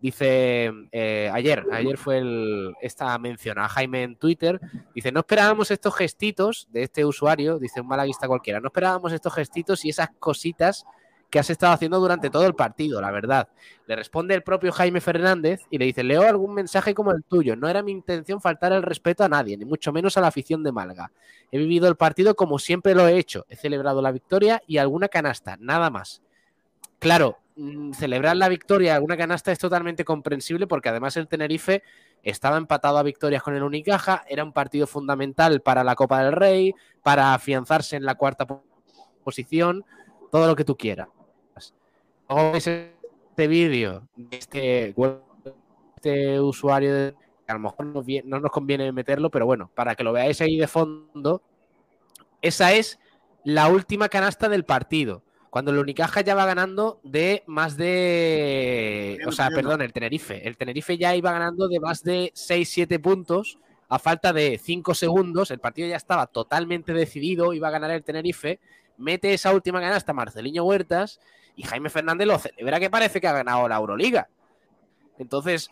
[0.00, 4.60] Dice, eh, ayer, ayer fue el, esta mención a Jaime en Twitter.
[4.94, 9.32] Dice, no esperábamos estos gestitos de este usuario, dice un malaguista cualquiera, no esperábamos estos
[9.34, 10.84] gestitos y esas cositas
[11.30, 13.48] que has estado haciendo durante todo el partido, la verdad.
[13.86, 17.56] Le responde el propio Jaime Fernández y le dice, leo algún mensaje como el tuyo.
[17.56, 20.62] No era mi intención faltar el respeto a nadie, ni mucho menos a la afición
[20.62, 21.10] de Málaga.
[21.50, 23.44] He vivido el partido como siempre lo he hecho.
[23.48, 26.22] He celebrado la victoria y alguna canasta, nada más.
[26.98, 27.38] Claro,
[27.94, 31.82] celebrar la victoria, alguna canasta es totalmente comprensible porque además el Tenerife
[32.22, 36.32] estaba empatado a victorias con el Unicaja, era un partido fundamental para la Copa del
[36.32, 38.64] Rey, para afianzarse en la cuarta po-
[39.24, 39.84] posición,
[40.30, 41.08] todo lo que tú quieras.
[42.54, 44.94] Este vídeo de este,
[45.96, 47.14] este usuario, de-
[47.46, 47.86] a lo mejor
[48.24, 51.42] no nos conviene meterlo, pero bueno, para que lo veáis ahí de fondo,
[52.42, 52.98] esa es
[53.44, 55.22] la última canasta del partido.
[55.56, 59.18] Cuando el Unicaja ya va ganando de más de.
[59.26, 60.46] O sea, perdón, el Tenerife.
[60.46, 63.58] El Tenerife ya iba ganando de más de 6-7 puntos
[63.88, 65.50] a falta de 5 segundos.
[65.50, 68.60] El partido ya estaba totalmente decidido, iba a ganar el Tenerife.
[68.98, 71.20] Mete esa última canasta Marceliño Huertas
[71.56, 74.28] y Jaime Fernández lo celebra que parece que ha ganado la Euroliga.
[75.18, 75.70] Entonces,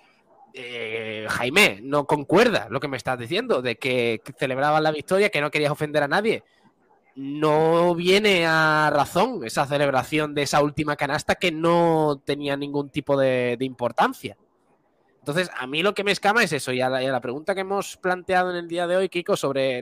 [0.54, 5.42] eh, Jaime, no concuerda lo que me estás diciendo, de que celebrabas la victoria, que
[5.42, 6.42] no querías ofender a nadie.
[7.16, 13.16] No viene a razón esa celebración de esa última canasta que no tenía ningún tipo
[13.16, 14.36] de, importancia.
[15.20, 16.72] Entonces, a mí lo que me escama es eso.
[16.72, 19.80] Y a, la, pregunta que hemos planteado en el día de hoy, Kiko, sobre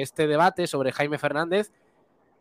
[0.00, 1.72] este debate, sobre Jaime Fernández,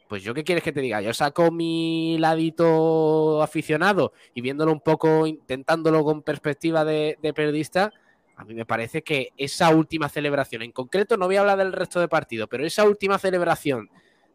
[0.07, 1.01] pues yo qué quieres que te diga.
[1.01, 7.91] Yo saco mi ladito aficionado y viéndolo un poco, intentándolo con perspectiva de, de periodista,
[8.35, 11.73] a mí me parece que esa última celebración, en concreto no voy a hablar del
[11.73, 13.89] resto de partido, pero esa última celebración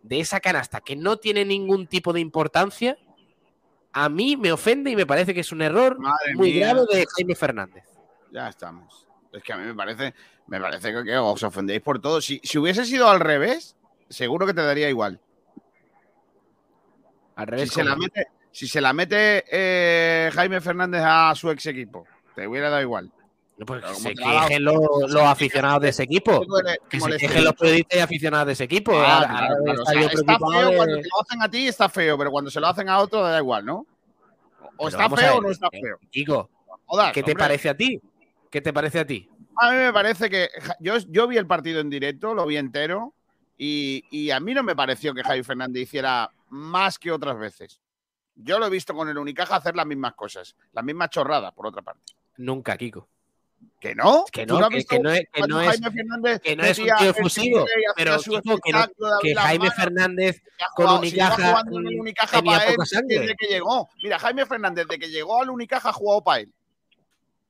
[0.08, 2.96] de esa canasta que no tiene ningún tipo de importancia,
[3.92, 6.68] a mí me ofende y me parece que es un error Madre muy mía.
[6.72, 7.84] grave de Jaime Fernández.
[8.32, 9.06] Ya estamos.
[9.32, 10.14] Es que a mí me parece,
[10.46, 12.20] me parece que, os ofendéis por todo.
[12.20, 13.76] Si, si hubiese sido al revés,
[14.08, 15.20] seguro que te daría igual.
[17.36, 18.02] Al Si revés, se la ¿cómo?
[18.04, 22.82] mete, si se la mete eh, Jaime Fernández a su ex equipo, te hubiera dado
[22.82, 23.12] igual.
[23.66, 24.76] Pues se quejen los,
[25.08, 26.40] los aficionados de ese equipo.
[26.88, 28.92] Que se quejen los periodistas y aficionados de ese equipo.
[28.94, 29.78] Ah, Ahora- claro, ahora claro.
[29.80, 32.50] O está sea, feo de- cuando te lo hacen a ti, está feo, pero cuando
[32.50, 33.78] se lo hacen a otro, da igual, ¿no?
[34.76, 35.98] O Pero está feo o no está eh, feo.
[36.10, 36.50] Kiko,
[36.86, 37.44] Jodas, ¿qué te hombre.
[37.44, 38.00] parece a ti?
[38.50, 39.28] ¿Qué te parece a ti?
[39.56, 40.48] A mí me parece que
[40.78, 43.12] yo, yo vi el partido en directo, lo vi entero,
[43.58, 47.80] y, y a mí no me pareció que Javi Fernández hiciera más que otras veces.
[48.36, 51.66] Yo lo he visto con el Unicaja hacer las mismas cosas, las mismas chorradas, por
[51.66, 52.12] otra parte.
[52.36, 53.08] Nunca, Kiko.
[53.80, 54.24] ¿Que no?
[54.32, 55.28] Que ¿Tú no, que- no es- que no es-
[56.40, 57.64] que no es un tío efusivo,
[57.94, 58.86] pero Kiko, que, no-
[59.22, 59.70] que Jaime?
[59.70, 60.42] Fernández
[60.74, 62.76] con Unicaja en mm, Unicaja tenía para él
[63.06, 63.88] desde que llegó.
[64.02, 66.52] Mira, Jaime Fernández, desde que llegó al Unicaja ha jugado para él.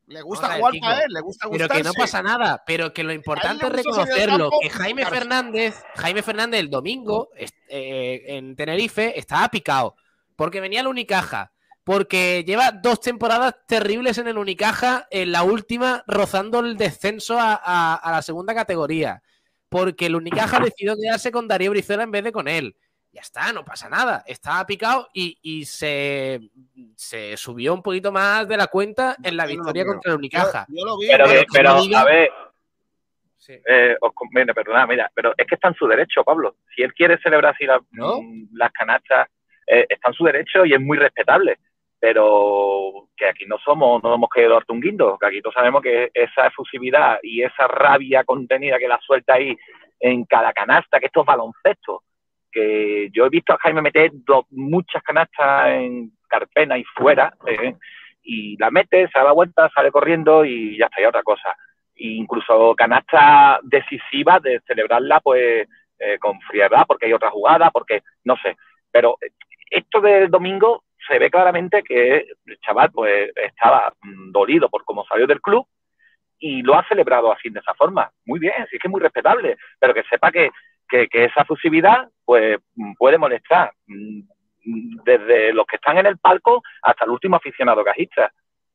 [0.07, 1.99] Le gusta jugar Kiko, para él, le gusta Pero que no gustarse.
[2.01, 5.07] pasa nada, pero que lo importante es reconocerlo, campo que Jaime.
[5.07, 7.29] Fernández, Jaime Fernández el domingo
[7.69, 9.97] eh, en Tenerife estaba picado,
[10.37, 11.53] porque venía al Unicaja,
[11.89, 17.55] porque lleva dos temporadas terribles en el Unicaja, en la última rozando el descenso a,
[17.65, 19.23] a- a la segunda categoría,
[19.71, 22.77] porque el Unicaja decidió quedarse con Darío Brizuela en vez de con él.
[23.11, 24.23] Ya está, no pasa nada.
[24.27, 26.51] Estaba picado y, y se,
[26.95, 30.67] se subió un poquito más de la cuenta en la no victoria contra el Unicaja.
[30.69, 31.07] Yo, yo lo vi.
[31.51, 32.31] Pero, diga- a ver,
[33.49, 36.57] eh, os conviene, perdonad, mira, pero es que está en su derecho, Pablo.
[36.77, 38.21] Si él quiere celebrar así la- ¿No?
[38.21, 39.29] mm, las canastas,
[39.67, 41.59] eh, está en su derecho y es muy respetable.
[42.01, 45.83] Pero que aquí no somos, no hemos querido darte un guindo, que aquí todos sabemos
[45.83, 49.57] que esa efusividad y esa rabia contenida que la suelta ahí
[50.01, 52.05] en cada canasta, que esto es baloncesto,
[52.53, 57.75] que yo he visto a Jaime meter do- muchas canastas en Carpena y fuera, eh,
[58.23, 61.57] y la mete, se da la vuelta, sale corriendo y ya está, ya otra cosa.
[61.97, 65.67] Incluso canasta decisiva de celebrarla pues
[65.99, 68.57] eh, con frialdad, porque hay otra jugada, porque no sé.
[68.93, 69.31] Pero eh,
[69.71, 75.05] esto del domingo se ve claramente que el chaval pues estaba mm, dolido por cómo
[75.05, 75.67] salió del club
[76.39, 78.11] y lo ha celebrado así de esa forma.
[78.27, 80.51] Muy bien, sí que es muy respetable, pero que sepa que,
[80.89, 84.21] que, esa fusividad pues mm, puede molestar mm,
[85.05, 88.33] desde los que están en el palco hasta el último aficionado cajista.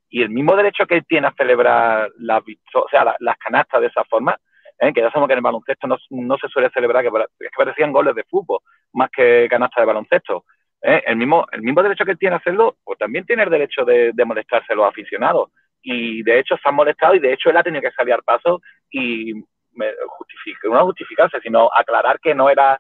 [0.10, 2.44] Y el mismo derecho que él tiene a celebrar las,
[2.76, 4.38] o sea, la- las canastas de esa forma,
[4.80, 4.94] ¿eh?
[4.94, 8.14] que ya sabemos que en el baloncesto no, se suele celebrar, que que parecían goles
[8.16, 8.60] de fútbol
[8.94, 10.46] más que canastas de baloncesto.
[10.84, 11.02] ¿Eh?
[11.08, 14.12] El, mismo, el mismo derecho que tiene a hacerlo, pues también tiene el derecho de,
[14.26, 15.50] molestarse a los aficionados.
[15.82, 18.24] Y de hecho se han molestado y de hecho él ha tenido que salir al
[18.24, 19.34] paso y
[19.74, 22.80] me- justific- no justificarse, sino aclarar que no era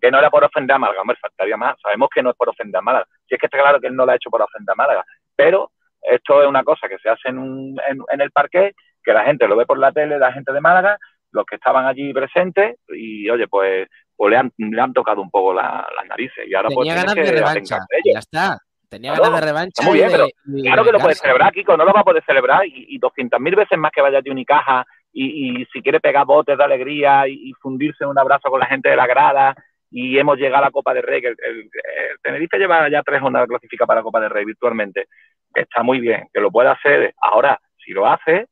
[0.00, 1.76] que no era por ofender a Málaga, hombre, faltaría más.
[1.82, 3.06] Sabemos que no es por ofender a Málaga.
[3.28, 5.04] Si es que está claro que él no lo ha hecho por ofender a Málaga.
[5.36, 5.70] Pero
[6.02, 8.72] esto es una cosa que se hace en, un- en, en el parque,
[9.02, 10.98] que la gente lo ve por la tele, la gente de Málaga,
[11.32, 13.86] los que estaban allí presentes, y oye, pues,
[14.20, 16.46] pues le, han, le han tocado un poco la- las narices.
[16.46, 17.78] Y ahora pues Tenía ganas de que revancha.
[17.88, 18.12] de.
[18.12, 18.58] Ya está.
[18.90, 19.82] Tenía Claro, ganas de revancha.
[19.82, 21.20] Muy bien, de- pero de claro que lo puede vengarse.
[21.22, 24.18] celebrar, Kiko, no lo va a poder celebrar y, y 200.000 veces más que vaya
[24.18, 28.18] allí Unicaja y, y si quiere pegar botes de alegría y, y fundirse en un
[28.18, 29.54] abrazo con la gente de la grada
[29.90, 33.02] y hemos llegado a la Copa del Rey, que el, el- el Tenerife lleva ya
[33.02, 35.06] tres jornadas clasificadas para la Copa del Rey virtualmente,
[35.54, 37.14] está muy bien, que lo puede hacer.
[37.22, 38.48] Ahora, si lo hace,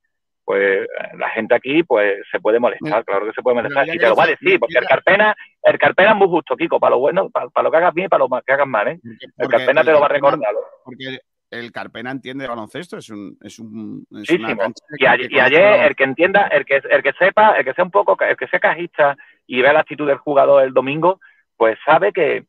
[0.49, 0.89] pues
[1.19, 4.17] la gente aquí pues se puede molestar, claro que se puede molestar, y te lo
[4.17, 7.29] va a decir, porque el Carpena, el Carpena es muy justo, Kiko, para lo bueno,
[7.29, 8.99] para, para lo que hagas bien y para lo que hagas mal, ¿eh?
[9.37, 10.55] El Carpena el te lo va a recordar.
[10.83, 11.19] Porque
[11.51, 14.47] el Carpena entiende de baloncesto, es un, es un es Muchísimo.
[14.47, 17.51] una cancha Y, que y ayer el el que entienda, el que, el que sepa,
[17.59, 20.63] el que sea un poco, el que sea cajista y vea la actitud del jugador
[20.63, 21.21] el domingo,
[21.59, 22.47] pues sabe que,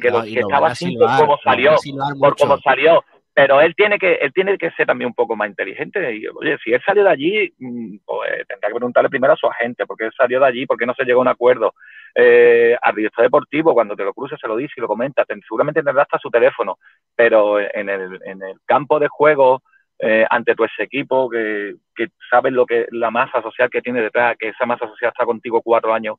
[0.00, 1.74] que, No, lo, que lo estaba así por cómo salió,
[2.20, 3.02] por cómo salió.
[3.36, 6.16] Pero él tiene que, él tiene que ser también un poco más inteligente.
[6.16, 9.46] Y, oye, si él salió de allí, mm, pues tendrá que preguntarle primero a su
[9.46, 11.74] agente, porque él salió de allí, porque no se llegó a un acuerdo.
[12.14, 15.26] Eh, al director deportivo, cuando te lo cruces, se lo dice y lo comenta.
[15.46, 16.78] Seguramente tendrá hasta su teléfono,
[17.14, 19.60] pero en el, en el campo de juego,
[19.98, 24.00] eh, ante tu ese equipo, que, que sabes lo que la masa social que tiene
[24.00, 26.16] detrás, que esa masa social está contigo cuatro años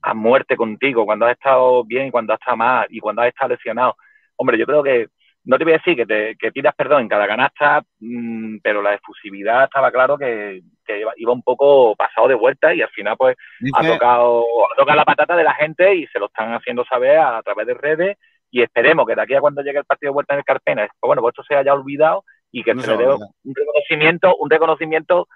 [0.00, 3.28] a muerte contigo, cuando has estado bien y cuando has estado mal y cuando has
[3.28, 3.96] estado lesionado.
[4.36, 5.08] Hombre, yo creo que
[5.44, 8.80] no te voy a decir que, te, que pidas perdón en cada canasta, mm, pero
[8.82, 13.16] la efusividad estaba claro que, que iba, un poco pasado de vuelta y al final
[13.16, 13.36] pues
[13.74, 17.18] ha tocado, ha tocado la patata de la gente y se lo están haciendo saber
[17.18, 18.18] a, través de redes
[18.50, 20.86] y esperemos que de aquí a cuando llegue el partido de vuelta en el Carpena,
[21.00, 23.54] pues bueno, pues esto se haya olvidado y que No se se le dé un
[23.54, 25.28] reconocimiento, un reconocimiento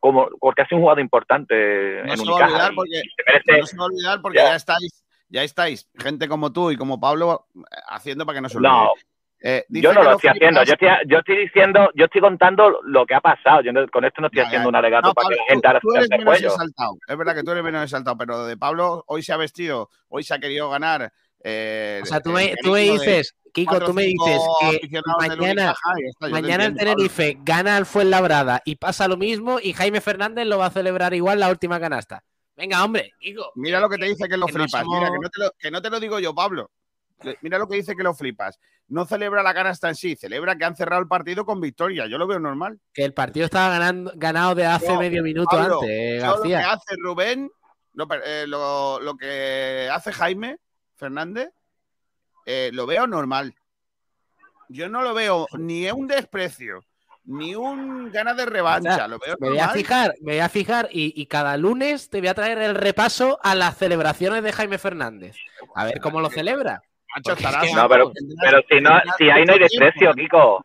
[0.00, 3.60] como porque ha sido un jugador importante No en se va a olvidar porque- merece-
[3.60, 4.44] No se va a olvidar porque Ya.
[4.48, 8.48] ya, estáis, ya estáis, gente como tú y como Pablo, eh, haciendo para que no
[8.48, 8.70] se olvide.
[8.72, 8.92] No,
[9.44, 12.20] Eh, dice yo no que lo estoy haciendo, yo estoy, yo estoy diciendo, yo estoy
[12.20, 14.68] contando lo que ha pasado, yo no- con esto no estoy Ya, haciendo ya.
[14.68, 16.18] un alegato No, para Pablo, que la gente ahora tú, tú se eres alce el
[16.20, 16.48] menos cuello.
[16.54, 16.92] exaltado.
[17.08, 19.90] Es verdad que tú eres menos exaltado, pero lo de Pablo hoy se ha vestido,
[20.08, 21.12] hoy se ha querido ganar.
[21.44, 25.72] eh, O sea, tú me, tú me dices, Kiko, cuatro tú me dices que mañana,
[25.72, 26.76] está, el entiendo, Pablo.
[26.76, 31.14] Tenerife gana al Fuenlabrada y pasa lo mismo y Jaime Fernández lo va a celebrar
[31.14, 32.22] igual la última canasta.
[32.56, 33.50] Venga, hombre, Kiko.
[33.56, 34.82] Mira lo que te dice que lo que no flipas.
[34.82, 36.70] somos- Mira, que no, te lo, que no te lo digo yo, Pablo.
[37.40, 38.58] Mira lo que dice que lo flipas.
[38.88, 42.06] No celebra la canasta en sí, celebra que han cerrado el partido con victoria.
[42.06, 42.78] Yo lo veo normal.
[42.92, 46.26] Que el partido estaba ganando, ganado de hace No, medio minuto Pablo, antes, eh, yo
[46.36, 46.72] lo que García.
[46.72, 47.50] hace Rubén,
[47.94, 50.58] no, eh, lo, lo que hace Jaime
[50.96, 51.48] Fernández,
[52.44, 53.54] eh, lo veo normal.
[54.68, 56.84] Yo no lo veo ni un desprecio,
[57.24, 58.92] ni un ganas de revancha.
[58.92, 61.56] O sea, lo veo Me voy a fijar, me voy a fijar y, y cada
[61.56, 65.36] lunes te voy a traer el repaso a las celebraciones de Jaime Fernández.
[65.74, 66.82] A ver cómo lo celebra.
[67.74, 70.62] No, pero, pero si no, si ahí no hay desprecio, Kiko.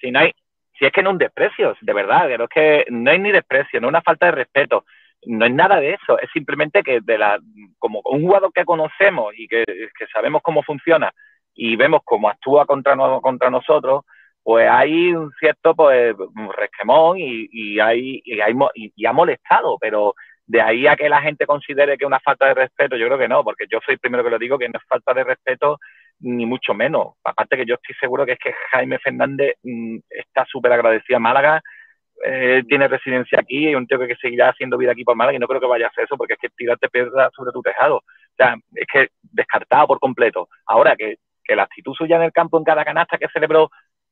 [0.00, 0.32] Si no hay,
[0.78, 3.30] si es que no es un desprecio, de verdad, pero es que no hay ni
[3.32, 4.84] desprecio, no es una falta de respeto,
[5.26, 7.38] no es nada de eso, es simplemente que de la,
[7.78, 11.12] como un jugador que conocemos y que, que sabemos cómo funciona
[11.54, 14.04] y vemos cómo actúa contra, no- contra nosotros,
[14.42, 16.14] pues hay un cierto pues
[16.56, 20.14] resquemón y, y hay, y, hay y ha molestado, pero
[20.50, 23.18] de ahí a que la gente considere que es una falta de respeto, yo creo
[23.18, 25.22] que no, porque yo soy el primero que lo digo, que no es falta de
[25.22, 25.78] respeto
[26.18, 27.14] ni mucho menos.
[27.22, 31.20] Aparte que yo estoy seguro que es que Jaime Fernández mm, está súper agradecido a
[31.20, 31.62] Málaga
[32.22, 35.38] eh, tiene residencia aquí, y un tío que seguirá haciendo vida aquí por Málaga y
[35.38, 37.96] no creo que vaya a hacer eso porque es que tirarte piedra sobre tu tejado.
[37.98, 40.48] O sea, es que descartado por completo.
[40.66, 43.70] Ahora que, que la actitud suya en el campo en cada canasta que celebró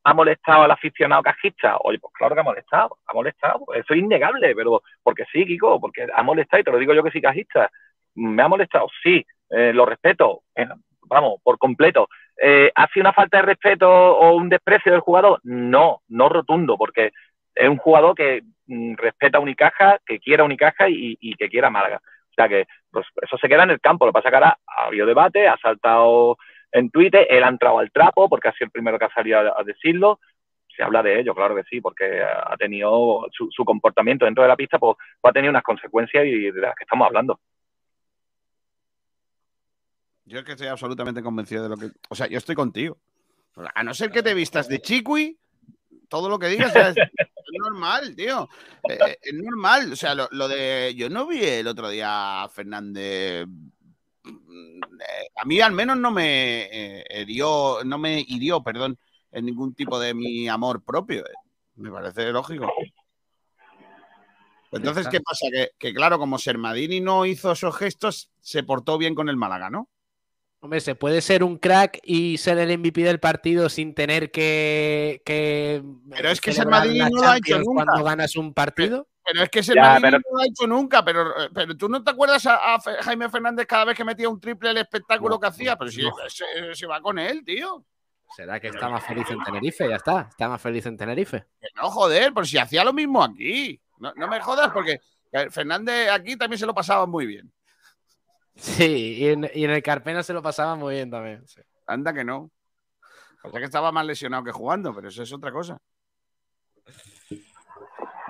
[0.09, 1.77] ha molestado al aficionado cajista.
[1.81, 3.67] Oye, pues claro que ha molestado, ha molestado.
[3.75, 7.03] Eso es innegable, pero porque sí, Kiko, porque ha molestado y te lo digo yo
[7.03, 7.71] que sí cajista.
[8.15, 10.67] Me ha molestado, sí, eh, lo respeto, eh,
[11.03, 12.09] vamos, por completo.
[12.41, 15.41] Eh, ¿Ha sido una falta de respeto o un desprecio del jugador?
[15.45, 17.13] No, no rotundo, porque
[17.55, 21.71] es un jugador que mm, respeta a Unicaja, que quiera Unicaja y, y que quiera
[21.71, 22.01] Málaga.
[22.31, 24.07] O sea que pues, eso se queda en el campo.
[24.07, 26.39] Lo pasa que ahora ha habido debate, ha saltado
[26.73, 29.39] en Twitter, él ha entrado al trapo porque ha sido el primero que ha salido
[29.39, 30.21] a, a decirlo.
[30.77, 34.57] Se habla de ello, claro que sí, porque ha tenido su, comportamiento dentro de la
[34.57, 37.41] pista, pues, pues ha tenido unas consecuencias y de las que estamos hablando.
[40.25, 41.91] Yo es que estoy absolutamente convencido de lo que.
[42.11, 42.99] O sea, yo estoy contigo.
[43.75, 45.37] A no ser que te vistas de chiqui,
[46.09, 46.95] todo lo que digas es,
[47.65, 48.49] normal, tío.
[48.89, 49.93] Eh, es normal.
[49.93, 50.95] O sea, lo, lo, de.
[50.97, 53.47] Yo no vi el otro día a Fernández.
[54.29, 58.99] Eh, a mí al menos no me eh, hirió, no me hirió, perdón,
[59.31, 61.27] en ningún tipo de mi amor propio.
[61.27, 61.35] Eh.
[61.77, 62.73] Me parece lógico.
[64.71, 65.47] Entonces, ¿qué pasa?
[65.51, 69.71] Que, que, claro, como Sermadini no hizo esos gestos, se portó bien con el Málaga,
[69.71, 69.89] ¿no?
[70.61, 75.23] Hombre, se puede ser un crack y ser el MVP del partido sin tener que.
[75.25, 77.85] que pero es que Sermadini no lo ha hecho nunca.
[77.85, 79.07] Cuando ganas un partido.
[79.31, 80.19] Pero, es que Sermadini pero...
[80.19, 81.05] no lo ha hecho nunca.
[81.05, 84.41] Pero, pero tú no te acuerdas a, a, Jaime Fernández cada vez que metía un
[84.41, 85.77] triple el espectáculo no, que hacía.
[85.77, 86.13] Pero si no.
[86.29, 87.85] se, se, va con él, tío.
[88.35, 90.29] Será que está más feliz en Tenerife, ya está.
[90.31, 91.47] Está más feliz en Tenerife.
[91.61, 93.81] Que no, joder, por si hacía lo mismo aquí.
[93.99, 95.01] No, no me jodas, porque
[95.51, 97.53] Fernández aquí también se lo pasaba muy bien.
[98.55, 101.47] Sí, y en, y en, el Carpena se lo pasaba muy bien también.
[101.47, 101.61] Sí.
[101.87, 102.51] Anda que no.
[103.45, 105.79] O sea que estaba más lesionado que jugando, pero eso es otra cosa.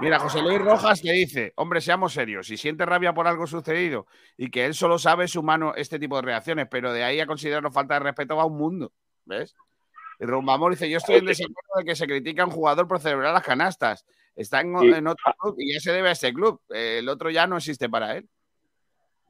[0.00, 4.06] Mira, José Luis Rojas te dice, hombre, seamos serios, si siente rabia por algo sucedido
[4.36, 7.26] y que él solo sabe es humano este tipo de reacciones, pero de ahí a
[7.26, 8.92] considerarlo falta de respeto va un mundo,
[9.24, 9.56] ¿ves?
[10.20, 13.00] Y Rumbamor dice, yo estoy en desacuerdo de que se critica a un jugador por
[13.00, 14.04] celebrar las canastas.
[14.34, 16.60] Está en, en otro club y ya se debe a ese club.
[16.70, 18.28] El otro ya no existe para él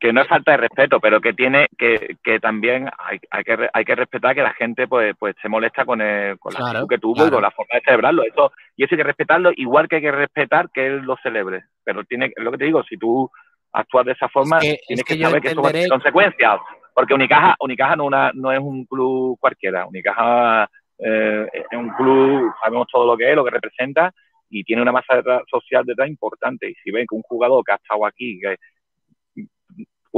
[0.01, 3.69] que no es falta de respeto, pero que tiene que, que también hay, hay, que,
[3.73, 6.87] hay que respetar que la gente pues, pues se molesta con, el, con la claro,
[6.87, 7.29] que tuvo claro.
[7.29, 8.23] y con la forma de celebrarlo.
[8.23, 11.65] Eso, y eso hay que respetarlo, igual que hay que respetar que él lo celebre.
[11.85, 13.29] Pero tiene, es lo que te digo, si tú
[13.73, 15.73] actúas de esa forma, es que, tienes es que, que saber que eso va a
[15.73, 16.61] tener consecuencias.
[16.95, 19.87] Porque Unicaja, Unicaja no, una, no es un club cualquiera.
[19.87, 20.69] Unicaja
[20.99, 24.13] eh, es un club, sabemos todo lo que es, lo que representa,
[24.51, 26.71] y tiene una masa social detrás importante.
[26.71, 28.57] Y si ven que un jugador que ha estado aquí, que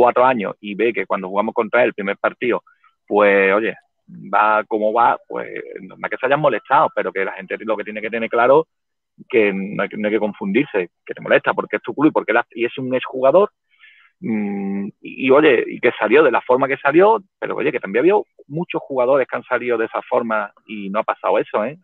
[0.03, 2.63] cuatro años y ve que cuando jugamos contra él el primer partido,
[3.07, 3.75] pues oye,
[4.35, 5.49] va como va, pues
[5.83, 8.29] no es que se hayan molestado, pero que la gente lo que tiene que tener
[8.29, 8.67] claro
[9.29, 12.13] que no hay, no hay que confundirse, que te molesta porque es tu club y
[12.13, 13.51] porque la, y es un exjugador
[14.21, 17.81] mmm, y, y, oye, y que salió de la forma que salió, pero oye, que
[17.81, 18.15] también había
[18.49, 21.79] muchos jugadores que han salido de esa forma y no ha pasado eso, ¿eh?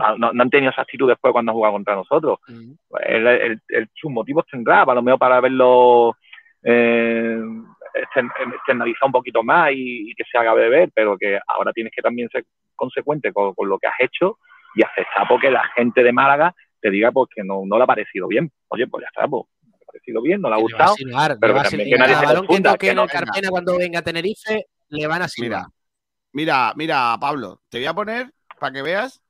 [0.00, 2.38] No, no, no, han tenido esa actitud después cuando han jugado contra nosotros.
[2.48, 2.76] Uh -huh.
[3.06, 6.14] el, el, el, sus motivos tendrá, a lo mejor para verlo
[6.70, 7.40] eh,
[7.94, 12.02] externalizar un poquito más y, y, que se haga beber, pero que ahora tienes que
[12.02, 12.44] también ser
[12.76, 14.38] consecuente con, con, lo que has hecho
[14.74, 17.86] y aceptar porque la gente de Málaga te diga pues que no, no le ha
[17.86, 18.52] parecido bien.
[18.68, 20.94] Oye, pues ya está, pues no le ha parecido bien, no le ha gustado.
[20.94, 22.72] Silbar, pero que también que nadie se confunda.
[22.72, 25.64] Que, que no, Carpena cuando venga a Tenerife le van a silbar.
[26.32, 28.30] Mira, mira, mira, Pablo, te voy a poner
[28.60, 29.22] para que veas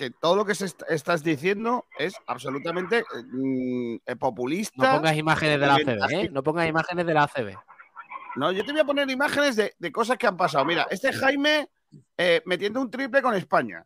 [0.00, 4.92] que todo lo que se est estás diciendo es absolutamente mm, populista.
[4.92, 6.30] No pongas imágenes de la ACB, ¿eh?
[6.32, 7.54] No pongas imágenes de la ACB.
[8.36, 10.64] No, yo te voy a poner imágenes de, de cosas que han pasado.
[10.64, 11.68] Mira, este Jaime
[12.16, 13.84] eh, metiendo un triple con España.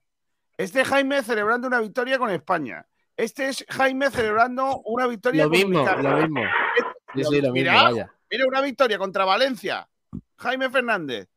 [0.57, 2.87] Este Jaime celebrando una victoria con España.
[3.17, 6.43] Este es Jaime celebrando una victoria lo con mismo, Lo mismo,
[7.13, 8.13] sí, sí, lo mira, mismo, vaya.
[8.31, 9.89] Mira, una victoria contra Valencia.
[10.37, 11.29] Jaime Fernández.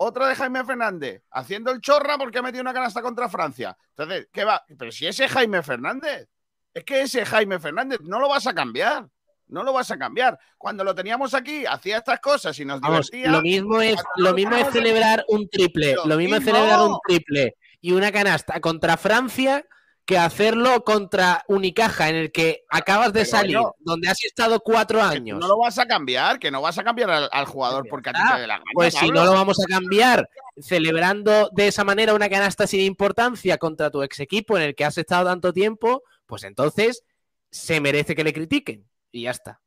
[0.00, 3.76] Otra de Jaime Fernández, haciendo el chorra porque ha metido una canasta contra Francia.
[3.90, 4.64] Entonces, ¿qué va?
[4.78, 6.28] Pero si ese Jaime Fernández,
[6.72, 9.08] es que ese Jaime Fernández no lo vas a cambiar.
[9.48, 10.38] No lo vas a cambiar.
[10.56, 13.32] Cuando lo teníamos aquí, hacía estas cosas y nos Vamos, divertía.
[13.32, 15.94] Lo mismo es, lo mismo es celebrar un triple.
[15.94, 19.64] Lo, lo mismo es celebrar un triple y una canasta contra Francia
[20.08, 25.38] que hacerlo contra Unicaja, en el que acabas de salir, donde has estado cuatro años.
[25.38, 28.12] no lo vas a cambiar, que no vas a cambiar al, al jugador porque a
[28.14, 28.70] ti te dé la gana.
[28.72, 29.06] Pues Pablo.
[29.06, 33.90] si no lo vamos a cambiar, celebrando de esa manera una canasta sin importancia contra
[33.90, 37.04] tu ex equipo en el que has estado tanto tiempo, pues entonces
[37.50, 38.88] se merece que le critiquen.
[39.12, 39.60] Y ya está.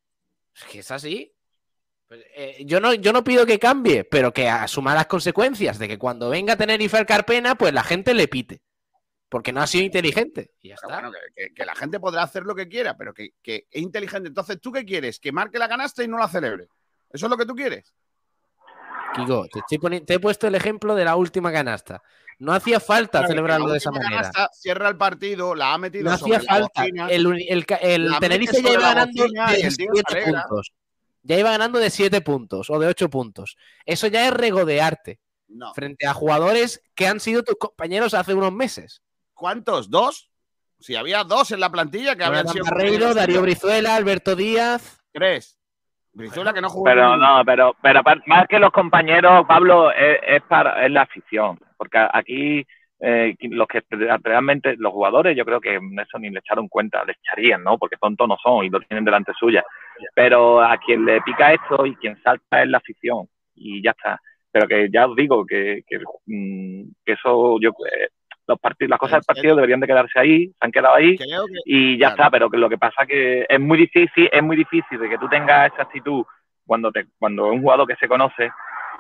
[0.56, 1.36] Es que es así.
[2.08, 5.88] Pues, eh, yo, no, yo no pido que cambie, pero que asuma las consecuencias de
[5.88, 8.64] que cuando venga a Tenerife el Carpena, pues la gente le pite.
[9.32, 10.52] Porque no ha sido inteligente.
[10.62, 11.02] Y ya Pero está.
[11.08, 13.82] bueno, que, que- que la gente podrá hacer lo que quiera, pero que, que es
[13.82, 14.28] inteligente.
[14.28, 15.22] Entonces, ¿tú qué quieres?
[15.22, 16.68] Que marque la canasta y no la celebre.
[17.10, 17.94] ¿Eso es lo que tú quieres?
[19.16, 22.02] Kiko, te, estoy te he puesto el ejemplo de la última canasta.
[22.40, 24.10] No hacía falta Claro, celebrarlo de esa manera.
[24.22, 26.82] canasta Cierra el partido, la ha metido No sobre hacía la falta.
[26.82, 27.08] bocina.
[27.10, 30.42] El, el Tenerife ya iba ganando bocina de y el tío se 7 alegra.
[30.48, 30.72] puntos.
[31.24, 33.58] Ya iba ganando de 7 puntos o de 8 puntos.
[33.86, 35.74] Eso ya es regodearte No.
[35.74, 39.02] frente a jugadores que han sido tus compañeros hace unos meses.
[39.42, 39.90] ¿Cuántos?
[39.90, 40.30] ¿Dos?
[40.78, 42.64] Si había dos en la plantilla que habían sido.
[42.64, 45.02] Barreiro, Darío Brizuela, Alberto Díaz.
[45.12, 45.60] Tres.
[46.14, 46.84] Brizuela que no jugó.
[46.86, 47.74] Pero no, pero,
[48.28, 51.58] más que los compañeros, Pablo, es, es para es la afición.
[51.76, 52.64] Porque aquí
[53.00, 53.82] eh, los que
[54.22, 57.80] realmente, los jugadores, yo creo que eso ni le echaron cuenta, le echarían, ¿no?
[57.80, 59.66] Porque tontos no son y lo tienen delante suya.
[60.14, 63.28] Pero a quien le pica esto y quien salta es la afición.
[63.56, 64.22] Y ya está.
[64.52, 65.98] Pero que ya os digo que, que,
[66.28, 68.10] mm, que eso, yo, eh,
[68.48, 71.26] los partidos, las cosas del partido deberían de quedarse ahí, se han quedado ahí que-
[71.66, 72.14] y ya Claro.
[72.16, 75.18] está, pero que lo que pasa que es muy difícil, es muy difícil de que
[75.18, 76.24] tú tengas esa actitud
[76.66, 78.52] cuando te, cuando es un jugador que se conoce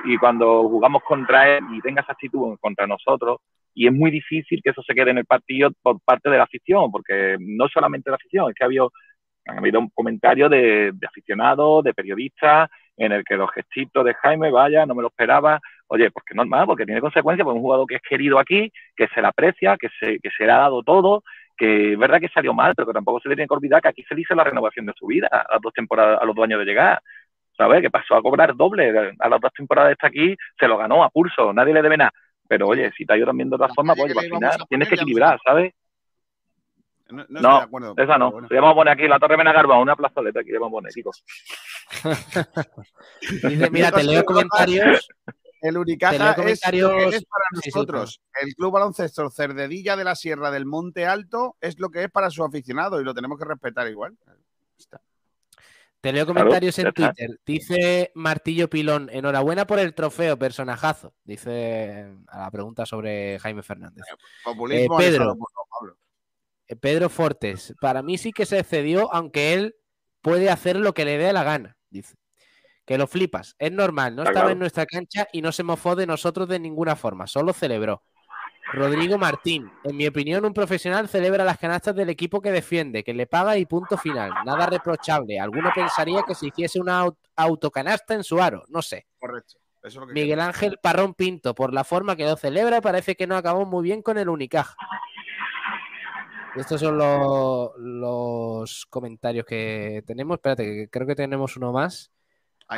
[0.05, 3.39] y cuando jugamos contra él y tenga esa actitud contra nosotros
[3.73, 6.43] y es muy difícil que eso se quede en el partido por parte de la
[6.43, 8.91] afición, porque no solamente la afición, es que ha habido,
[9.45, 14.51] han habido comentarios de, de aficionados, de periodistas, en el que los gestitos de Jaime,
[14.51, 15.59] vaya, no me lo esperaba,
[15.91, 18.71] oye, pues que normal, porque tiene consecuencias, porque es un jugador que es querido aquí,
[18.95, 21.21] que se le aprecia, que se, que se le ha dado todo,
[21.57, 23.89] que es verdad que salió mal, pero que tampoco se le tiene que olvidar que
[23.89, 26.33] aquí se le hizo la renovación de su vida a las dos temporadas, a los
[26.33, 27.01] dos años de llegar.
[27.57, 27.81] ¿Sabes?
[27.81, 29.13] Que pasó a cobrar doble.
[29.19, 32.13] A las dos temporadas está aquí, se lo ganó a pulso, nadie le debe nada.
[32.47, 34.87] Pero oye, si te ha ido también de otra La forma, pues al final tienes
[34.87, 35.73] que equilibrar, ¿sabes?
[37.09, 37.93] No, no No, de acuerdo.
[37.97, 38.31] esa no.
[38.31, 38.47] bueno.
[38.49, 40.91] Le vamos a poner aquí la Torre Menagarba, una plazoleta aquí le vamos a poner,
[40.93, 41.23] chicos.
[43.21, 45.07] Dice, mira, te leo comentarios.
[45.61, 48.21] El Unicaja es, lo que es para Sí, sí, nosotros.
[48.41, 52.29] el Club Baloncesto Cerdedilla de la Sierra del Monte Alto es lo que es para
[52.31, 54.17] su aficionado y lo tenemos que respetar igual.
[54.77, 54.99] Está.
[56.01, 57.13] Te leo comentarios en está.
[57.13, 57.39] Twitter.
[57.45, 61.13] Dice Martillo Pilón, enhorabuena por el trofeo, personajazo.
[61.23, 64.03] Dice a la pregunta sobre Jaime Fernández.
[64.43, 65.37] Populismo Eh, Pedro.
[66.67, 69.75] Eh, Pedro Fortes, para mí sí que se excedió, aunque él
[70.21, 72.15] puede hacer lo que le dé la gana, dice.
[72.91, 76.05] Que lo flipas, es normal, no estaba en nuestra cancha y no se mofó de
[76.05, 78.03] nosotros de ninguna forma, solo celebró.
[78.73, 83.13] Rodrigo Martín, en mi opinión, un profesional celebra las canastas del equipo que defiende, que
[83.13, 84.31] le paga y punto final.
[84.45, 85.39] Nada reprochable.
[85.39, 89.07] Alguno pensaría que se hiciese una aut- autocanasta en su aro, no sé.
[89.17, 89.53] Correcto.
[89.83, 93.15] Eso es lo que Miguel Ángel Parrón Pinto, por la forma que lo celebra, parece
[93.15, 94.75] que no acabó muy bien con el Unicaja.
[96.57, 100.35] Estos son los, los comentarios que tenemos.
[100.35, 102.11] Espérate, que creo que tenemos uno más.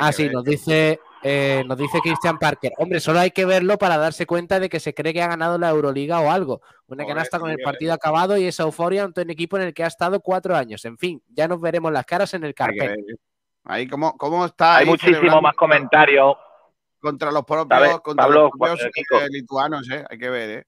[0.00, 2.72] Ah, sí, nos dice, eh, nos dice Christian Parker.
[2.78, 5.56] Hombre, solo hay que verlo para darse cuenta de que se cree que ha ganado
[5.56, 6.62] la Euroliga o algo.
[6.88, 9.84] Una canasta con el partido acabado y esa euforia ante un equipo en el que
[9.84, 10.84] ha estado cuatro años.
[10.84, 12.88] En fin, ya nos veremos las caras en el carpet.
[12.88, 12.98] ver.
[13.64, 14.76] Ahí cómo, cómo está.
[14.76, 16.36] Hay ahí muchísimo más comentarios.
[17.00, 20.04] Contra los propios, contra Pablo, los propios eh, lituanos, ¿eh?
[20.08, 20.64] Hay que ver, ¿eh?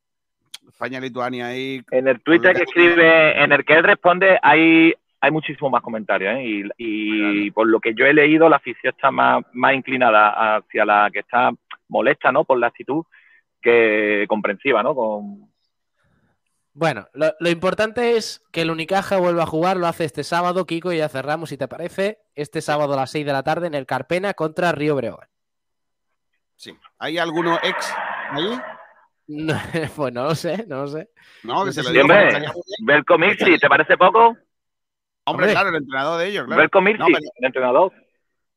[0.69, 1.82] España-Lituania ahí.
[1.90, 6.34] En el Twitter que escribe, en el que él responde, hay, hay muchísimo más comentarios,
[6.36, 6.44] ¿eh?
[6.44, 10.84] Y, y por lo que yo he leído, la afición está más, más inclinada hacia
[10.84, 11.51] la que está
[11.88, 12.44] molesta, ¿no?
[12.44, 13.05] Por la actitud
[13.60, 14.94] que comprensiva, ¿no?
[14.94, 15.51] Con,
[16.72, 20.66] Bueno, lo, lo importante es que el Unicaja vuelva a jugar, lo hace este sábado,
[20.66, 23.66] Kiko, y ya cerramos, si te parece, este sábado a las 6 de la tarde
[23.66, 25.28] en el Carpena contra Río Breogán.
[26.56, 26.76] Sí.
[26.98, 27.94] ¿Hay alguno ex
[28.30, 28.59] allí?
[29.28, 29.55] No,
[29.97, 31.10] pues no lo sé, no lo sé.
[31.43, 32.06] No, que se lo digo.
[33.18, 34.36] Mirci, ¿te parece poco?
[35.27, 35.53] Hombre, Hombre.
[35.53, 36.61] claro, el entrenador de ellos, claro.
[36.61, 37.93] Belko Mirci, No, pero- el entrenador.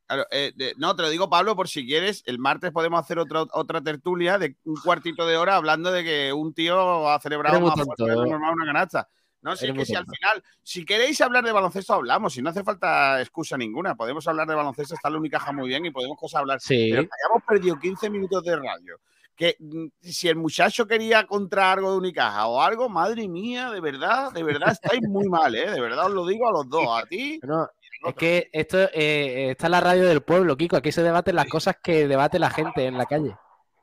[0.06, 3.20] Claro, eh, de- no, te lo digo, Pablo, por si quieres, el martes podemos hacer
[3.20, 7.60] otra, otra tertulia de un cuartito de hora hablando de que un tío ha celebrado
[7.62, 8.16] más fuerte de eh.
[8.16, 9.08] normal una canasta.
[9.42, 12.34] No, si es que si al final, si queréis hablar de baloncesto, hablamos.
[12.34, 15.86] Si no hace falta excusa ninguna, podemos hablar de baloncesto, está la Unicaja muy bien
[15.86, 16.60] y podemos cosas hablar.
[16.60, 16.90] Sí.
[16.92, 19.00] Pero hayamos perdido 15 minutos de radio.
[19.40, 23.80] Que mm, si el muchacho quería contra algo de Unicaja o algo, madre mía, de
[23.80, 25.72] verdad, de verdad estáis muy mal, ¿eh?
[25.72, 27.40] De verdad os lo digo a los dos, a ti.
[27.44, 27.66] No,
[28.06, 30.76] es que esto eh, está en la radio del pueblo, Kiko.
[30.76, 33.34] Aquí se debaten las cosas que debate la gente en la calle.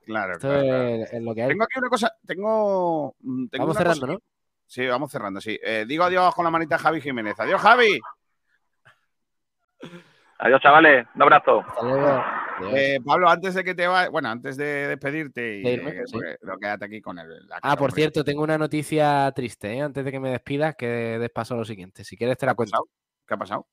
[0.04, 0.84] Claro, Esto claro, claro.
[0.88, 1.48] es, es lo que hay.
[1.48, 3.16] Tengo aquí una cosa, tengo.
[3.20, 4.18] mm, tengo Vamos cerrando, cosa- ¿no?
[4.66, 5.58] Sí, vamos cerrando, sí.
[5.62, 7.34] Eh, digo adiós con la manita a Javi Jiménez.
[7.40, 7.98] Adiós, Javi.
[10.38, 11.06] Adiós, chavales.
[11.14, 11.60] Un abrazo.
[11.66, 12.22] Hasta luego.
[12.74, 16.18] Eh, Pablo, antes de que te vayas, bueno, antes de despedirte y eh, sí.
[16.60, 17.46] quédate aquí con el.
[17.48, 19.82] la Ah, por cierto, tengo una noticia triste, ¿eh?
[19.82, 20.86] Antes de que me despidas, que
[21.18, 22.04] des paso a lo siguiente.
[22.04, 22.88] Si quieres te la cuento.
[23.26, 23.66] ¿Qué ha pasado?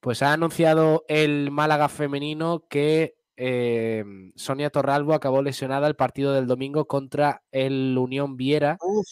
[0.00, 4.04] Pues ha anunciado el Málaga femenino que eh,
[4.36, 9.06] Sonia Torralbo acabó lesionada el partido del domingo contra el Unión Viera Uf,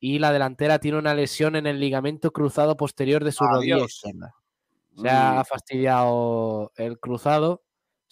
[0.00, 3.92] y la delantera tiene una lesión en el ligamento cruzado posterior de su rodilla Adiós.
[3.96, 4.34] izquierda.
[4.96, 5.44] Se ha Mm.
[5.46, 7.62] fastidiado el cruzado.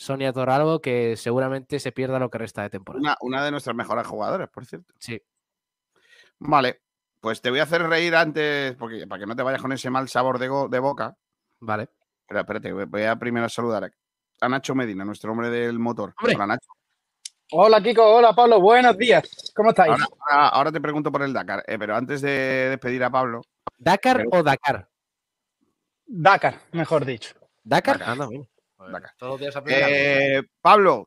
[0.01, 3.03] Sonia Toralbo, que seguramente se pierda lo que resta de temporada.
[3.03, 4.95] Una, una de nuestras mejores jugadoras, por cierto.
[4.99, 5.21] Sí.
[6.39, 6.81] Vale,
[7.21, 9.91] pues te voy a hacer reír antes, porque para que no te vayas con ese
[9.91, 11.15] mal sabor de, go- de boca.
[11.59, 11.91] Vale.
[12.27, 13.91] Pero espérate, voy- a primero saludar
[14.41, 16.15] a- Nacho Medina, nuestro hombre del motor.
[16.19, 16.35] Hombre.
[16.35, 16.71] Hola, Nacho.
[17.53, 19.53] Hola Kiko, hola Pablo, buenos días.
[19.55, 19.91] ¿Cómo estáis?
[19.93, 22.31] Ahora, ahora- ahora te pregunto por el Dakar, eh, pero antes de
[22.71, 23.43] despedir a Pablo,
[23.77, 24.89] ¿Dakar Pero- o Dakar?
[26.07, 27.35] Dakar, mejor dicho.
[27.63, 27.99] ¿Dakar?
[27.99, 28.13] Dakar.
[28.13, 28.45] Anda, mira.
[28.89, 29.13] Dakar.
[29.19, 29.97] Todos los días aprende algo.
[29.97, 31.07] eh, Pablo,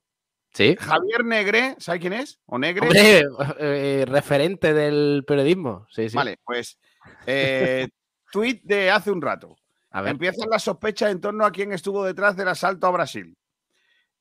[0.56, 0.76] Sí.
[0.80, 2.40] Javier Negre, ¿sabes quién es?
[2.46, 2.86] ¿O Negre?
[2.86, 3.24] Hombre,
[3.58, 5.88] eh, referente del periodismo.
[5.90, 6.16] Sí, sí.
[6.16, 6.78] Vale, pues
[7.26, 7.88] eh,
[8.32, 9.56] tweet de hace un rato.
[9.90, 10.12] A ver.
[10.12, 13.36] Empiezan las sospechas en torno a quién estuvo detrás del asalto a Brasil.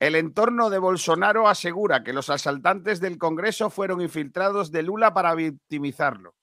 [0.01, 5.35] El entorno de Bolsonaro asegura que los asaltantes del Congreso fueron infiltrados de Lula para
[5.35, 6.35] victimizarlo.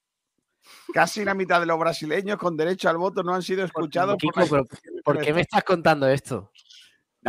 [0.94, 4.18] Casi la mitad de los brasileños con derecho al voto no han sido escuchados.
[4.22, 6.52] por Kiko, la pero ¿por qué me estás contando esto?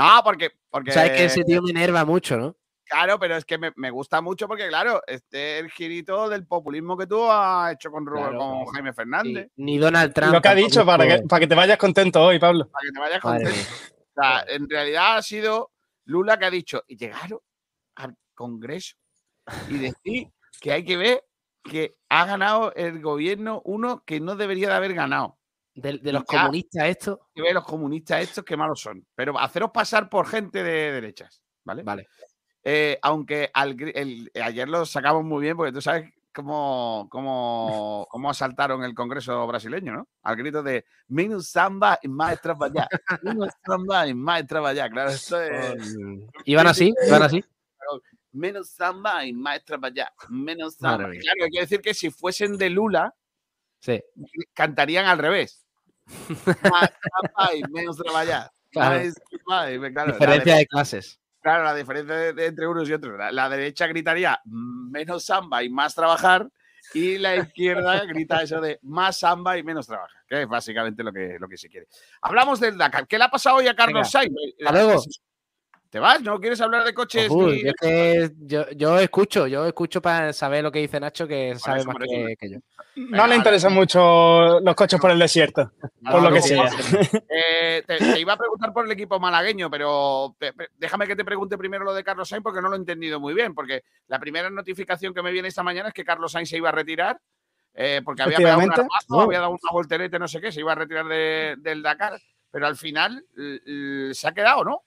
[0.03, 2.57] No, porque, porque Sabes que ese tío me enerva mucho, ¿no?
[2.85, 6.97] claro, pero es que me, me gusta mucho porque, claro, este el girito del populismo
[6.97, 8.67] que tú has hecho con, Ru- Claro, con.
[8.67, 9.49] Jaime Sí, Fernández.
[9.57, 10.33] Ni Donald Trump.
[10.33, 12.69] Lo que ha dicho para que, para que te vayas contento hoy, Pablo.
[12.69, 13.71] Para que te vayas Madre contento.
[14.17, 15.71] O sea, en realidad ha sido
[16.07, 17.39] Lula que ha dicho, y llegaron
[17.95, 18.97] al Congreso
[19.69, 20.29] y decir
[20.61, 21.25] que hay que ver
[21.63, 25.39] que ha ganado el gobierno uno que no debería de haber ganado.
[25.75, 26.43] De, de los Ya.
[26.43, 27.19] comunistas estos.
[27.35, 29.07] Que los comunistas estos que malos son.
[29.15, 31.83] Pero haceros pasar por gente de derechas, ¿vale?
[31.83, 32.09] Vale.
[32.63, 38.31] Eh, aunque al el- ayer lo sacamos muy bien porque tú sabes cómo, cómo, cómo
[38.31, 40.09] asaltaron el Congreso brasileño, ¿no?
[40.23, 42.89] Al grito de menos samba y más trabajar.
[43.23, 44.91] Menos samba y más trabajar.
[44.91, 45.97] Claro, esto es...
[46.45, 46.93] ¿Iban así?
[47.07, 47.45] ¿Iban así?
[48.33, 50.13] menos samba y más trabajar.
[50.29, 51.11] Menos samba.
[51.11, 53.13] Claro, que decir que si fuesen de Lula,
[53.81, 54.01] Sí.
[54.55, 55.67] cantarían al revés.
[56.71, 58.51] Más samba y menos trabajar.
[58.71, 59.03] Claro.
[59.47, 61.19] Más Diferencia de- clases.
[61.43, 63.17] Claro, la diferencia de- de entre unos y otros.
[63.19, 66.49] La, la derecha gritaría "Mm, menos samba y más trabajar.
[66.95, 71.13] Y la izquierda grita eso de más samba y menos trabajar, que es básicamente lo
[71.13, 71.87] que, lo que se quiere.
[72.23, 73.07] Hablamos del Dakar.
[73.07, 74.35] ¿Qué le ha pasado hoy a Carlos Sainz?
[74.65, 75.03] Hasta luego.
[75.91, 76.23] ¿Te vas?
[76.23, 77.29] ¿No quieres hablar de coches?
[77.29, 81.27] Uy, yo, es que yo, yo escucho, yo escucho para saber lo que dice Nacho,
[81.27, 82.59] que sabe eso, más que, que yo.
[82.95, 85.73] No le interesan mucho los coches por el desierto,
[86.09, 86.71] por lo que sea.
[87.29, 91.25] Eh, te, te iba a preguntar por el equipo malagueño, pero pe- déjame que te
[91.25, 93.53] pregunte primero lo de Carlos Sainz porque no lo he entendido muy bien.
[93.55, 96.69] Porque la primera notificación que me viene esta mañana es que Carlos Sainz se iba
[96.69, 97.19] a retirar
[97.75, 99.23] eh, porque había pegado un armazo, Oh.
[99.23, 102.21] había dado una voltereta, no sé qué, se iba a retirar de- del Dakar.
[102.53, 104.83] Pero al final l- l- se ha quedado, ¿no?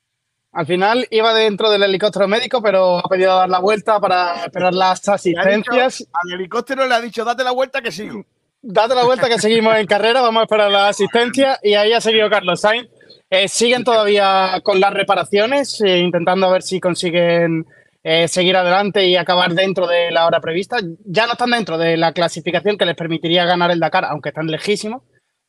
[0.53, 4.73] Al final iba dentro del helicóptero médico, pero ha pedido dar la vuelta para esperar
[4.73, 6.05] las dicho- asistencias.
[6.13, 8.23] al helicóptero le ha dicho, date la vuelta que sigo.
[8.61, 11.99] Date la vuelta que seguimos en carrera, vamos a esperar la asistencia y ahí ha
[11.99, 12.88] seguido Carlos Sainz.
[13.30, 17.65] Eh, siguen todavía con las reparaciones, eh, intentando ver si consiguen
[18.03, 20.77] eh, seguir adelante y acabar dentro de la hora prevista.
[21.03, 24.47] Ya no están dentro de la clasificación que les permitiría ganar el Dakar, aunque están
[24.47, 25.01] lejísimos,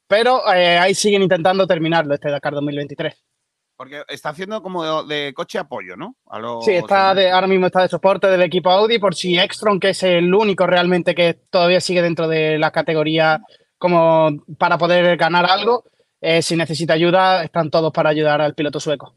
[0.09, 3.15] pero eh, ahí siguen intentando terminarlo este Dakar 2023.
[3.77, 6.17] Porque está haciendo como de, de coche apoyo, ¿no?
[6.29, 9.39] A los- Sí, está de, ahora mismo está de soporte del equipo Audi por si
[9.39, 13.41] Extron, que es el único realmente que todavía sigue dentro de la categoría
[13.79, 15.85] como para poder ganar algo,
[16.21, 19.17] eh, si necesita ayuda, están todos para ayudar al piloto sueco.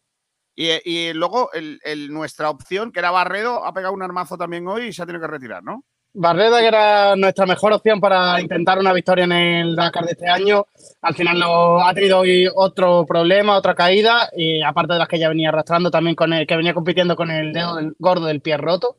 [0.55, 4.67] Y, y luego el- el- nuestra opción, que era Barredo, ha pegado un armazo también
[4.67, 5.83] hoy y se ha tenido que retirar, ¿no?
[6.19, 10.27] Barreda, que era nuestra mejor opción para intentar una victoria en el Dakar de este
[10.27, 10.65] año,
[11.01, 15.19] al final lo, ha tenido hoy otro problema, otra caída, y aparte de las que
[15.19, 18.41] ya venía arrastrando también con el que venía compitiendo con el dedo del- gordo del
[18.41, 18.97] pie roto.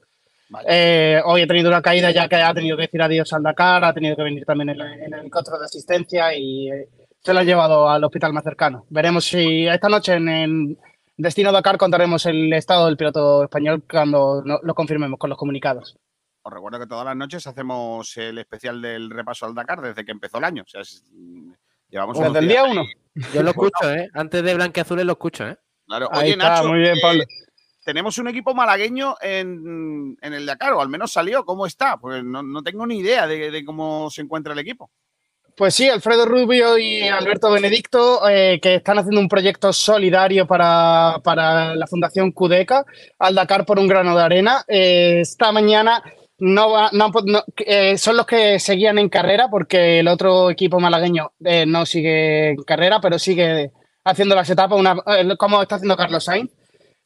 [0.67, 3.85] Eh, hoy ha tenido una caída ya que ha tenido que decir adiós al Dakar,
[3.85, 6.89] ha tenido que venir también el, el helicóptero de asistencia y eh,
[7.21, 8.87] se lo ha llevado al hospital más cercano.
[8.91, 10.79] Veremos si esta noche en, en
[11.17, 15.97] Destino Dakar contaremos el estado del piloto español cuando lo confirmemos con los comunicados.
[16.49, 20.13] Os recuerdo que todas las noches hacemos el especial del repaso al Dakar desde que
[20.13, 20.63] empezó el año.
[20.63, 21.53] O sea, es- mm,
[21.91, 22.85] llevamos Desde el día uno.
[23.35, 23.51] Yo lo
[23.83, 24.09] escucho, ¿eh?
[24.15, 25.59] Antes de Blanqueazules lo escucho, ¿eh?
[25.87, 26.09] Claro.
[26.11, 27.25] Ahí Oye, está, Nacho, muy bien, eh, Pablo.
[27.85, 31.45] tenemos un equipo malagueño en, en el Dakar, o al menos salió.
[31.45, 31.99] ¿Cómo está?
[31.99, 34.91] Pues no, no tengo ni idea de, de cómo se encuentra el equipo.
[35.55, 41.17] Pues sí, Alfredo Rubio y Alberto Benedicto, eh, que están haciendo un proyecto solidario para,
[41.25, 42.87] para la Fundación Cudeca
[43.19, 44.65] al Dakar por un grano de arena.
[44.69, 46.01] Eh, esta mañana
[46.39, 51.33] no, no no- eh, son los que seguían en carrera, porque el otro equipo malagueño
[51.45, 53.73] eh, no sigue en carrera, pero sigue
[54.05, 54.81] haciendo las etapas,
[55.19, 56.51] eh, como está haciendo Carlos Sainz.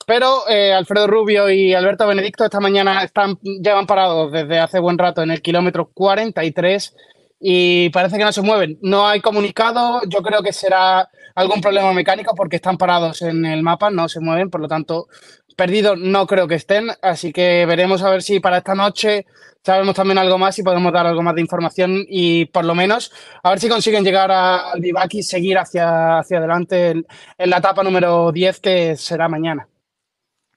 [0.07, 5.23] Pero Alfredo Rubio y Alberto Benedicto esta mañana están, llevan parados desde hace buen rato
[5.23, 6.97] en el kilómetro 43
[7.41, 8.79] y parece que no se mueven.
[8.83, 13.63] No hay comunicado, yo creo que será algún problema mecánico porque están parados en el
[13.63, 15.07] mapa, no se mueven, por lo tanto,
[15.53, 19.27] perdidos no creo que estén, así que veremos a ver si para esta noche
[19.65, 23.13] sabemos también algo más y podemos dar algo más de información y por lo menos
[23.43, 27.07] a ver si consiguen llegar a- al vivac y seguir hacia, hacia adelante en,
[27.39, 29.69] en la etapa número 10 que será mañana.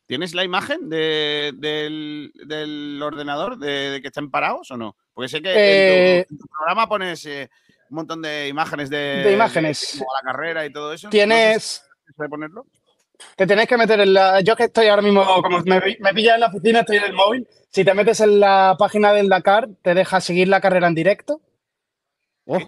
[0.08, 4.96] ¿Tienes la imagen de- del, del ordenador de, de que estén parados o no?
[5.14, 7.50] Porque sé que en, Eh, tu, en tu programa pones eh,
[7.90, 9.96] un montón de imágenes de, imágenes.
[9.98, 11.10] como la carrera y todo eso.
[11.10, 12.66] Tienes- No sé si ponerlo?
[13.36, 14.42] Te tenéis que meter en la.
[14.42, 17.14] Yo que estoy ahora mismo, como me, me pillas en la oficina, estoy en el
[17.14, 17.48] móvil.
[17.70, 21.42] Si te metes en la página del Dakar, te deja seguir la carrera en directo.
[22.46, 22.60] Oh,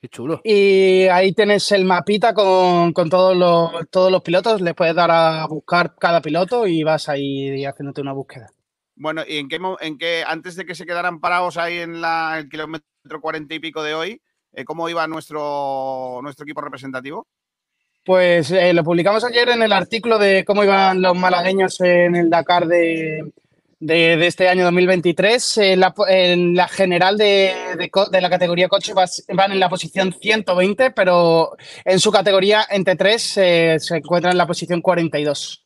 [0.00, 0.40] qué chulo.
[0.44, 4.60] Y ahí tienes el mapita con, con todos, los, todos los pilotos.
[4.60, 8.50] Le puedes dar a buscar cada piloto y vas ahí haciéndote una búsqueda.
[8.96, 12.38] Bueno, ¿y en qué, en qué antes de que se quedaran parados ahí en la,
[12.38, 17.26] el kilómetro cuarenta y pico de hoy, eh, cómo iba nuestro, nuestro equipo representativo?
[18.04, 22.28] Pues eh, lo publicamos ayer en el artículo de cómo iban los malagueños en el
[22.28, 23.32] Dakar de,
[23.80, 25.56] de- de este año 2023.
[25.58, 27.54] En la, po- en la general de,
[28.10, 32.94] de la categoría coche vas- van en la posición 120, pero en su categoría entre
[32.96, 35.64] 3 se encuentran en la posición 42.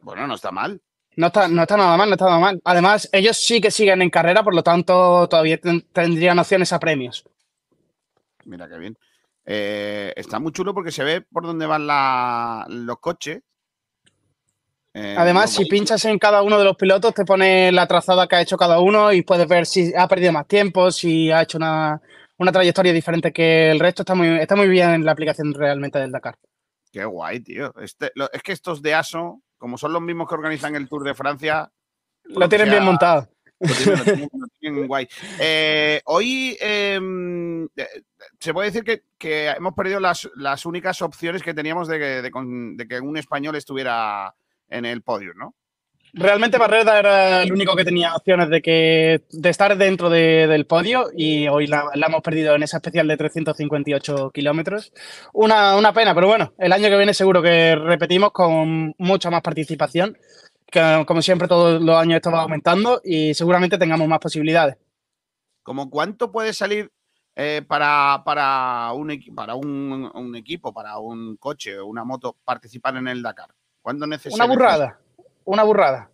[0.00, 0.80] Bueno, no está mal.
[1.16, 2.60] No está, no está nada mal, no está nada mal.
[2.64, 6.80] Además, ellos sí que siguen en carrera, por lo tanto, todavía ten- tendrían opciones a
[6.80, 7.24] premios.
[8.44, 8.98] Mira qué bien.
[9.46, 13.42] Eh, está muy chulo porque se ve por dónde van la- los coches.
[14.94, 18.36] Eh, Además, si pinchas en cada uno de los pilotos, te pone la trazada que
[18.36, 21.58] ha hecho cada uno y puedes ver si ha perdido más tiempo, si ha hecho
[21.58, 22.00] una,
[22.38, 24.02] una trayectoria diferente que el resto.
[24.02, 26.36] Está muy, está muy bien la aplicación realmente del Dakar.
[26.92, 27.74] Qué guay, tío.
[27.80, 31.02] Este- lo- es que estos de ASO, como son los mismos que organizan el Tour
[31.02, 31.72] de Francia,
[32.22, 33.28] Lo tienen sea, bien montado.
[36.06, 36.56] Hoy
[38.40, 40.28] se puede decir que, hemos perdido las,
[40.66, 41.98] únicas opciones que teníamos de,
[42.88, 44.34] que- un español estuviera
[44.68, 45.54] en el podio, ¿no?
[46.16, 50.64] Realmente Barreda era el único que tenía opciones de, que, de estar dentro de- del
[50.64, 54.92] podio y hoy la, hemos perdido en esa especial de 358 kilómetros.
[55.32, 60.16] Una pena, pero bueno, el año que viene seguro que repetimos con mucha más participación,
[60.66, 64.76] que como siempre todos los años esto va aumentando y seguramente tengamos más posibilidades.
[65.62, 66.90] Como cuánto puede salir
[67.36, 72.96] eh, para, para, un, para un, un equipo, para un coche o una moto participar
[72.96, 73.50] en el Dakar?
[73.82, 74.44] ¿Cuánto necesita?
[74.44, 75.00] Una burrada,
[75.44, 76.10] una burrada.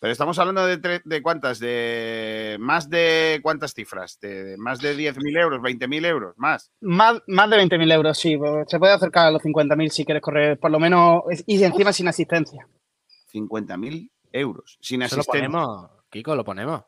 [0.00, 5.38] Pero estamos hablando de, de cuántas, de más de cuántas cifras, de, más de 10.000
[5.38, 6.72] euros, 20.000 euros, más.
[6.80, 8.38] Más, más de 20.000 euros, sí.
[8.38, 11.92] pues, Se puede acercar a los 50.000 si quieres correr, por lo menos, y encima
[11.92, 12.66] sin asistencia.
[13.32, 16.82] 50.000 euros, sin Eso lo ponemos, Kiko, lo ponemos.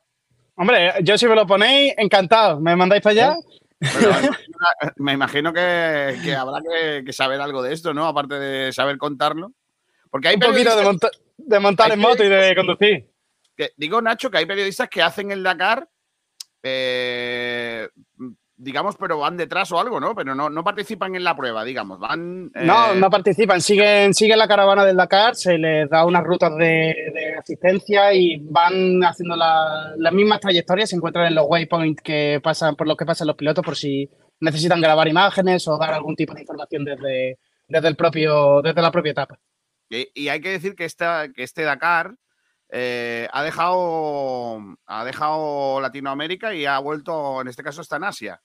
[0.57, 2.61] Hombre, yo si me lo ponéis, encantado.
[2.61, 3.37] ¿Me mandáis para allá?
[3.81, 8.07] Pero me imagino- me imagino que, que habrá que, que saber algo de esto, ¿no?
[8.07, 9.53] Aparte de saber contarlo.
[10.11, 13.11] Porque hay Un poquito de, monta- de montar en moto y de conducir.
[13.57, 15.89] que- digo, Nacho, que hay periodistas que hacen el Dakar,
[16.63, 17.72] eh,
[18.63, 20.15] digamos, pero van detrás o algo, ¿no?
[20.15, 21.99] Pero no, no participan en la prueba, digamos.
[21.99, 22.51] Van.
[22.55, 26.55] No, eh, no participan, siguen, siguen la caravana del Dakar, se les da unas rutas
[26.57, 32.03] de, de asistencia y van haciendo la- las mismas trayectorias, se encuentran en los waypoints
[32.03, 34.09] que pasan, por los que pasan los pilotos por si
[34.41, 38.91] necesitan grabar imágenes o dar algún tipo de información desde, desde, el propio, desde la
[38.93, 39.39] propia etapa.
[39.91, 42.15] Y, y hay que decir que, esta, que este Dakar
[42.71, 48.41] eh, ha, dejado, ha dejado Latinoamérica y ha vuelto, en este caso está en Asia.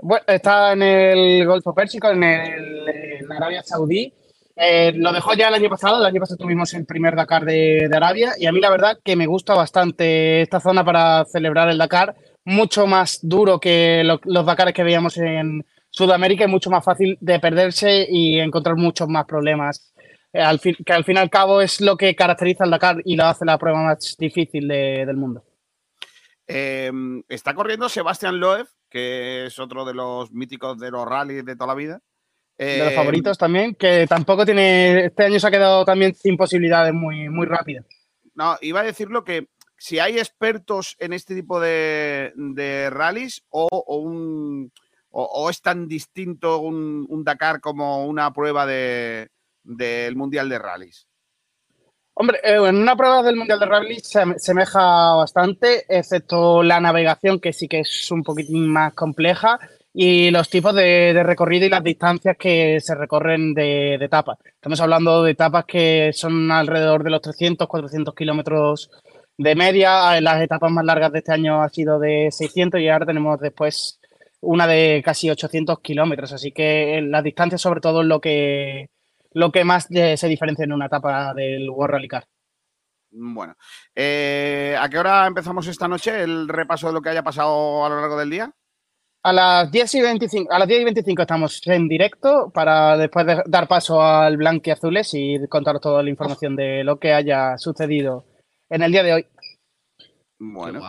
[0.00, 4.12] Bueno, está en el Golfo Pérsico, en, el, Arabia Saudí.
[4.54, 7.88] Eh, lo dejó ya el año pasado, el año pasado tuvimos el primer Dakar de,
[7.94, 11.78] Arabia y a mí la verdad que me gusta bastante esta zona para celebrar el
[11.78, 16.84] Dakar, mucho más duro que lo- los Dakares que veíamos en Sudamérica y mucho más
[16.84, 19.92] fácil de perderse y encontrar muchos más problemas,
[20.32, 20.42] eh,
[20.84, 23.44] que al fin y al cabo es lo que caracteriza al Dakar y lo hace
[23.44, 25.44] la prueba más difícil de- del mundo.
[26.48, 26.90] Eh,
[27.28, 31.68] está corriendo Sebastián Loeb, que es otro de los míticos de los rallies de toda
[31.68, 32.00] la vida.
[32.56, 36.36] de los Eh, favoritos también, que tampoco tiene, este año se ha quedado también sin
[36.36, 37.86] posibilidades muy, muy rápidas.
[38.34, 43.68] No, iba a decirlo que si hay expertos en este tipo de, de rallies o,
[43.70, 44.72] o un,
[45.10, 49.28] o, o es tan distinto un, un Dakar como una prueba de-
[49.62, 51.07] del Mundial de Rallies.
[52.20, 57.38] Hombre, eh, en una prueba del Mundial de Rally se semeja bastante, excepto la navegación,
[57.38, 59.60] que sí que es un poquitín más compleja,
[59.94, 64.36] y los tipos de, recorrido y las distancias que se recorren de, etapas.
[64.44, 68.90] Estamos hablando de etapas que son alrededor de los 300, 400 kilómetros
[69.36, 70.18] de media.
[70.18, 73.38] En las etapas más largas de este año ha sido de 600 y ahora tenemos
[73.38, 74.00] después
[74.40, 76.32] una de casi 800 kilómetros.
[76.32, 78.88] Así que la distancia, sobre todo, es lo que,
[79.38, 82.26] lo que más eh, se diferencia en una etapa del World Rally Car.
[83.10, 83.54] Bueno,
[83.94, 87.88] eh, ¿a qué hora empezamos esta noche el repaso de lo que haya pasado a
[87.88, 88.52] lo largo del día?
[89.22, 93.26] A las 10 y 25, a las 10 y 25 estamos en directo para después
[93.26, 97.56] de dar paso al Blanque Azules y contaros toda la información de lo que haya
[97.58, 98.24] sucedido
[98.68, 99.26] en el día de hoy.
[100.40, 100.80] Bueno,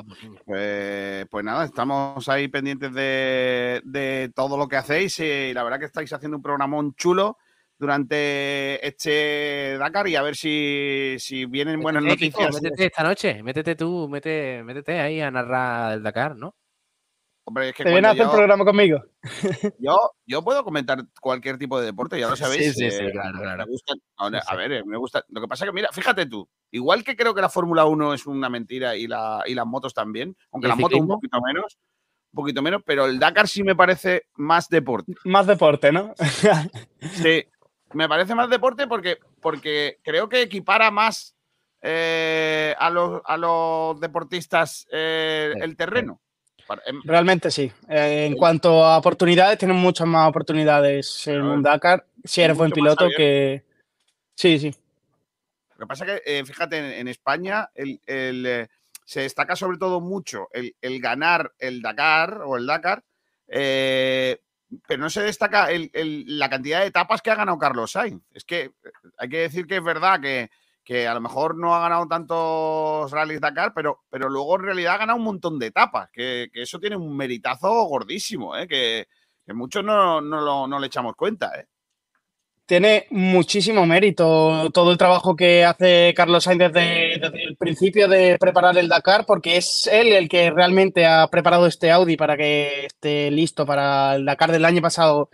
[0.46, 5.80] pues, pues, nada, estamos ahí pendientes de, de, todo lo que hacéis y la verdad
[5.80, 7.38] que estáis haciendo un programón chulo
[7.80, 12.54] durante este Dakar y a ver si, si vienen buenas noticias.
[12.62, 16.56] métete esta noche, métete tú, métete, métete ahí a narrar el Dakar, ¿no?
[17.46, 19.02] Hombre, es que ¿Te viene a hacer yo, programa conmigo?
[19.80, 19.98] Yo,
[20.28, 22.76] yo puedo comentar cualquier tipo de deporte, ya lo sabéis.
[22.76, 23.66] Sí, sí, sí, eh, claro, claro.
[23.66, 25.26] Me gusta, a, a ver, me gusta.
[25.30, 28.14] Lo que pasa es que, mira, fíjate tú, igual que creo que la Fórmula 1
[28.14, 31.08] es una mentira y, la, y las motos también, aunque ¿Y el las motos un
[31.08, 31.80] poquito menos,
[32.34, 35.16] un poquito menos, pero el Dakar sí me parece más deporte.
[35.24, 36.14] Más deporte, ¿no?
[37.14, 37.46] Sí,
[37.94, 41.36] me parece más deporte porque, porque creo que equipara más
[41.82, 46.20] eh, a, los, a los deportistas eh, el terreno.
[46.86, 47.72] Em, Realmente sí.
[47.88, 52.72] Eh, en cuanto a oportunidades, tienen muchas más oportunidades en un Dakar si eres buen
[52.72, 53.64] piloto que.
[54.36, 54.76] Sí, sí.
[55.78, 58.70] Lo que pasa es que, fíjate, en, en España el, el,
[59.06, 63.04] se destaca sobre todo mucho el, el ganar el Dakar o el Dakar,
[64.88, 68.22] pero no se destaca la cantidad de etapas que ha ganado Carlos Sainz.
[68.34, 68.72] Es que eh,
[69.18, 70.50] hay que decir que es verdad que,
[70.84, 74.96] que a lo mejor no ha ganado tantos rallies Dakar, pero, pero luego en realidad
[74.96, 78.68] ha ganado un montón de etapas, que, que eso tiene un meritazo gordísimo, ¿eh?
[78.68, 79.08] que,
[79.46, 81.52] que muchos no, no, lo- no le echamos cuenta.
[81.60, 81.66] ¿eh?
[82.66, 88.78] Tiene muchísimo mérito todo el trabajo que hace Carlos Sainz desde, el principio de preparar
[88.78, 93.32] el Dakar, porque es él el que realmente ha preparado este Audi para que esté
[93.32, 95.30] listo para el Dakar del año pasado,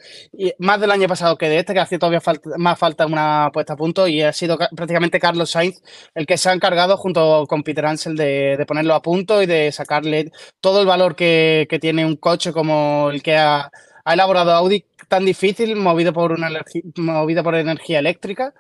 [0.60, 3.74] más del año pasado que de este, que hace todavía falta, más falta una puesta
[3.74, 5.82] a punto, y ha sido ca- prácticamente Carlos Sainz
[6.14, 9.46] el que se ha encargado junto con Peter Ansel de, de ponerlo a punto y
[9.46, 10.32] de sacarle
[10.62, 13.70] todo el valor que, que tiene un coche como el que ha,
[14.06, 16.50] ha elaborado Audi tan difícil, movido por una
[16.98, 18.54] movido por energía eléctrica,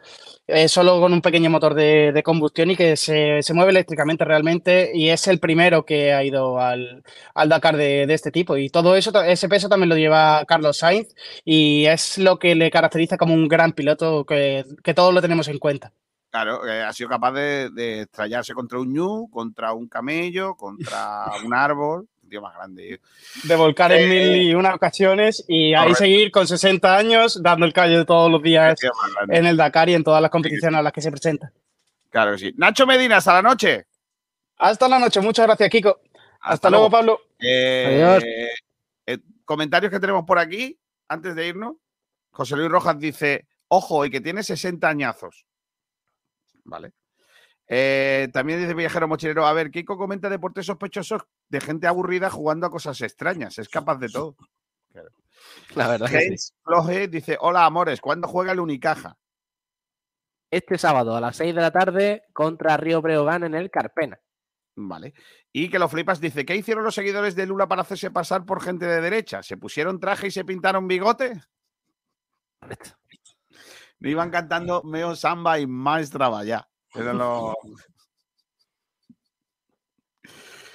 [0.47, 4.91] eh, solo con un pequeño motor de, combustión y que se, se mueve eléctricamente realmente,
[4.93, 7.03] y es el primero que ha ido al,
[7.35, 8.57] al Dakar de, este tipo.
[8.57, 11.15] Y todo eso, ese peso también lo lleva Carlos Sainz,
[11.45, 15.47] y es lo que le caracteriza como un gran piloto que, que todos lo tenemos
[15.47, 15.93] en cuenta.
[16.31, 21.27] Claro, eh, ha sido capaz de, de estrellarse contra un ñu, contra un camello, contra
[21.45, 22.09] un árbol.
[22.35, 22.99] Tío más grande.
[23.45, 25.95] De volcar en Eh, mil y una ocasiones y ahí correcto.
[25.99, 28.77] seguir con 60 años dando el callo todos los días
[29.29, 31.53] en el Dakar y en todas las competiciones a las que se presenta.
[32.09, 32.53] Claro que sí.
[32.57, 33.85] Nacho Medina, hasta la noche.
[34.57, 35.21] Hasta la noche.
[35.21, 36.01] Muchas gracias, Kiko.
[36.41, 37.21] Hasta, luego, Pablo.
[37.39, 38.23] Eh, Adiós.
[39.05, 41.77] eh, comentarios que tenemos por aquí, antes de irnos.
[42.31, 45.45] José Luis Rojas dice, ojo, y que tiene 60 añazos.
[46.65, 46.91] Vale.
[47.67, 52.67] Eh, también dice Viajero Mochilero, a ver, Kiko comenta deportes sospechosos de gente aburrida jugando
[52.67, 53.57] a cosas extrañas.
[53.57, 54.35] Es capaz de todo.
[55.75, 56.25] La verdad que sí.
[56.25, 59.17] James Floje dice, hola amores, ¿cuándo juega el Unicaja?
[60.51, 64.19] Este sábado a las 6 de la tarde contra Río Breogán en el Carpena.
[64.75, 65.13] Vale.
[65.51, 68.61] Y que lo flipas dice, ¿qué hicieron los seguidores de Lula para hacerse pasar por
[68.61, 69.41] gente de derecha?
[69.41, 71.41] ¿Se pusieron traje y se pintaron bigote?
[73.99, 76.67] Me iban cantando Meo Samba y Más Traballar.
[76.95, 77.55] Eran los-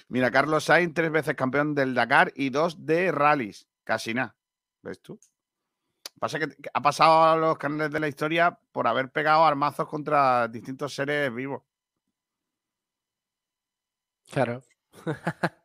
[0.09, 3.69] Mira, Carlos Sainz, tres veces campeón del Dakar y dos de rallies.
[3.85, 4.37] Casi nada.
[4.83, 5.19] ¿Ves tú?
[6.19, 9.89] Pasa que que ha pasado a los canales de la historia por haber pegado armazos
[9.89, 11.63] contra distintos seres vivos.
[14.31, 14.63] Claro.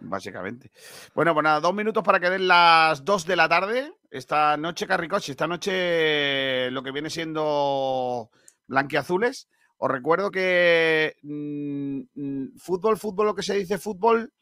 [0.00, 0.70] básicamente.
[1.14, 3.92] Bueno, pues nada, dos minutos para que den las dos de la tarde.
[4.10, 8.30] Esta noche, Carricoche, esta noche lo que viene siendo
[8.66, 9.48] blanquiazules.
[9.78, 14.32] Os recuerdo que mm, mm, fútbol, fútbol, lo que se dice fútbol,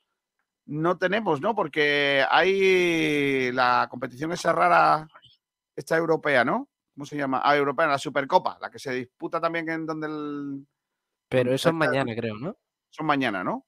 [0.66, 1.54] no tenemos, ¿no?
[1.54, 5.08] Porque hay la competición esa rara,
[5.74, 6.68] esta europea, ¿no?
[6.94, 7.42] ¿Cómo se llama?
[7.44, 10.66] Ah, europea, la Supercopa, la que se disputa también en donde el...
[11.28, 12.56] Pero eso es mañana, creo, ¿no?
[12.90, 13.66] Son mañana, ¿no?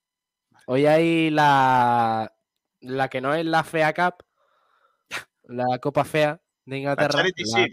[0.67, 2.33] Hoy hay la,
[2.81, 4.25] la que no es la FEA Cup,
[5.43, 7.67] la Copa Fea de La Inglaterra, la,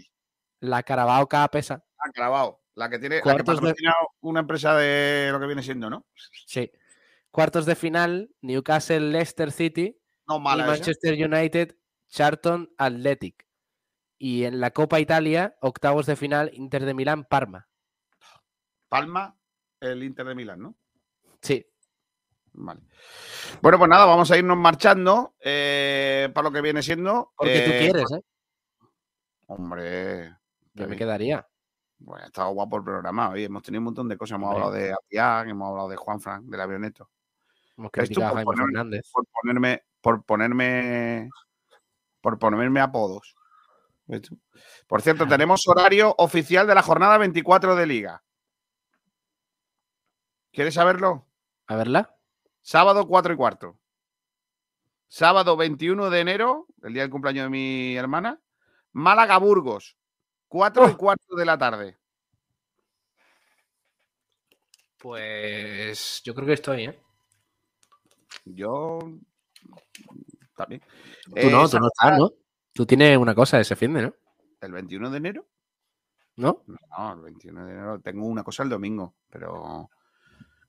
[0.60, 1.84] la Carabao Cup esa.
[1.98, 2.63] Ah, clavado.
[2.76, 3.74] La que tiene, la que de-
[4.20, 6.06] una empresa de lo que viene siendo, ¿no?
[6.46, 6.70] Sí.
[7.30, 9.96] Cuartos de final, Newcastle Leicester City
[10.26, 10.72] No y mala esa.
[10.72, 11.76] Manchester United
[12.08, 13.46] Charlton Athletic.
[14.18, 17.68] Y en la Copa Italia, octavos de final, Inter de Milán Parma.
[18.88, 19.36] Palma,
[19.80, 20.76] el Inter de Milán, ¿no?
[21.42, 21.66] Sí.
[22.52, 22.80] Vale.
[23.60, 27.32] Bueno, pues nada, vamos a irnos marchando eh, para lo que viene siendo.
[27.36, 28.22] Porque tú eh, quieres, ¿eh?
[29.46, 30.36] Hombre.
[30.74, 31.46] Yo me quedaría.
[31.98, 33.30] Bueno, ha estado guapo el programa.
[33.30, 34.36] Hoy hemos tenido un montón de cosas.
[34.36, 37.10] Hemos hablado de Atián, hemos hablado de Juan Frank, del avioneto.
[37.76, 39.10] Hemos ¿Ves tú criticado a por Jaime ponerme, Fernández.
[39.12, 41.30] por ponerme, por ponerme,
[42.20, 43.34] por ponerme apodos?
[44.06, 44.38] ¿Ves tú?
[44.86, 48.22] Por cierto, tenemos horario oficial de la jornada 24 de Liga.
[50.52, 51.26] ¿Quieres saberlo?
[51.66, 52.16] A verla.
[52.60, 53.78] Sábado 4 y cuarto.
[55.08, 58.40] Sábado 21 de enero, el día del cumpleaños de mi hermana.
[58.92, 59.96] Málaga Burgos,
[60.54, 61.98] 4 y cuarto de la tarde.
[64.98, 67.00] Pues yo creo que estoy, ¿eh?
[68.44, 69.00] Yo
[70.56, 70.80] también.
[71.24, 72.30] Tú no, tú no estás, ¿no?
[72.72, 74.14] Tú tienes una cosa ese fin de, ¿no?
[74.60, 75.44] ¿El 21 de enero?
[76.36, 76.62] ¿No?
[76.68, 79.90] No, el 21 de enero tengo una cosa el domingo, pero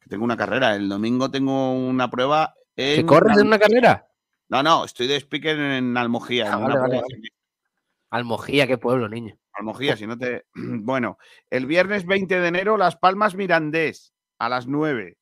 [0.09, 0.73] tengo una carrera.
[0.75, 2.95] El domingo tengo una prueba en.
[3.01, 4.07] ¿Que corres en una carrera?
[4.49, 6.45] No, no, estoy de speaker en Almojía.
[6.51, 7.21] Ah, en vale, una vale, prueba vale.
[7.21, 7.29] de-
[8.09, 9.37] Almojía, qué pueblo, niño.
[9.55, 10.45] Almojía, si no te.
[10.55, 11.17] Bueno,
[11.49, 15.17] el viernes 20 de enero, Las Palmas Mirandés a las 9.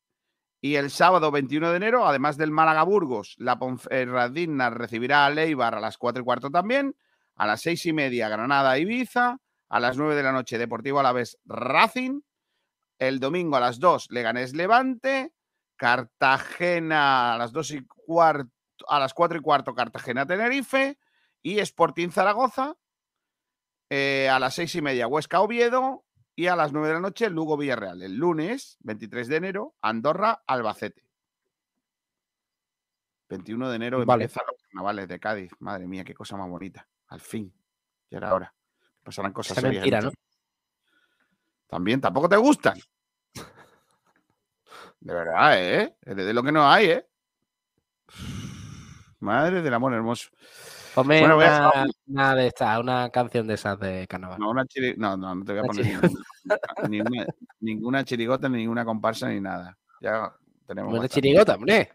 [0.60, 5.74] Y el sábado 21 de enero, además del Málaga Burgos, la Ponferradina recibirá a Leibar
[5.74, 6.96] a las 4 y cuarto también.
[7.36, 9.38] A las 6 y media, Granada Ibiza.
[9.68, 12.20] A las 9 de la noche, Deportivo Alavés Racing.
[12.98, 15.34] El domingo a las 2, Leganés Levante.
[15.76, 18.50] Cartagena a las 2 y cuarto,
[18.88, 20.98] a las 4 y cuarto, Cartagena Tenerife.
[21.42, 22.74] Y Sporting Zaragoza.
[23.96, 26.04] Eh, a las seis y media, Huesca Oviedo.
[26.34, 28.02] Y a las 9 de la noche, Lugo Villarreal.
[28.02, 31.06] El lunes, 23 de enero, Andorra Albacete.
[33.28, 34.24] 21 de enero Vale.
[34.24, 35.52] empiezan los carnavales de Cádiz.
[35.60, 36.88] Madre mía, qué cosa más bonita.
[37.06, 37.54] Al fin.
[38.10, 38.52] Ya era hora.
[39.04, 39.74] Pasarán cosas serias.
[39.74, 40.12] mentira, en ¿no?
[41.68, 42.76] También, tampoco te gustan.
[44.98, 45.96] De verdad, ¿eh?
[46.02, 47.06] De lo que no hay, ¿eh?
[49.20, 50.30] Madre del amor hermoso.
[50.94, 54.38] Ponme Bueno, a- una, de estas, una canción de esas de carnaval.
[54.38, 56.08] No, una chiri- no, no, no te voy a Una poner ninguna,
[56.88, 57.26] ninguna,
[57.60, 59.76] ninguna chirigota, ni ninguna comparsa, ni nada.
[60.00, 60.32] Ya
[60.66, 60.90] tenemos.
[60.92, 61.20] Una bastante.
[61.20, 61.92] chirigota, hombre.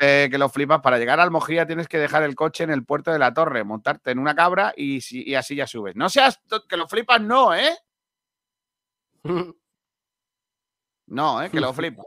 [0.00, 0.80] Eh, que lo flipas.
[0.80, 3.64] Para llegar a Almojía tienes que dejar el coche en el puerto de la torre,
[3.64, 4.98] montarte en una cabra y,
[5.34, 5.96] así ya subes.
[5.96, 7.76] No seas que lo flipas, no, ¿eh?
[11.06, 11.50] No, ¿eh?
[11.50, 12.06] Que lo flipas.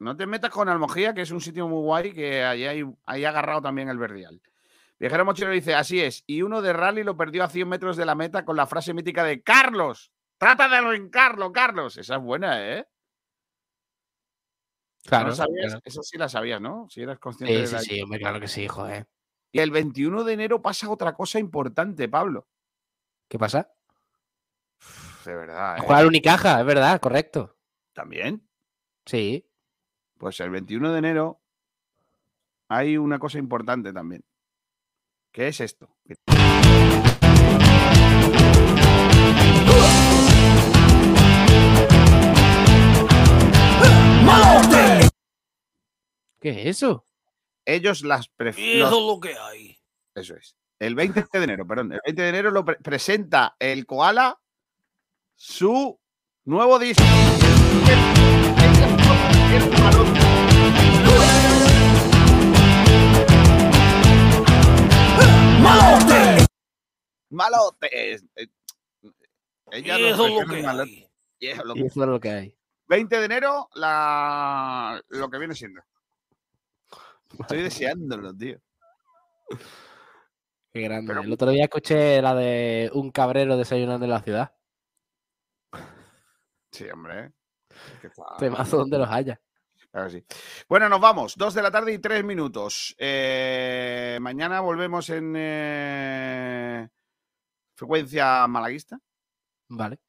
[0.00, 3.24] No te metas con Almojía, que es un sitio muy guay, que ahí hay, ahí
[3.24, 4.40] ha agarrado también el verdial.
[4.98, 6.22] Viajero Mochilero dice, así es.
[6.26, 8.94] Y uno de rally lo perdió a 100 metros de la meta con la frase
[8.94, 10.12] mítica de Carlos.
[10.38, 11.96] Trata de arrancarlo, Carlos.
[11.96, 12.86] Esa es buena, ¿eh?
[15.04, 15.66] ¿No Claro, lo sabías?
[15.66, 15.80] claro.
[15.84, 16.86] Eso sí la sabías, ¿no?
[16.88, 19.06] Si eras consciente Sí, de sí, la- sí, hombre, claro que sí, joder.
[19.52, 22.48] Y el 21 de enero pasa otra cosa importante, Pablo.
[23.28, 23.70] ¿Qué pasa?
[24.80, 25.80] Uf, De verdad, ¿eh?
[25.80, 27.56] Juega al Unicaja, es verdad, correcto.
[27.92, 28.48] También.
[29.04, 29.46] Sí.
[30.18, 31.40] Pues el 21 de enero
[32.68, 34.24] hay una cosa importante también.
[35.34, 35.88] ¿Qué es esto?
[46.40, 47.06] ¿Qué es eso?
[47.64, 48.86] Ellos las prefieren.
[48.86, 49.78] eso es lo que hay.
[50.14, 50.56] Eso es.
[50.78, 51.92] El 20 de enero, perdón.
[51.92, 54.38] El 20 de enero lo pre- presenta el Koala
[55.36, 55.98] su
[56.44, 57.02] nuevo disco.
[65.64, 66.46] ¡Malote!
[67.30, 68.24] ¡Malotes!
[68.36, 68.46] Eh,
[69.72, 70.92] Ella Y lo eso es lo que malotes.
[70.94, 71.10] hay.
[71.40, 72.58] Y eso es lo Y que- eso es lo que hay.
[72.86, 75.02] 20 de enero, la...
[75.08, 75.80] lo que viene siendo.
[77.38, 78.58] Estoy deseándolo, tío.
[80.72, 81.08] Qué grande.
[81.08, 84.54] Pero- El otro día escuché la de un cabrero desayunando en la ciudad.
[86.70, 87.32] Sí, hombre.
[87.70, 89.40] Es que está- Temazo donde los haya.
[89.94, 90.24] Claro que sí.
[90.68, 91.36] Bueno, nos vamos.
[91.36, 92.96] Dos de la tarde y tres minutos.
[92.98, 96.88] Eh, mañana volvemos en eh,
[97.76, 98.98] frecuencia malaguista.
[99.68, 100.00] Vale.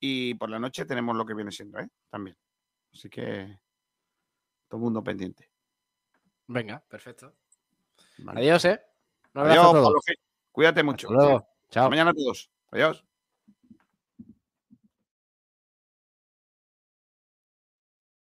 [0.00, 1.88] Y por la noche tenemos lo que viene siendo, ¿eh?
[2.10, 2.36] También.
[2.92, 3.60] Así que
[4.66, 5.48] todo el mundo pendiente.
[6.48, 7.36] Venga, perfecto.
[8.18, 8.40] ¿vale?
[8.40, 8.82] Adiós, ¿eh?
[9.34, 9.84] Un abrazo Adiós, a todos.
[9.84, 10.16] Pablo Gil.
[10.50, 11.06] Cuídate mucho.
[11.12, 11.38] Hasta luego.
[11.70, 11.84] Chao.
[11.84, 12.50] Hasta mañana a todos.
[12.72, 13.07] Adiós.